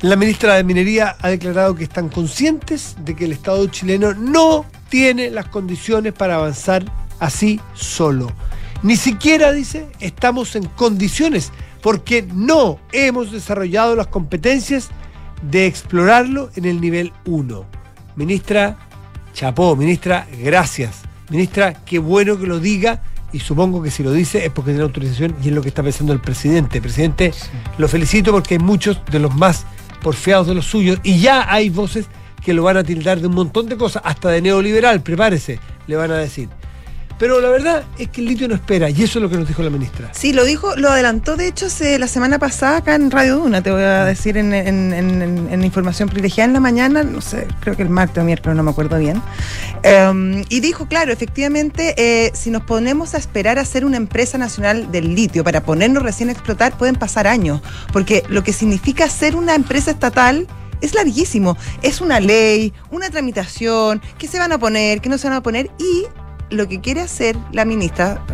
la 0.00 0.16
ministra 0.16 0.54
de 0.54 0.64
Minería 0.64 1.16
ha 1.20 1.28
declarado 1.28 1.74
que 1.74 1.84
están 1.84 2.08
conscientes 2.08 2.96
de 3.04 3.16
que 3.16 3.24
el 3.24 3.32
Estado 3.32 3.66
chileno 3.66 4.14
no 4.14 4.64
tiene 4.88 5.30
las 5.30 5.48
condiciones 5.48 6.12
para 6.12 6.36
avanzar 6.36 6.84
así 7.18 7.60
solo. 7.74 8.32
Ni 8.82 8.96
siquiera, 8.96 9.52
dice, 9.52 9.88
estamos 9.98 10.54
en 10.54 10.66
condiciones 10.66 11.52
porque 11.82 12.26
no 12.32 12.78
hemos 12.92 13.32
desarrollado 13.32 13.96
las 13.96 14.06
competencias 14.06 14.88
de 15.42 15.66
explorarlo 15.66 16.50
en 16.54 16.64
el 16.64 16.80
nivel 16.80 17.12
1. 17.24 17.64
Ministra, 18.14 18.76
chapó, 19.32 19.74
ministra, 19.74 20.28
gracias. 20.42 21.02
Ministra, 21.28 21.74
qué 21.84 21.98
bueno 21.98 22.38
que 22.38 22.46
lo 22.46 22.60
diga 22.60 23.02
y 23.32 23.40
supongo 23.40 23.82
que 23.82 23.90
si 23.90 24.02
lo 24.02 24.12
dice 24.12 24.44
es 24.46 24.50
porque 24.52 24.70
tiene 24.70 24.84
autorización 24.84 25.36
y 25.42 25.48
es 25.48 25.54
lo 25.54 25.60
que 25.60 25.68
está 25.68 25.82
pensando 25.82 26.12
el 26.12 26.20
presidente. 26.20 26.80
Presidente, 26.80 27.32
lo 27.78 27.88
felicito 27.88 28.30
porque 28.30 28.54
hay 28.54 28.60
muchos 28.60 29.00
de 29.10 29.18
los 29.18 29.34
más 29.34 29.66
porfiados 30.02 30.46
de 30.46 30.54
los 30.54 30.66
suyos 30.66 30.98
y 31.02 31.20
ya 31.20 31.52
hay 31.52 31.70
voces 31.70 32.06
que 32.44 32.54
lo 32.54 32.62
van 32.62 32.76
a 32.76 32.84
tildar 32.84 33.20
de 33.20 33.26
un 33.26 33.34
montón 33.34 33.68
de 33.68 33.76
cosas, 33.76 34.02
hasta 34.04 34.30
de 34.30 34.40
neoliberal, 34.40 35.02
prepárese, 35.02 35.60
le 35.86 35.96
van 35.96 36.10
a 36.10 36.16
decir. 36.16 36.48
Pero 37.18 37.40
la 37.40 37.48
verdad 37.48 37.82
es 37.98 38.08
que 38.10 38.20
el 38.20 38.28
litio 38.28 38.46
no 38.46 38.54
espera 38.54 38.88
y 38.90 39.02
eso 39.02 39.18
es 39.18 39.22
lo 39.22 39.28
que 39.28 39.36
nos 39.36 39.48
dijo 39.48 39.62
la 39.62 39.70
ministra. 39.70 40.10
Sí, 40.14 40.32
lo 40.32 40.44
dijo, 40.44 40.76
lo 40.76 40.88
adelantó 40.90 41.36
de 41.36 41.48
hecho 41.48 41.68
se- 41.68 41.98
la 41.98 42.06
semana 42.06 42.38
pasada 42.38 42.76
acá 42.78 42.94
en 42.94 43.10
Radio 43.10 43.38
Duna, 43.38 43.60
te 43.60 43.72
voy 43.72 43.82
a 43.82 44.04
decir 44.04 44.36
en, 44.36 44.54
en- 44.54 44.92
en- 44.94 45.22
en- 45.22 45.48
en 45.52 45.64
información 45.64 46.08
privilegiada 46.08 46.46
en 46.46 46.52
la 46.52 46.60
mañana, 46.60 47.02
no 47.02 47.20
sé, 47.20 47.48
creo 47.60 47.74
que 47.76 47.82
el 47.82 47.88
martes 47.90 48.22
o 48.22 48.24
miércoles, 48.24 48.56
no 48.56 48.62
me 48.62 48.70
acuerdo 48.70 48.98
bien. 48.98 49.20
Um, 49.84 50.42
y 50.48 50.60
dijo, 50.60 50.86
claro, 50.86 51.12
efectivamente, 51.12 51.94
eh, 51.96 52.30
si 52.34 52.50
nos 52.50 52.62
ponemos 52.62 53.14
a 53.14 53.18
esperar 53.18 53.58
a 53.58 53.64
ser 53.64 53.84
una 53.84 53.96
empresa 53.96 54.38
nacional 54.38 54.92
del 54.92 55.14
litio 55.14 55.42
para 55.42 55.62
ponernos 55.62 56.02
recién 56.04 56.28
a 56.28 56.32
explotar, 56.32 56.76
pueden 56.78 56.94
pasar 56.96 57.26
años, 57.26 57.60
porque 57.92 58.22
lo 58.28 58.44
que 58.44 58.52
significa 58.52 59.08
ser 59.08 59.34
una 59.36 59.54
empresa 59.54 59.90
estatal 59.90 60.46
Es 60.80 60.94
larguísimo. 60.94 61.56
Es 61.82 62.00
una 62.00 62.20
ley, 62.20 62.72
una 62.92 63.10
tramitación, 63.10 64.00
qué 64.16 64.28
se 64.28 64.38
van 64.38 64.52
a 64.52 64.58
poner, 64.58 65.00
qué 65.00 65.08
no 65.08 65.18
se 65.18 65.26
van 65.28 65.36
a 65.38 65.42
poner 65.42 65.68
y 65.76 66.04
lo 66.50 66.68
que 66.68 66.80
quiere 66.80 67.00
hacer 67.00 67.36
la 67.52 67.64
ministra, 67.64 68.24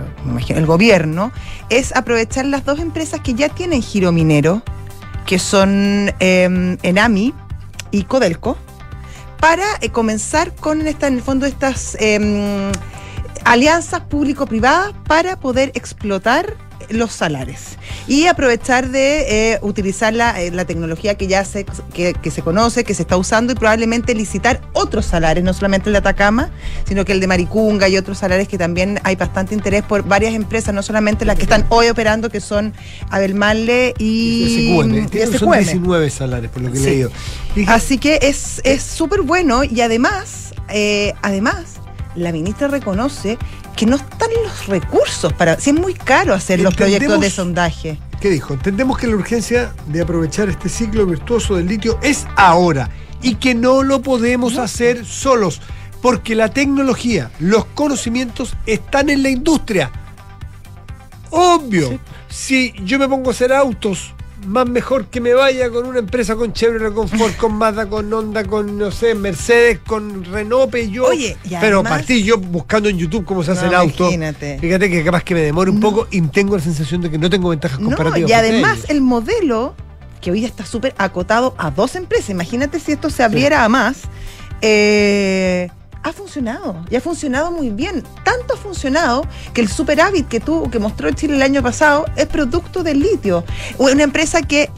el 0.48 0.66
gobierno, 0.66 1.32
es 1.70 1.94
aprovechar 1.94 2.46
las 2.46 2.64
dos 2.64 2.78
empresas 2.78 3.20
que 3.20 3.34
ya 3.34 3.48
tienen 3.48 3.82
giro 3.82 4.12
minero, 4.12 4.62
que 5.26 5.38
son 5.38 6.12
eh, 6.20 6.76
Enami 6.82 7.34
y 7.90 8.04
Codelco, 8.04 8.56
para 9.40 9.64
eh, 9.80 9.90
comenzar 9.90 10.54
con 10.54 10.86
esta, 10.86 11.06
en 11.06 11.14
el 11.14 11.22
fondo 11.22 11.46
estas 11.46 11.96
eh, 12.00 12.72
alianzas 13.44 14.00
público-privadas 14.02 14.94
para 15.06 15.38
poder 15.38 15.72
explotar 15.74 16.56
los 16.90 17.12
salares 17.12 17.76
y 18.06 18.26
aprovechar 18.26 18.90
de 18.90 19.52
eh, 19.52 19.58
utilizar 19.62 20.12
la, 20.14 20.40
eh, 20.42 20.50
la 20.50 20.64
tecnología 20.64 21.14
que 21.16 21.26
ya 21.26 21.44
se, 21.44 21.64
que, 21.92 22.12
que 22.14 22.30
se 22.30 22.42
conoce, 22.42 22.84
que 22.84 22.94
se 22.94 23.02
está 23.02 23.16
usando 23.16 23.52
y 23.52 23.56
probablemente 23.56 24.14
licitar 24.14 24.60
otros 24.72 25.06
salares, 25.06 25.42
no 25.44 25.52
solamente 25.54 25.88
el 25.88 25.92
de 25.94 25.98
Atacama, 25.98 26.50
sino 26.86 27.04
que 27.04 27.12
el 27.12 27.20
de 27.20 27.26
Maricunga 27.26 27.88
y 27.88 27.96
otros 27.96 28.18
salares 28.18 28.48
que 28.48 28.58
también 28.58 29.00
hay 29.04 29.16
bastante 29.16 29.54
interés 29.54 29.82
por 29.82 30.04
varias 30.04 30.34
empresas, 30.34 30.74
no 30.74 30.82
solamente 30.82 31.24
las 31.24 31.36
que 31.36 31.42
están 31.42 31.66
hoy 31.68 31.88
operando, 31.88 32.30
que 32.30 32.40
son 32.40 32.72
Abel 33.10 33.34
Malle 33.34 33.94
y, 33.98 34.78
SQM. 34.82 34.94
y 34.94 35.06
Tienen- 35.08 35.38
Son 35.38 35.48
SQM. 35.54 35.58
19 35.64 36.10
salares, 36.10 36.50
por 36.50 36.62
lo 36.62 36.70
que 36.72 36.78
Sí. 36.78 36.84
he 36.84 36.90
leído. 36.90 37.10
Así 37.68 37.98
que 37.98 38.18
es 38.22 38.60
es 38.64 38.82
súper 38.82 39.22
bueno 39.22 39.62
y 39.64 39.80
además, 39.80 40.54
eh, 40.68 41.12
además, 41.22 41.64
la 42.16 42.32
ministra 42.32 42.68
reconoce 42.68 43.38
que 43.76 43.86
no 43.86 43.96
están 43.96 44.30
los 44.42 44.66
recursos 44.66 45.32
para. 45.32 45.58
Si 45.60 45.70
es 45.70 45.76
muy 45.76 45.94
caro 45.94 46.34
hacer 46.34 46.60
los 46.60 46.74
proyectos 46.74 47.20
de 47.20 47.30
sondaje. 47.30 47.98
¿Qué 48.20 48.30
dijo? 48.30 48.54
Entendemos 48.54 48.98
que 48.98 49.06
la 49.06 49.16
urgencia 49.16 49.72
de 49.86 50.00
aprovechar 50.00 50.48
este 50.48 50.68
ciclo 50.68 51.06
virtuoso 51.06 51.56
del 51.56 51.66
litio 51.66 51.98
es 52.02 52.26
ahora 52.36 52.88
y 53.20 53.36
que 53.36 53.54
no 53.54 53.82
lo 53.82 54.02
podemos 54.02 54.58
hacer 54.58 55.04
solos, 55.04 55.60
porque 56.00 56.34
la 56.34 56.48
tecnología, 56.48 57.30
los 57.38 57.64
conocimientos 57.66 58.54
están 58.66 59.10
en 59.10 59.22
la 59.22 59.30
industria. 59.30 59.90
Obvio, 61.30 61.98
si 62.28 62.74
yo 62.84 62.98
me 62.98 63.08
pongo 63.08 63.30
a 63.30 63.32
hacer 63.32 63.52
autos, 63.52 64.14
más 64.46 64.68
mejor 64.68 65.06
que 65.06 65.20
me 65.20 65.32
vaya 65.34 65.70
con 65.70 65.86
una 65.86 65.98
empresa 65.98 66.36
con 66.36 66.52
Chevrolet, 66.52 66.92
con 66.92 67.08
Ford, 67.08 67.32
con 67.36 67.54
Mazda, 67.54 67.86
con 67.88 68.12
Honda, 68.12 68.44
con, 68.44 68.76
no 68.78 68.90
sé, 68.90 69.14
Mercedes, 69.14 69.78
con 69.86 70.24
Renault, 70.24 70.74
yo. 70.90 71.06
Oye, 71.06 71.36
y 71.44 71.48
pero 71.60 71.78
además- 71.80 71.92
partí 71.92 72.22
yo 72.22 72.38
buscando 72.38 72.88
en 72.88 72.98
YouTube 72.98 73.24
cómo 73.24 73.42
se 73.42 73.52
hace 73.52 73.62
No, 73.62 73.68
el 73.68 73.74
auto. 73.74 74.04
imagínate. 74.04 74.58
Fíjate 74.60 74.90
que 74.90 75.04
capaz 75.04 75.22
que 75.24 75.34
me 75.34 75.40
demore 75.40 75.70
un 75.70 75.80
poco 75.80 76.06
y 76.10 76.20
tengo 76.22 76.56
la 76.56 76.62
sensación 76.62 77.00
de 77.00 77.10
que 77.10 77.18
no 77.18 77.28
tengo 77.30 77.48
ventajas 77.48 77.78
No, 77.80 77.86
comparativas. 77.88 78.30
y 78.30 78.32
además 78.32 78.78
ellos. 78.78 78.90
el 78.90 79.00
modelo, 79.00 79.74
que 80.20 80.30
hoy 80.30 80.44
está 80.44 80.64
súper 80.64 80.94
acotado 80.98 81.54
a 81.58 81.70
dos 81.70 81.96
empresas, 81.96 82.30
imagínate 82.30 82.80
si 82.80 82.92
esto 82.92 83.10
se 83.10 83.22
abriera 83.22 83.64
a 83.64 83.68
más, 83.68 84.02
eh, 84.62 85.70
ha 86.04 86.12
funcionado, 86.12 86.76
y 86.90 86.96
ha 86.96 87.00
funcionado 87.00 87.50
muy 87.50 87.70
bien. 87.70 88.04
Tanto 88.24 88.54
ha 88.54 88.56
funcionado 88.56 89.26
que 89.54 89.62
el 89.62 89.68
superávit 89.68 90.28
que 90.28 90.38
tuvo, 90.38 90.70
que 90.70 90.78
mostró 90.78 91.10
Chile 91.12 91.34
el 91.34 91.42
año 91.42 91.62
pasado, 91.62 92.04
es 92.14 92.26
producto 92.26 92.82
del 92.82 93.00
litio. 93.00 93.42
Una 93.78 94.02
empresa 94.04 94.42
que 94.42 94.70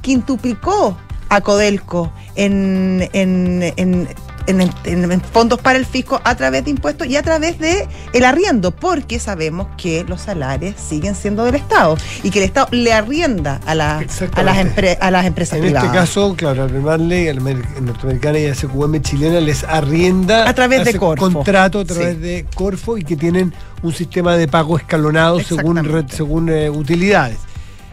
quintuplicó 0.00 0.98
a 1.28 1.40
Codelco 1.40 2.12
en, 2.34 3.08
en, 3.12 3.72
en- 3.76 4.08
en- 4.46 4.60
en- 4.84 5.10
en 5.12 5.20
fondos 5.20 5.58
para 5.60 5.78
el 5.78 5.86
fisco 5.86 6.20
a 6.24 6.34
través 6.36 6.64
de 6.64 6.70
impuestos 6.70 7.06
y 7.06 7.16
a 7.16 7.22
través 7.22 7.58
de 7.58 7.88
el 8.12 8.24
arriendo, 8.24 8.70
porque 8.70 9.18
sabemos 9.18 9.68
que 9.76 10.04
los 10.04 10.20
salarios 10.22 10.74
siguen 10.78 11.14
siendo 11.14 11.44
del 11.44 11.54
Estado 11.56 11.96
y 12.22 12.30
que 12.30 12.38
el 12.40 12.44
Estado 12.44 12.68
le 12.70 12.92
arrienda 12.92 13.60
a, 13.66 13.74
la- 13.74 13.98
a, 13.98 14.42
las, 14.42 14.56
empre- 14.58 14.98
a 15.00 15.10
las 15.10 15.26
empresas 15.26 15.56
En 15.58 15.64
privadas. 15.64 15.84
este 15.86 15.96
caso, 15.98 16.34
claro, 16.36 16.64
al 16.64 16.70
amer- 16.74 17.80
norteamericana 17.80 18.38
y 18.38 18.46
a 18.46 18.54
SQM 18.54 19.00
chilena 19.02 19.40
les 19.40 19.64
arrienda 19.64 20.48
A 20.48 20.54
través 20.54 20.84
de 20.84 20.94
Corfo. 20.98 21.30
contrato 21.32 21.80
a 21.80 21.84
través 21.84 22.14
Sí. 22.16 22.20
de 22.20 22.46
Corfo 22.54 22.96
y 22.98 23.04
que 23.04 23.16
tienen 23.16 23.52
un 23.82 23.92
sistema 23.92 24.36
de 24.36 24.48
pago 24.48 24.76
escalonado 24.76 25.40
según, 25.40 26.06
según 26.10 26.48
eh, 26.48 26.70
utilidades. 26.70 27.38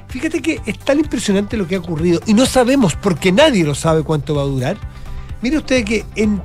Fíjate 0.07 0.41
que 0.41 0.59
es 0.65 0.79
tan 0.79 0.99
impresionante 0.99 1.55
lo 1.55 1.67
que 1.67 1.75
ha 1.75 1.79
ocurrido 1.79 2.19
y 2.25 2.33
no 2.33 2.45
sabemos, 2.47 2.95
porque 2.95 3.31
nadie 3.31 3.63
lo 3.63 3.75
sabe 3.75 4.01
cuánto 4.03 4.33
va 4.35 4.41
a 4.41 4.45
durar. 4.45 4.77
Mire 5.41 5.57
usted 5.57 5.83
que 5.85 6.05
en, 6.15 6.41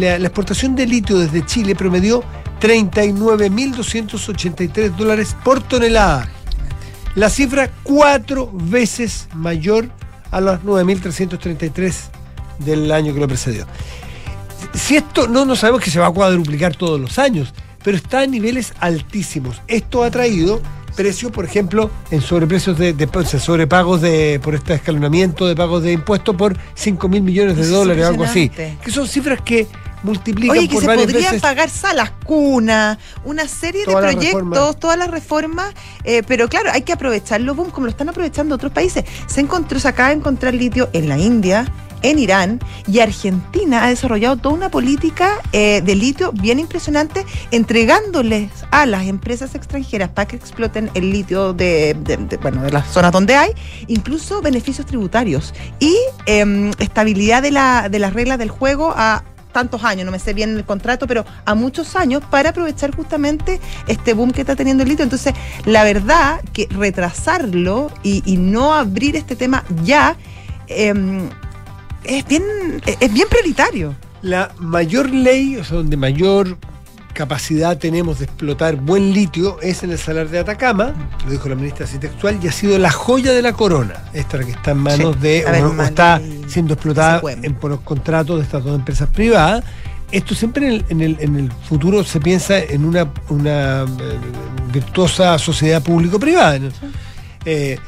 la 0.00 0.16
exportación 0.16 0.74
de 0.76 0.86
litio 0.86 1.18
desde 1.18 1.44
Chile 1.46 1.74
promedió 1.74 2.22
39.283 2.60 4.94
dólares 4.94 5.34
por 5.44 5.60
tonelada. 5.62 6.28
La 7.16 7.28
cifra 7.28 7.68
cuatro 7.82 8.48
veces 8.52 9.26
mayor 9.34 9.90
a 10.30 10.40
los 10.40 10.60
9.333 10.60 11.92
del 12.60 12.92
año 12.92 13.12
que 13.12 13.20
lo 13.20 13.26
precedió. 13.26 13.66
Si 14.74 14.94
esto 14.96 15.26
no, 15.26 15.44
no 15.44 15.56
sabemos 15.56 15.82
que 15.82 15.90
se 15.90 15.98
va 15.98 16.06
a 16.06 16.12
cuadruplicar 16.12 16.76
todos 16.76 17.00
los 17.00 17.18
años, 17.18 17.52
pero 17.82 17.96
está 17.96 18.20
a 18.20 18.26
niveles 18.26 18.74
altísimos. 18.78 19.60
Esto 19.66 20.04
ha 20.04 20.10
traído 20.10 20.62
precios, 20.90 21.32
por 21.32 21.44
ejemplo, 21.44 21.90
en 22.10 22.20
sobreprecios 22.20 22.78
de, 22.78 22.92
de 22.92 23.08
o 23.12 23.24
sea, 23.24 23.40
sobrepagos 23.40 24.00
de, 24.00 24.40
por 24.42 24.54
este 24.54 24.74
escalonamiento 24.74 25.46
de 25.46 25.56
pagos 25.56 25.82
de 25.82 25.92
impuestos 25.92 26.36
por 26.36 26.56
5 26.74 27.08
mil 27.08 27.22
millones 27.22 27.56
de 27.56 27.62
Eso 27.62 27.72
dólares 27.72 28.04
o 28.04 28.08
algo 28.08 28.24
así. 28.24 28.50
Que 28.50 28.90
son 28.90 29.06
cifras 29.06 29.40
que 29.42 29.66
multiplican 30.02 30.56
Oye, 30.56 30.68
que 30.68 30.74
por 30.74 30.82
se 30.82 30.88
podrían 30.88 31.22
veces. 31.22 31.42
pagar 31.42 31.68
salas 31.68 32.10
cunas, 32.24 32.98
una 33.24 33.46
serie 33.48 33.84
Todas 33.84 34.06
de 34.06 34.12
proyectos, 34.12 34.78
todas 34.78 34.98
las 34.98 35.10
reformas, 35.10 35.74
eh, 36.04 36.22
pero 36.26 36.48
claro, 36.48 36.70
hay 36.72 36.82
que 36.82 36.92
aprovecharlo, 36.92 37.54
boom, 37.54 37.70
como 37.70 37.86
lo 37.86 37.90
están 37.90 38.08
aprovechando 38.08 38.54
otros 38.54 38.72
países. 38.72 39.04
Se 39.26 39.40
encontró, 39.40 39.78
se 39.78 39.88
acaba 39.88 40.10
de 40.10 40.16
encontrar 40.16 40.54
litio 40.54 40.88
en 40.92 41.08
la 41.08 41.18
India, 41.18 41.66
en 42.02 42.18
Irán, 42.18 42.60
y 42.86 43.00
Argentina 43.00 43.84
ha 43.84 43.88
desarrollado 43.88 44.36
toda 44.36 44.54
una 44.54 44.70
política 44.70 45.38
eh, 45.52 45.82
de 45.84 45.94
litio 45.94 46.32
bien 46.32 46.58
impresionante, 46.58 47.24
entregándoles 47.50 48.50
a 48.70 48.86
las 48.86 49.06
empresas 49.06 49.54
extranjeras 49.54 50.10
para 50.10 50.28
que 50.28 50.36
exploten 50.36 50.90
el 50.94 51.10
litio 51.10 51.52
de, 51.52 51.96
bueno, 52.42 52.62
de 52.62 52.70
las 52.70 52.86
zonas 52.88 53.12
donde 53.12 53.36
hay, 53.36 53.52
incluso 53.86 54.40
beneficios 54.40 54.86
tributarios 54.86 55.54
y 55.78 55.96
em, 56.26 56.70
estabilidad 56.78 57.42
de, 57.42 57.50
la, 57.50 57.88
de 57.88 57.98
las 57.98 58.12
reglas 58.12 58.38
del 58.38 58.50
juego 58.50 58.92
a 58.96 59.24
tantos 59.52 59.84
años, 59.84 60.06
no 60.06 60.12
me 60.12 60.18
sé 60.18 60.32
bien 60.32 60.56
el 60.56 60.64
contrato, 60.64 61.06
pero 61.06 61.24
a 61.44 61.54
muchos 61.54 61.96
años 61.96 62.22
para 62.30 62.50
aprovechar 62.50 62.94
justamente 62.94 63.60
este 63.86 64.14
boom 64.14 64.32
que 64.32 64.42
está 64.42 64.56
teniendo 64.56 64.82
el 64.82 64.88
litio. 64.88 65.02
Entonces, 65.02 65.34
la 65.64 65.84
verdad 65.84 66.40
que 66.52 66.68
retrasarlo 66.70 67.90
y, 68.02 68.22
y 68.24 68.36
no 68.36 68.74
abrir 68.74 69.16
este 69.16 69.36
tema 69.36 69.64
ya 69.84 70.16
em, 70.68 71.28
es 72.04 72.26
bien 72.26 72.42
es 72.84 73.12
bien 73.12 73.28
prioritario. 73.28 73.94
La 74.22 74.52
mayor 74.58 75.10
ley, 75.10 75.56
o 75.56 75.64
sea, 75.64 75.78
donde 75.78 75.96
mayor 75.96 76.56
capacidad 77.14 77.76
tenemos 77.78 78.18
de 78.20 78.26
explotar 78.26 78.76
buen 78.76 79.12
litio 79.12 79.60
es 79.60 79.82
en 79.82 79.90
el 79.90 79.98
salar 79.98 80.28
de 80.28 80.38
Atacama, 80.38 80.92
lo 81.24 81.30
dijo 81.32 81.48
la 81.48 81.54
ministra 81.56 81.84
así 81.84 81.98
textual, 81.98 82.38
y 82.42 82.46
ha 82.48 82.52
sido 82.52 82.78
la 82.78 82.90
joya 82.90 83.32
de 83.32 83.42
la 83.42 83.52
corona, 83.52 83.94
esta 84.14 84.36
la 84.36 84.44
que 84.44 84.52
está 84.52 84.70
en 84.72 84.78
manos 84.78 85.16
Sí, 85.16 85.20
de, 85.22 85.44
ver, 85.44 85.64
o, 85.64 85.82
está 85.82 86.20
siendo 86.48 86.74
explotada 86.74 87.20
en, 87.42 87.54
por 87.54 87.70
los 87.70 87.80
contratos 87.80 88.36
de 88.38 88.44
estas 88.44 88.62
dos 88.64 88.74
empresas 88.78 89.08
privadas. 89.08 89.64
Esto 90.12 90.34
siempre 90.34 90.66
en 90.66 90.72
el, 90.72 90.84
en 90.88 91.00
el- 91.02 91.16
en 91.20 91.36
el 91.36 91.52
futuro 91.68 92.02
se 92.04 92.20
piensa 92.20 92.58
en 92.58 92.84
una, 92.84 93.08
una 93.28 93.82
eh, 93.82 94.18
virtuosa 94.72 95.38
sociedad 95.38 95.82
público-privada. 95.82 96.58
¿no? 96.58 96.68
Eh, 97.44 97.78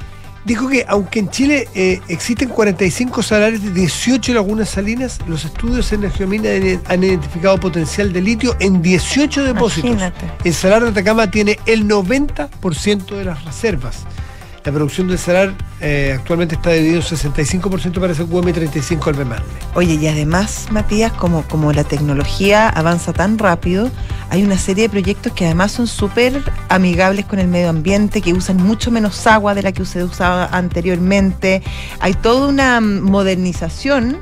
dijo 0.44 0.68
que 0.68 0.84
aunque 0.88 1.18
en 1.20 1.30
Chile 1.30 1.68
eh, 1.74 2.00
existen 2.08 2.48
45 2.48 3.22
salarios 3.22 3.62
de 3.62 3.70
18 3.70 4.34
lagunas 4.34 4.68
salinas, 4.70 5.18
los 5.26 5.44
estudios 5.44 5.92
en 5.92 6.02
la 6.02 6.10
geomina 6.10 6.48
han- 6.88 7.04
identificado 7.04 7.58
potencial 7.58 8.12
de 8.12 8.20
litio 8.20 8.56
en 8.60 8.82
18 8.82 9.44
depósitos. 9.44 9.90
Imagínate. 9.90 10.26
El 10.44 10.54
salar 10.54 10.82
de 10.84 10.88
Atacama 10.90 11.30
tiene 11.30 11.58
el 11.66 11.86
90% 11.88 13.16
de 13.16 13.24
las 13.24 13.44
reservas. 13.44 14.04
La 14.64 14.70
producción 14.70 15.08
del 15.08 15.18
salar 15.18 15.54
eh, 15.80 16.14
actualmente 16.16 16.54
está 16.54 16.70
dividido 16.70 16.98
en 16.98 17.02
65% 17.02 18.00
para 18.00 18.14
SQM 18.14 18.48
y 18.48 18.52
35% 18.52 19.06
al 19.08 19.14
Bemarle. 19.14 19.44
Oye, 19.74 19.94
y 19.94 20.06
además, 20.06 20.68
Matías, 20.70 21.12
como, 21.12 21.42
como 21.48 21.72
la 21.72 21.82
tecnología 21.82 22.68
avanza 22.68 23.12
tan 23.12 23.38
rápido, 23.38 23.90
hay 24.30 24.44
una 24.44 24.56
serie 24.56 24.84
de 24.84 24.90
proyectos 24.90 25.32
que 25.32 25.46
además 25.46 25.72
son 25.72 25.88
súper 25.88 26.40
amigables 26.68 27.24
con 27.24 27.40
el 27.40 27.48
medio 27.48 27.70
ambiente, 27.70 28.22
que 28.22 28.32
usan 28.32 28.56
mucho 28.58 28.92
menos 28.92 29.26
agua 29.26 29.56
de 29.56 29.62
la 29.62 29.72
que 29.72 29.84
se 29.84 30.04
usaba 30.04 30.46
anteriormente. 30.46 31.60
Hay 31.98 32.14
toda 32.14 32.46
una 32.46 32.80
mm, 32.80 33.00
modernización 33.00 34.18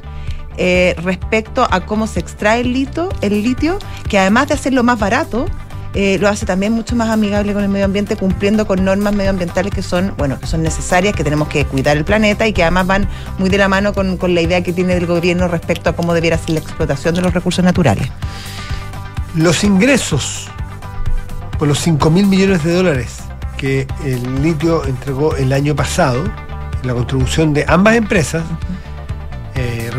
eh, 0.57 0.95
respecto 1.03 1.69
a 1.71 1.85
cómo 1.85 2.07
se 2.07 2.21
extrae 2.21 2.63
el 2.63 2.73
litio, 2.73 3.11
el 3.21 3.43
litio, 3.43 3.79
que 4.09 4.19
además 4.19 4.49
de 4.49 4.55
hacerlo 4.55 4.83
más 4.83 4.99
barato, 4.99 5.47
eh, 5.95 6.19
lo 6.21 6.29
hace 6.29 6.47
también 6.47 6.73
mucho 6.73 6.95
más 6.95 7.11
amigable 7.11 7.53
con 7.53 7.63
el 7.63 7.69
medio 7.69 7.85
ambiente, 7.85 8.17
cumpliendo 8.17 8.67
con 8.67 8.85
normas 8.85 9.15
medioambientales 9.15 9.73
que 9.75 9.83
son, 9.83 10.15
bueno, 10.17 10.39
que 10.39 10.47
son 10.47 10.63
necesarias, 10.63 11.15
que 11.15 11.25
tenemos 11.25 11.49
que 11.49 11.65
cuidar 11.65 11.97
el 11.97 12.05
planeta 12.05 12.47
y 12.47 12.53
que 12.53 12.63
además 12.63 12.87
van 12.87 13.09
muy 13.39 13.49
de 13.49 13.59
la 13.59 13.69
mano 13.69 13.93
con, 13.93 14.17
con 14.17 14.35
la 14.35 14.41
idea 14.41 14.63
que 14.63 14.73
tiene 14.73 14.95
el 14.95 15.07
gobierno 15.07 15.49
respecto 15.49 15.91
a 15.91 15.93
cómo 15.95 16.15
debiera 16.15 16.39
ser 16.39 16.51
la 16.51 16.61
explotación 16.61 17.15
de 17.15 17.23
los 17.23 17.35
recursos 17.35 17.65
naturales. 17.65 18.09
Los 19.35 19.65
ingresos 19.65 20.49
por 21.59 21.69
los 21.69 21.79
5 21.81 22.11
mil 22.11 22.27
millones 22.27 22.65
de 22.65 22.73
dólares 22.73 23.19
que 23.57 23.87
el 24.05 24.43
litio 24.43 24.87
entregó 24.87 25.37
el 25.37 25.53
año 25.53 25.77
pasado, 25.77 26.25
la 26.83 26.95
contribución 26.95 27.53
de 27.53 27.67
ambas 27.69 27.97
empresas, 27.97 28.43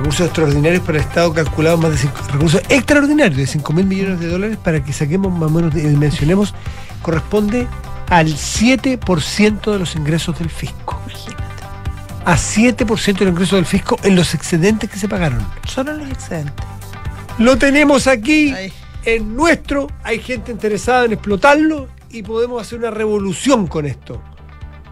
recursos 0.02 0.26
extraordinarios 0.26 0.82
para 0.82 0.98
el 0.98 1.04
Estado 1.04 1.32
calculados 1.32 1.80
más 1.80 1.92
de 1.92 1.98
cinco, 1.98 2.18
recursos 2.34 2.62
extraordinarios 2.70 3.38
de 3.38 3.46
5 3.46 3.74
mil 3.74 3.86
millones 3.86 4.20
de 4.20 4.28
dólares 4.30 4.58
para 4.58 4.84
que 4.84 4.94
saquemos 4.94 5.32
más 5.32 5.44
o 5.44 5.54
menos 5.54 5.76
y 5.76 5.82
dimensionemos, 5.82 6.56
corresponde 7.04 7.68
al 8.10 8.30
7% 8.30 9.72
de 9.72 9.80
los 9.80 9.96
ingresos 9.96 10.40
del 10.40 10.50
fisco. 10.50 11.00
A 12.26 12.36
7% 12.36 13.20
de 13.20 13.26
los 13.26 13.32
ingresos 13.32 13.58
del 13.58 13.66
fisco 13.68 14.00
en 14.02 14.16
los 14.16 14.34
excedentes 14.34 14.90
que 14.90 14.98
se 14.98 15.08
pagaron. 15.08 15.46
Solo 15.68 15.94
los 15.94 16.10
excedentes. 16.10 16.66
Lo 17.38 17.58
tenemos 17.60 18.08
aquí 18.08 18.56
en 19.06 19.36
nuestro, 19.36 19.88
hay 20.04 20.20
gente 20.20 20.52
interesada 20.52 21.06
en 21.06 21.14
explotarlo 21.14 21.88
y 22.10 22.24
podemos 22.24 22.60
hacer 22.60 22.80
una 22.80 22.90
revolución 22.90 23.68
con 23.68 23.86
esto. 23.86 24.20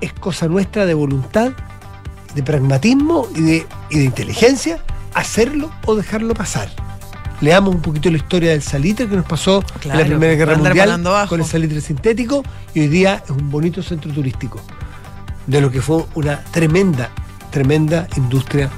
Es 0.02 0.14
cosa 0.14 0.48
nuestra 0.48 0.86
de 0.86 0.94
voluntad, 0.94 1.52
de 2.36 2.44
pragmatismo 2.44 3.28
y 3.36 3.42
de, 3.42 3.68
y 3.90 3.98
de 3.98 4.06
inteligencia 4.06 4.80
hacerlo 5.14 5.72
o 5.86 5.96
dejarlo 5.96 6.34
pasar. 6.34 6.70
Leamos 7.42 7.74
un 7.74 7.82
poquito 7.82 8.10
la 8.12 8.18
historia 8.18 8.52
del 8.52 8.62
salitre 8.62 9.08
que 9.08 9.16
nos 9.16 9.26
pasó 9.26 9.64
Claro, 9.80 10.00
en 10.00 10.06
la 10.06 10.06
Primera 10.06 10.34
Guerra 10.36 10.58
Mundial 10.58 11.28
con 11.30 11.40
el 11.40 11.46
salitre 11.46 11.80
sintético 11.80 12.44
y 12.74 12.82
hoy 12.82 12.88
día 12.88 13.24
es 13.24 13.30
un 13.30 13.50
bonito 13.50 13.82
centro 13.82 14.12
turístico 14.12 14.60
de 15.48 15.62
lo 15.62 15.72
que 15.72 15.82
fue 15.82 16.06
una 16.16 16.44
tremenda, 16.44 17.10
tremenda 17.50 18.08
industria 18.18 18.70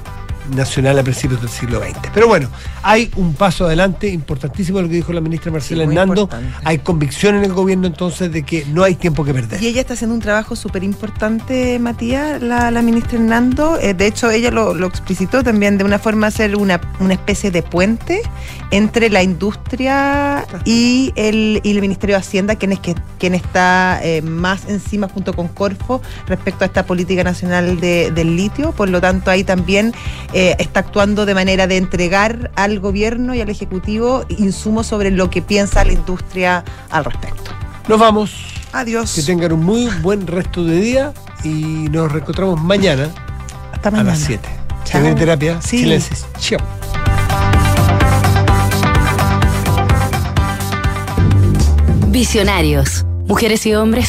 nacional 0.54 0.98
a 0.98 1.02
principios 1.02 1.40
del 1.40 1.50
siglo 1.50 1.80
XX. 1.80 1.98
Pero 2.12 2.26
bueno, 2.28 2.48
hay 2.82 3.10
un 3.16 3.34
paso 3.34 3.66
adelante 3.66 4.08
importantísimo 4.08 4.80
lo 4.80 4.88
que 4.88 4.94
dijo 4.96 5.12
la 5.12 5.20
ministra 5.20 5.50
Marcela 5.52 5.84
Sí, 5.84 5.88
Hernando. 5.88 6.22
importante. 6.22 6.54
Hay 6.64 6.78
convicción 6.78 7.36
en 7.36 7.44
el 7.44 7.52
gobierno 7.52 7.86
entonces 7.86 8.32
de 8.32 8.42
que 8.42 8.64
no 8.66 8.82
hay 8.84 8.94
tiempo 8.94 9.24
que 9.24 9.32
perder. 9.32 9.62
Y 9.62 9.66
ella 9.68 9.80
está 9.80 9.94
haciendo 9.94 10.14
un 10.14 10.20
trabajo 10.20 10.56
súper 10.56 10.84
importante, 10.84 11.78
Matías, 11.78 12.42
la, 12.42 12.70
la 12.70 12.82
ministra 12.82 13.18
Hernando. 13.18 13.78
Eh, 13.80 13.94
de 13.94 14.06
hecho, 14.06 14.30
ella 14.30 14.50
lo, 14.50 14.74
lo 14.74 14.86
explicitó 14.86 15.42
también 15.42 15.78
de 15.78 15.84
una 15.84 15.98
forma 15.98 16.26
hacer 16.26 16.56
una, 16.56 16.80
una 17.00 17.14
especie 17.14 17.50
de 17.50 17.62
puente 17.62 18.22
entre 18.70 19.10
la 19.10 19.22
industria 19.22 20.44
y 20.64 21.12
el, 21.16 21.60
y 21.62 21.70
el 21.72 21.80
Ministerio 21.80 22.16
de 22.16 22.20
Hacienda, 22.20 22.56
quien, 22.56 22.72
es 22.72 22.80
que, 22.80 22.94
quien 23.18 23.34
está 23.34 24.00
eh, 24.02 24.22
más 24.22 24.62
encima 24.68 25.08
junto 25.08 25.34
con 25.34 25.48
Corfo 25.48 26.00
respecto 26.26 26.64
a 26.64 26.66
esta 26.66 26.84
política 26.86 27.22
nacional 27.24 27.80
de- 27.80 28.10
del 28.10 28.36
litio. 28.36 28.72
Por 28.72 28.88
lo 28.88 29.00
tanto, 29.00 29.30
ahí 29.30 29.44
también 29.44 29.92
eh, 30.32 30.56
está 30.58 30.80
actuando 30.80 31.26
de 31.26 31.34
manera 31.34 31.66
de 31.66 31.76
entregar 31.76 32.50
al 32.56 32.80
gobierno 32.80 33.34
y 33.34 33.40
al 33.40 33.48
Ejecutivo 33.48 34.24
insumos 34.28 34.86
sobre 34.86 35.10
lo 35.10 35.30
que 35.30 35.42
piensa 35.42 35.84
la 35.84 35.92
industria 35.92 36.64
al 36.90 37.04
respecto. 37.04 37.50
Nos 37.88 37.98
vamos. 37.98 38.32
Adiós. 38.72 39.12
Que 39.14 39.22
tengan 39.22 39.52
un 39.52 39.64
muy 39.64 39.86
buen 40.00 40.26
resto 40.26 40.64
de 40.64 40.80
día 40.80 41.12
y 41.44 41.88
nos 41.90 42.10
reencontramos 42.10 42.60
mañana, 42.62 43.10
Hasta 43.72 43.88
a 43.88 43.92
mañana. 43.92 44.10
las 44.10 44.20
7. 44.20 44.48
Chao. 44.84 45.14
Terapia. 45.14 45.60
Sí. 45.60 45.78
Chilensis. 45.78 46.24
Chao. 46.38 46.58
Visionarios. 52.08 53.04
Mujeres 53.26 53.64
y 53.66 53.74
hombres 53.74 54.00